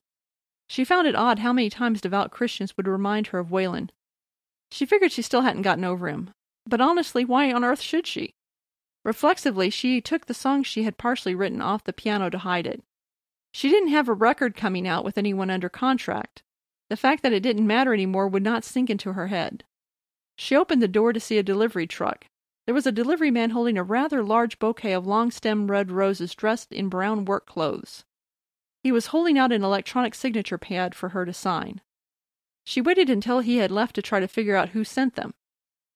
She 0.68 0.86
found 0.86 1.08
it 1.08 1.16
odd 1.16 1.40
how 1.40 1.54
many 1.54 1.70
times 1.70 2.02
devout 2.02 2.32
Christians 2.32 2.76
would 2.76 2.88
remind 2.88 3.28
her 3.28 3.40
of 3.40 3.50
Waylon. 3.50 3.90
She 4.72 4.86
figured 4.86 5.12
she 5.12 5.22
still 5.22 5.42
hadn't 5.42 5.62
gotten 5.62 5.84
over 5.84 6.08
him. 6.08 6.32
But 6.66 6.82
honestly, 6.82 7.24
why 7.24 7.52
on 7.52 7.64
earth 7.64 7.82
should 7.82 8.08
she? 8.08 8.34
Reflexively, 9.04 9.70
she 9.70 10.02
took 10.02 10.26
the 10.26 10.34
song 10.34 10.64
she 10.64 10.84
had 10.84 10.98
partially 10.98 11.36
written 11.36 11.62
off 11.62 11.84
the 11.84 11.94
piano 11.94 12.30
to 12.30 12.40
hide 12.40 12.66
it. 12.66 12.84
She 13.52 13.70
didn't 13.70 13.90
have 13.90 14.10
a 14.10 14.14
record 14.14 14.56
coming 14.56 14.88
out 14.88 15.06
with 15.06 15.18
anyone 15.18 15.50
under 15.50 15.70
contract, 15.70 16.44
the 16.90 16.98
fact 16.98 17.24
that 17.24 17.32
it 17.32 17.42
didn't 17.42 17.68
matter 17.68 17.94
anymore 17.94 18.28
would 18.28 18.44
not 18.44 18.64
sink 18.64 18.90
into 18.90 19.14
her 19.14 19.28
head. 19.28 19.64
She 20.38 20.56
opened 20.56 20.82
the 20.82 20.88
door 20.88 21.14
to 21.14 21.20
see 21.20 21.38
a 21.38 21.44
delivery 21.44 21.88
truck. 21.88 22.26
There 22.66 22.76
was 22.76 22.88
a 22.88 22.92
delivery 22.92 23.32
man 23.32 23.52
holding 23.52 23.78
a 23.78 23.84
rather 23.84 24.24
large 24.24 24.60
bouquet 24.60 24.94
of 24.94 25.06
long 25.06 25.32
stemmed 25.32 25.70
red 25.70 25.92
roses 25.92 26.34
dressed 26.34 26.72
in 26.72 26.90
brown 26.90 27.26
work 27.26 27.46
clothes. 27.46 28.04
He 28.84 28.92
was 28.92 29.08
holding 29.08 29.38
out 29.38 29.52
an 29.52 29.64
electronic 29.64 30.16
signature 30.16 30.58
pad 30.58 30.96
for 30.96 31.10
her 31.10 31.26
to 31.26 31.34
sign. 31.34 31.82
She 32.66 32.82
waited 32.82 33.10
until 33.10 33.40
he 33.40 33.58
had 33.58 33.72
left 33.72 33.96
to 33.96 34.02
try 34.02 34.20
to 34.20 34.28
figure 34.28 34.56
out 34.56 34.70
who 34.70 34.84
sent 34.84 35.16
them. 35.16 35.34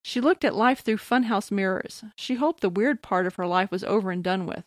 She 0.04 0.22
looked 0.22 0.46
at 0.46 0.56
life 0.56 0.82
through 0.82 0.98
funhouse 0.98 1.52
mirrors. 1.52 2.04
She 2.16 2.36
hoped 2.36 2.62
the 2.62 2.70
weird 2.70 3.02
part 3.02 3.26
of 3.26 3.36
her 3.36 3.48
life 3.48 3.72
was 3.72 3.84
over 3.84 4.12
and 4.12 4.24
done 4.24 4.46
with. 4.46 4.64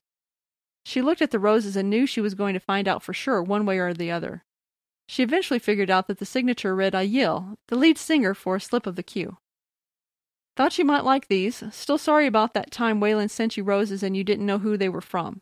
She 0.85 1.01
looked 1.01 1.23
at 1.23 1.31
the 1.31 1.39
roses 1.39 1.77
and 1.77 1.89
knew 1.89 2.07
she 2.07 2.21
was 2.21 2.35
going 2.35 2.55
to 2.55 2.61
find 2.61 2.89
out 2.89 3.03
for 3.03 3.15
sure 3.15 3.41
one 3.43 3.65
way 3.65 3.79
or 3.79 3.95
the 3.95 4.11
other. 4.11 4.45
She 5.07 5.23
eventually 5.23 5.59
figured 5.59 5.91
out 5.91 6.09
that 6.09 6.19
the 6.19 6.27
signature 6.27 6.75
read 6.75 6.93
Ayel, 6.93 7.57
the 7.69 7.77
lead 7.77 7.99
singer 7.99 8.35
for 8.35 8.57
a 8.57 8.61
slip 8.61 8.87
of 8.87 8.97
the 8.97 9.03
cue. 9.03 9.39
Thought 10.57 10.79
you 10.79 10.85
might 10.85 11.05
like 11.05 11.29
these. 11.29 11.63
Still 11.71 11.99
sorry 11.99 12.27
about 12.27 12.53
that 12.55 12.71
time 12.71 13.01
Waylon 13.01 13.31
sent 13.31 13.57
you 13.57 13.65
roses 13.65 14.03
and 14.03 14.17
you 14.17 14.25
didn't 14.25 14.47
know 14.47 14.59
who 14.59 14.77
they 14.77 14.89
were 14.89 15.01
from. 15.01 15.41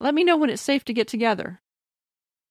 Let 0.00 0.14
me 0.14 0.24
know 0.24 0.36
when 0.36 0.50
it's 0.50 0.60
safe 0.60 0.84
to 0.86 0.92
get 0.92 1.08
together. 1.08 1.60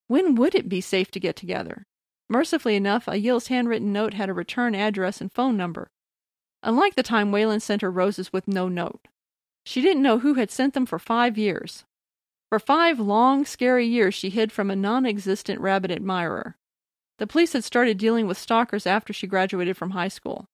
When 0.07 0.35
would 0.35 0.55
it 0.55 0.69
be 0.69 0.81
safe 0.81 1.11
to 1.11 1.19
get 1.19 1.35
together? 1.35 1.85
Mercifully 2.31 2.77
enough, 2.77 3.09
Ayel's 3.09 3.47
handwritten 3.47 3.91
note 3.91 4.13
had 4.13 4.29
a 4.29 4.33
return 4.33 4.73
address 4.73 5.19
and 5.19 5.29
phone 5.29 5.57
number. 5.57 5.91
Unlike 6.63 6.95
the 6.95 7.03
time 7.03 7.29
Waylon 7.29 7.61
sent 7.61 7.81
her 7.81 7.91
roses 7.91 8.31
with 8.31 8.47
no 8.47 8.69
note. 8.69 9.09
She 9.65 9.81
didn't 9.81 10.01
know 10.01 10.19
who 10.19 10.35
had 10.35 10.49
sent 10.49 10.73
them 10.73 10.85
for 10.85 10.97
five 10.97 11.37
years. 11.37 11.83
For 12.47 12.57
five 12.57 13.01
long, 13.01 13.43
scary 13.43 13.85
years, 13.85 14.15
she 14.15 14.29
hid 14.29 14.53
from 14.53 14.71
a 14.71 14.77
non 14.77 15.05
existent 15.05 15.59
rabbit 15.59 15.91
admirer. 15.91 16.55
The 17.17 17.27
police 17.27 17.51
had 17.51 17.65
started 17.65 17.97
dealing 17.97 18.27
with 18.27 18.37
stalkers 18.37 18.87
after 18.87 19.11
she 19.11 19.27
graduated 19.27 19.75
from 19.75 19.89
high 19.89 20.07
school. 20.07 20.45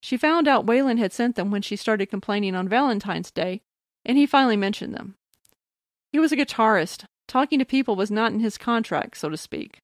She 0.00 0.16
found 0.16 0.48
out 0.48 0.64
Waylon 0.64 0.96
had 0.96 1.12
sent 1.12 1.36
them 1.36 1.50
when 1.50 1.60
she 1.60 1.76
started 1.76 2.06
complaining 2.06 2.54
on 2.54 2.66
Valentine's 2.66 3.30
Day, 3.30 3.60
and 4.06 4.16
he 4.16 4.24
finally 4.24 4.56
mentioned 4.56 4.94
them. 4.94 5.16
He 6.12 6.18
was 6.18 6.32
a 6.32 6.36
guitarist. 6.38 7.04
Talking 7.28 7.58
to 7.58 7.66
people 7.66 7.94
was 7.94 8.10
not 8.10 8.32
in 8.32 8.40
his 8.40 8.56
contract, 8.56 9.18
so 9.18 9.28
to 9.28 9.36
speak. 9.36 9.80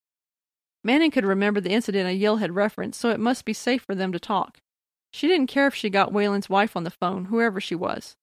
Manon 0.87 1.11
could 1.11 1.25
remember 1.25 1.61
the 1.61 1.73
incident 1.73 2.09
Ayel 2.09 2.39
had 2.39 2.55
referenced, 2.55 3.01
so 3.01 3.11
it 3.11 3.19
must 3.19 3.45
be 3.45 3.53
safe 3.53 3.83
for 3.83 3.97
them 3.97 4.13
to 4.13 4.21
talk. 4.21 4.61
She 5.13 5.27
didn't 5.27 5.49
care 5.49 5.67
if 5.67 5.75
she 5.75 5.91
got 5.91 6.13
Waylon's 6.13 6.49
wife 6.49 6.77
on 6.77 6.85
the 6.85 6.93
phone, 6.93 7.25
whoever 7.25 7.61
she 7.61 7.75
was. 7.75 8.15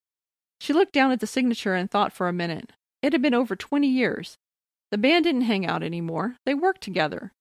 She 0.61 0.72
looked 0.72 0.93
down 0.93 1.11
at 1.11 1.20
the 1.20 1.28
signature 1.28 1.76
and 1.76 1.91
thought 1.91 2.14
for 2.14 2.30
a 2.30 2.34
minute. 2.34 2.72
It 3.01 3.11
had 3.11 3.22
been 3.22 3.34
over 3.34 3.57
20 3.57 3.86
years. 3.86 4.38
The 4.91 4.97
band 4.97 5.26
didn't 5.26 5.41
hang 5.41 5.66
out 5.66 5.84
anymore. 5.84 6.38
They 6.45 6.53
worked 6.53 6.80
together. 6.80 7.34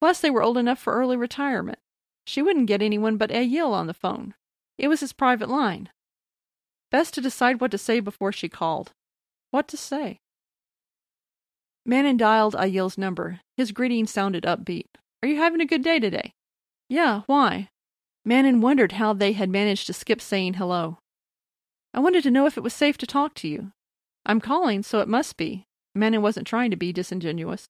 Plus, 0.00 0.20
they 0.20 0.30
were 0.30 0.42
old 0.42 0.56
enough 0.56 0.78
for 0.78 0.94
early 0.94 1.18
retirement. 1.18 1.78
She 2.26 2.40
wouldn't 2.40 2.66
get 2.66 2.80
anyone 2.80 3.18
but 3.18 3.28
Ayel 3.28 3.72
on 3.72 3.88
the 3.88 3.92
phone. 3.92 4.32
It 4.78 4.88
was 4.88 5.00
his 5.00 5.12
private 5.12 5.50
line. 5.50 5.90
Best 6.90 7.12
to 7.12 7.20
decide 7.20 7.60
what 7.60 7.72
to 7.72 7.78
say 7.78 8.00
before 8.00 8.32
she 8.32 8.48
called. 8.48 8.92
What 9.50 9.68
to 9.68 9.76
say? 9.76 10.21
Manon 11.84 12.16
dialed 12.16 12.54
Ayel's 12.54 12.96
number. 12.96 13.40
His 13.56 13.72
greeting 13.72 14.06
sounded 14.06 14.44
upbeat. 14.44 14.86
Are 15.22 15.28
you 15.28 15.36
having 15.36 15.60
a 15.60 15.66
good 15.66 15.82
day 15.82 15.98
today? 15.98 16.32
Yeah, 16.88 17.22
why? 17.26 17.70
Manon 18.24 18.60
wondered 18.60 18.92
how 18.92 19.12
they 19.12 19.32
had 19.32 19.50
managed 19.50 19.86
to 19.88 19.92
skip 19.92 20.20
saying 20.20 20.54
hello. 20.54 20.98
I 21.92 22.00
wanted 22.00 22.22
to 22.22 22.30
know 22.30 22.46
if 22.46 22.56
it 22.56 22.62
was 22.62 22.72
safe 22.72 22.96
to 22.98 23.06
talk 23.06 23.34
to 23.34 23.48
you. 23.48 23.72
I'm 24.24 24.40
calling, 24.40 24.82
so 24.82 25.00
it 25.00 25.08
must 25.08 25.36
be. 25.36 25.66
Manon 25.94 26.22
wasn't 26.22 26.46
trying 26.46 26.70
to 26.70 26.76
be 26.76 26.92
disingenuous. 26.92 27.68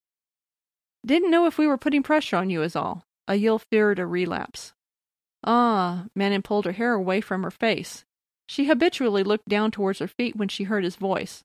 Didn't 1.04 1.30
know 1.30 1.46
if 1.46 1.58
we 1.58 1.66
were 1.66 1.78
putting 1.78 2.02
pressure 2.02 2.36
on 2.36 2.50
you, 2.50 2.62
is 2.62 2.76
all. 2.76 3.04
Ayel 3.28 3.60
feared 3.60 3.98
a 3.98 4.06
relapse. 4.06 4.74
Ah, 5.42 6.06
Manon 6.14 6.42
pulled 6.42 6.66
her 6.66 6.72
hair 6.72 6.92
away 6.92 7.20
from 7.20 7.42
her 7.42 7.50
face. 7.50 8.04
She 8.46 8.66
habitually 8.66 9.24
looked 9.24 9.48
down 9.48 9.70
towards 9.70 9.98
her 9.98 10.06
feet 10.06 10.36
when 10.36 10.48
she 10.48 10.64
heard 10.64 10.84
his 10.84 10.96
voice. 10.96 11.42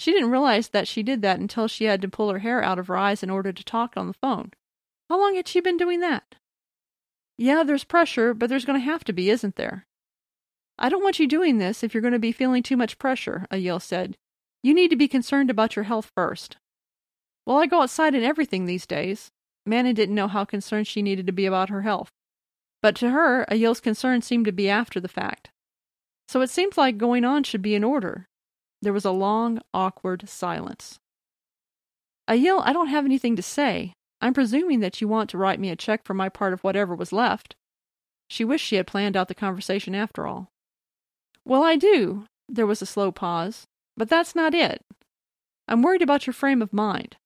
She 0.00 0.12
didn't 0.12 0.30
realize 0.30 0.70
that 0.70 0.88
she 0.88 1.02
did 1.02 1.20
that 1.20 1.40
until 1.40 1.68
she 1.68 1.84
had 1.84 2.00
to 2.00 2.08
pull 2.08 2.30
her 2.30 2.38
hair 2.38 2.62
out 2.64 2.78
of 2.78 2.86
her 2.86 2.96
eyes 2.96 3.22
in 3.22 3.28
order 3.28 3.52
to 3.52 3.62
talk 3.62 3.98
on 3.98 4.06
the 4.06 4.14
phone. 4.14 4.50
How 5.10 5.20
long 5.20 5.34
had 5.34 5.46
she 5.46 5.60
been 5.60 5.76
doing 5.76 6.00
that? 6.00 6.36
Yeah, 7.36 7.64
there's 7.64 7.84
pressure, 7.84 8.32
but 8.32 8.48
there's 8.48 8.64
going 8.64 8.80
to 8.80 8.84
have 8.86 9.04
to 9.04 9.12
be, 9.12 9.28
isn't 9.28 9.56
there? 9.56 9.86
I 10.78 10.88
don't 10.88 11.02
want 11.02 11.18
you 11.18 11.26
doing 11.26 11.58
this 11.58 11.82
if 11.82 11.92
you're 11.92 12.00
going 12.00 12.14
to 12.14 12.18
be 12.18 12.32
feeling 12.32 12.62
too 12.62 12.78
much 12.78 12.96
pressure, 12.98 13.44
Ayel 13.50 13.78
said. 13.78 14.16
You 14.62 14.72
need 14.72 14.88
to 14.88 14.96
be 14.96 15.06
concerned 15.06 15.50
about 15.50 15.76
your 15.76 15.82
health 15.82 16.10
first. 16.16 16.56
Well, 17.44 17.58
I 17.58 17.66
go 17.66 17.82
outside 17.82 18.14
and 18.14 18.24
everything 18.24 18.64
these 18.64 18.86
days. 18.86 19.30
Manon 19.66 19.94
didn't 19.94 20.14
know 20.14 20.28
how 20.28 20.46
concerned 20.46 20.86
she 20.86 21.02
needed 21.02 21.26
to 21.26 21.32
be 21.34 21.44
about 21.44 21.68
her 21.68 21.82
health. 21.82 22.08
But 22.80 22.96
to 22.96 23.10
her, 23.10 23.44
Ayel's 23.50 23.80
concern 23.80 24.22
seemed 24.22 24.46
to 24.46 24.52
be 24.52 24.70
after 24.70 24.98
the 24.98 25.08
fact. 25.08 25.50
So 26.26 26.40
it 26.40 26.48
seems 26.48 26.78
like 26.78 26.96
going 26.96 27.26
on 27.26 27.42
should 27.42 27.60
be 27.60 27.74
in 27.74 27.84
order. 27.84 28.29
There 28.82 28.92
was 28.92 29.04
a 29.04 29.10
long, 29.10 29.60
awkward 29.74 30.28
silence. 30.28 30.98
Ayel, 32.28 32.62
I 32.64 32.72
don't 32.72 32.88
have 32.88 33.04
anything 33.04 33.36
to 33.36 33.42
say. 33.42 33.92
I'm 34.20 34.34
presuming 34.34 34.80
that 34.80 35.00
you 35.00 35.08
want 35.08 35.30
to 35.30 35.38
write 35.38 35.60
me 35.60 35.70
a 35.70 35.76
check 35.76 36.04
for 36.04 36.14
my 36.14 36.28
part 36.28 36.52
of 36.52 36.62
whatever 36.62 36.94
was 36.94 37.12
left. 37.12 37.54
She 38.28 38.44
wished 38.44 38.64
she 38.64 38.76
had 38.76 38.86
planned 38.86 39.16
out 39.16 39.28
the 39.28 39.34
conversation 39.34 39.94
after 39.94 40.26
all. 40.26 40.48
Well, 41.44 41.62
I 41.62 41.76
do. 41.76 42.26
There 42.48 42.66
was 42.66 42.82
a 42.82 42.86
slow 42.86 43.10
pause. 43.10 43.66
But 43.96 44.08
that's 44.08 44.34
not 44.34 44.54
it. 44.54 44.82
I'm 45.68 45.82
worried 45.82 46.02
about 46.02 46.26
your 46.26 46.34
frame 46.34 46.62
of 46.62 46.72
mind. 46.72 47.16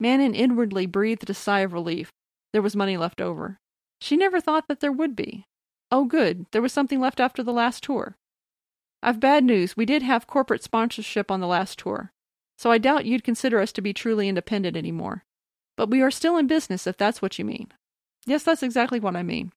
Manon 0.00 0.34
inwardly 0.34 0.86
breathed 0.86 1.28
a 1.30 1.34
sigh 1.34 1.60
of 1.60 1.72
relief. 1.72 2.10
There 2.52 2.62
was 2.62 2.76
money 2.76 2.96
left 2.96 3.20
over. 3.20 3.58
She 4.00 4.16
never 4.16 4.40
thought 4.40 4.68
that 4.68 4.80
there 4.80 4.92
would 4.92 5.14
be. 5.14 5.44
Oh, 5.90 6.04
good, 6.04 6.46
there 6.50 6.62
was 6.62 6.72
something 6.72 7.00
left 7.00 7.20
after 7.20 7.42
the 7.42 7.52
last 7.52 7.84
tour. 7.84 8.16
I've 9.02 9.20
bad 9.20 9.44
news. 9.44 9.76
We 9.76 9.86
did 9.86 10.02
have 10.02 10.26
corporate 10.26 10.62
sponsorship 10.62 11.30
on 11.30 11.40
the 11.40 11.46
last 11.46 11.78
tour, 11.78 12.12
so 12.58 12.70
I 12.70 12.78
doubt 12.78 13.06
you'd 13.06 13.24
consider 13.24 13.60
us 13.60 13.72
to 13.72 13.80
be 13.80 13.92
truly 13.92 14.28
independent 14.28 14.76
anymore. 14.76 15.24
But 15.76 15.90
we 15.90 16.00
are 16.02 16.10
still 16.10 16.36
in 16.36 16.46
business, 16.46 16.86
if 16.86 16.96
that's 16.96 17.20
what 17.20 17.38
you 17.38 17.44
mean. 17.44 17.72
Yes, 18.26 18.42
that's 18.42 18.62
exactly 18.62 18.98
what 18.98 19.14
I 19.14 19.22
mean. 19.22 19.52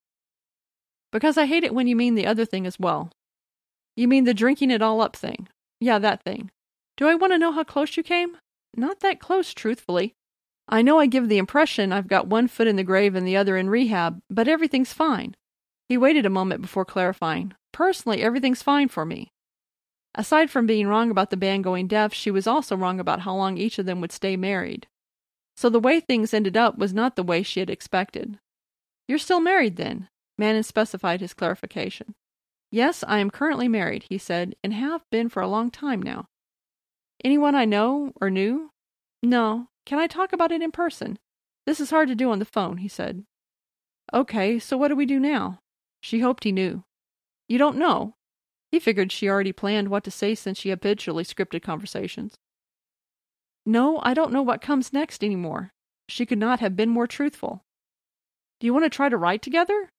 Because 1.12 1.38
I 1.38 1.46
hate 1.46 1.64
it 1.64 1.74
when 1.74 1.88
you 1.88 1.96
mean 1.96 2.16
the 2.16 2.28
other 2.28 2.46
thing 2.46 2.68
as 2.68 2.80
well. 2.80 3.12
You 3.96 4.08
mean 4.08 4.26
the 4.26 4.34
drinking 4.34 4.72
it 4.72 4.82
all 4.82 5.02
up 5.02 5.16
thing. 5.16 5.48
Yeah, 5.80 5.98
that 6.00 6.24
thing. 6.24 6.52
Do 6.98 7.08
I 7.08 7.16
want 7.16 7.34
to 7.34 7.40
know 7.40 7.52
how 7.52 7.64
close 7.64 7.98
you 7.98 8.04
came? 8.04 8.38
Not 8.76 9.00
that 9.00 9.20
close, 9.20 9.54
truthfully. 9.54 10.14
I 10.68 10.84
know 10.84 11.00
I 11.00 11.08
give 11.08 11.30
the 11.30 11.40
impression 11.40 11.92
I've 11.92 12.08
got 12.08 12.28
one 12.28 12.48
foot 12.48 12.68
in 12.68 12.76
the 12.76 12.84
grave 12.84 13.16
and 13.16 13.26
the 13.26 13.38
other 13.38 13.58
in 13.58 13.70
rehab, 13.70 14.22
but 14.30 14.48
everything's 14.48 14.94
fine. 14.94 15.36
He 15.88 15.98
waited 15.98 16.26
a 16.26 16.30
moment 16.30 16.62
before 16.62 16.86
clarifying. 16.86 17.54
Personally, 17.72 18.22
everything's 18.22 18.63
fine 18.63 18.88
for 18.88 19.05
me. 19.05 19.32
Aside 20.15 20.49
from 20.49 20.65
being 20.65 20.88
wrong 20.88 21.11
about 21.11 21.30
the 21.30 21.38
band 21.38 21.63
going 21.63 21.88
deaf, 21.88 22.13
she 22.13 22.32
was 22.32 22.47
also 22.47 22.76
wrong 22.76 22.99
about 22.99 23.22
how 23.22 23.36
long 23.36 23.57
each 23.57 23.78
of 23.78 23.86
them 23.86 24.01
would 24.01 24.11
stay 24.11 24.36
married. 24.36 24.88
So 25.55 25.70
the 25.70 25.80
way 25.80 25.99
things 25.99 26.34
ended 26.34 26.57
up 26.57 26.78
was 26.78 26.93
not 26.93 27.15
the 27.15 27.24
way 27.24 27.43
she 27.43 27.59
had 27.59 27.70
expected. 27.70 28.39
You're 29.07 29.17
still 29.17 29.39
married, 29.39 29.76
then? 29.76 30.09
Manon 30.38 30.63
specified 30.63 31.22
his 31.22 31.34
clarification. 31.34 32.15
Yes, 32.72 33.03
I 33.07 33.20
am 33.20 33.30
currently 33.30 33.67
married, 33.67 34.05
he 34.09 34.17
said, 34.17 34.55
and 34.63 34.74
have 34.74 35.01
been 35.11 35.30
for 35.30 35.41
a 35.41 35.47
long 35.47 35.70
time 35.70 36.01
now. 36.01 36.28
Anyone 37.24 37.55
I 37.55 37.65
know 37.65 38.13
or 38.22 38.30
knew? 38.30 38.72
No, 39.22 39.67
can 39.86 39.99
I 39.99 40.07
talk 40.07 40.32
about 40.32 40.51
it 40.51 40.61
in 40.61 40.72
person? 40.72 41.20
This 41.65 41.80
is 41.80 41.89
hard 41.89 42.07
to 42.07 42.15
do 42.15 42.32
on 42.32 42.39
the 42.39 42.45
phone, 42.45 42.78
he 42.78 42.88
said. 42.88 43.26
Okay, 44.13 44.59
so 44.59 44.78
what 44.78 44.88
do 44.88 44.95
we 44.95 45.05
do 45.05 45.20
now? 45.20 45.59
She 46.01 46.20
hoped 46.20 46.43
he 46.43 46.51
knew. 46.51 46.84
You 47.50 47.58
don't 47.58 47.78
know? 47.78 48.16
He 48.72 48.80
figured 48.80 49.12
she 49.12 49.28
already 49.28 49.52
planned 49.52 49.89
what 49.89 50.04
to 50.06 50.12
say 50.12 50.36
since 50.36 50.60
she 50.60 50.70
habitually 50.70 51.24
scripted 51.24 51.64
conversations. 51.64 52.36
No, 53.66 54.00
I 54.04 54.14
don't 54.14 54.32
know 54.32 54.43
what 54.43 54.62
comes 54.62 54.93
next 54.93 55.24
anymore. 55.24 55.74
She 56.08 56.26
could 56.26 56.38
not 56.38 56.60
have 56.60 56.76
been 56.76 56.89
more 56.89 57.08
truthful. 57.08 57.66
Do 58.60 58.68
you 58.68 58.74
want 58.74 58.86
to 58.86 58.89
try 58.89 59.10
to 59.10 59.18
write 59.18 59.41
together? 59.41 59.89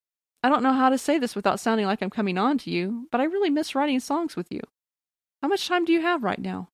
I 0.42 0.48
don't 0.48 0.62
know 0.62 0.72
how 0.72 0.88
to 0.88 0.96
say 0.96 1.18
this 1.18 1.36
without 1.36 1.60
sounding 1.60 1.86
like 1.86 2.00
I'm 2.00 2.10
coming 2.10 2.38
on 2.38 2.56
to 2.58 2.70
you, 2.70 3.08
but 3.10 3.20
I 3.20 3.24
really 3.24 3.50
miss 3.50 3.74
writing 3.74 4.00
songs 4.00 4.36
with 4.36 4.50
you. 4.50 4.60
How 5.42 5.48
much 5.48 5.66
time 5.66 5.84
do 5.84 5.92
you 5.92 6.00
have 6.00 6.22
right 6.22 6.40
now? 6.40 6.70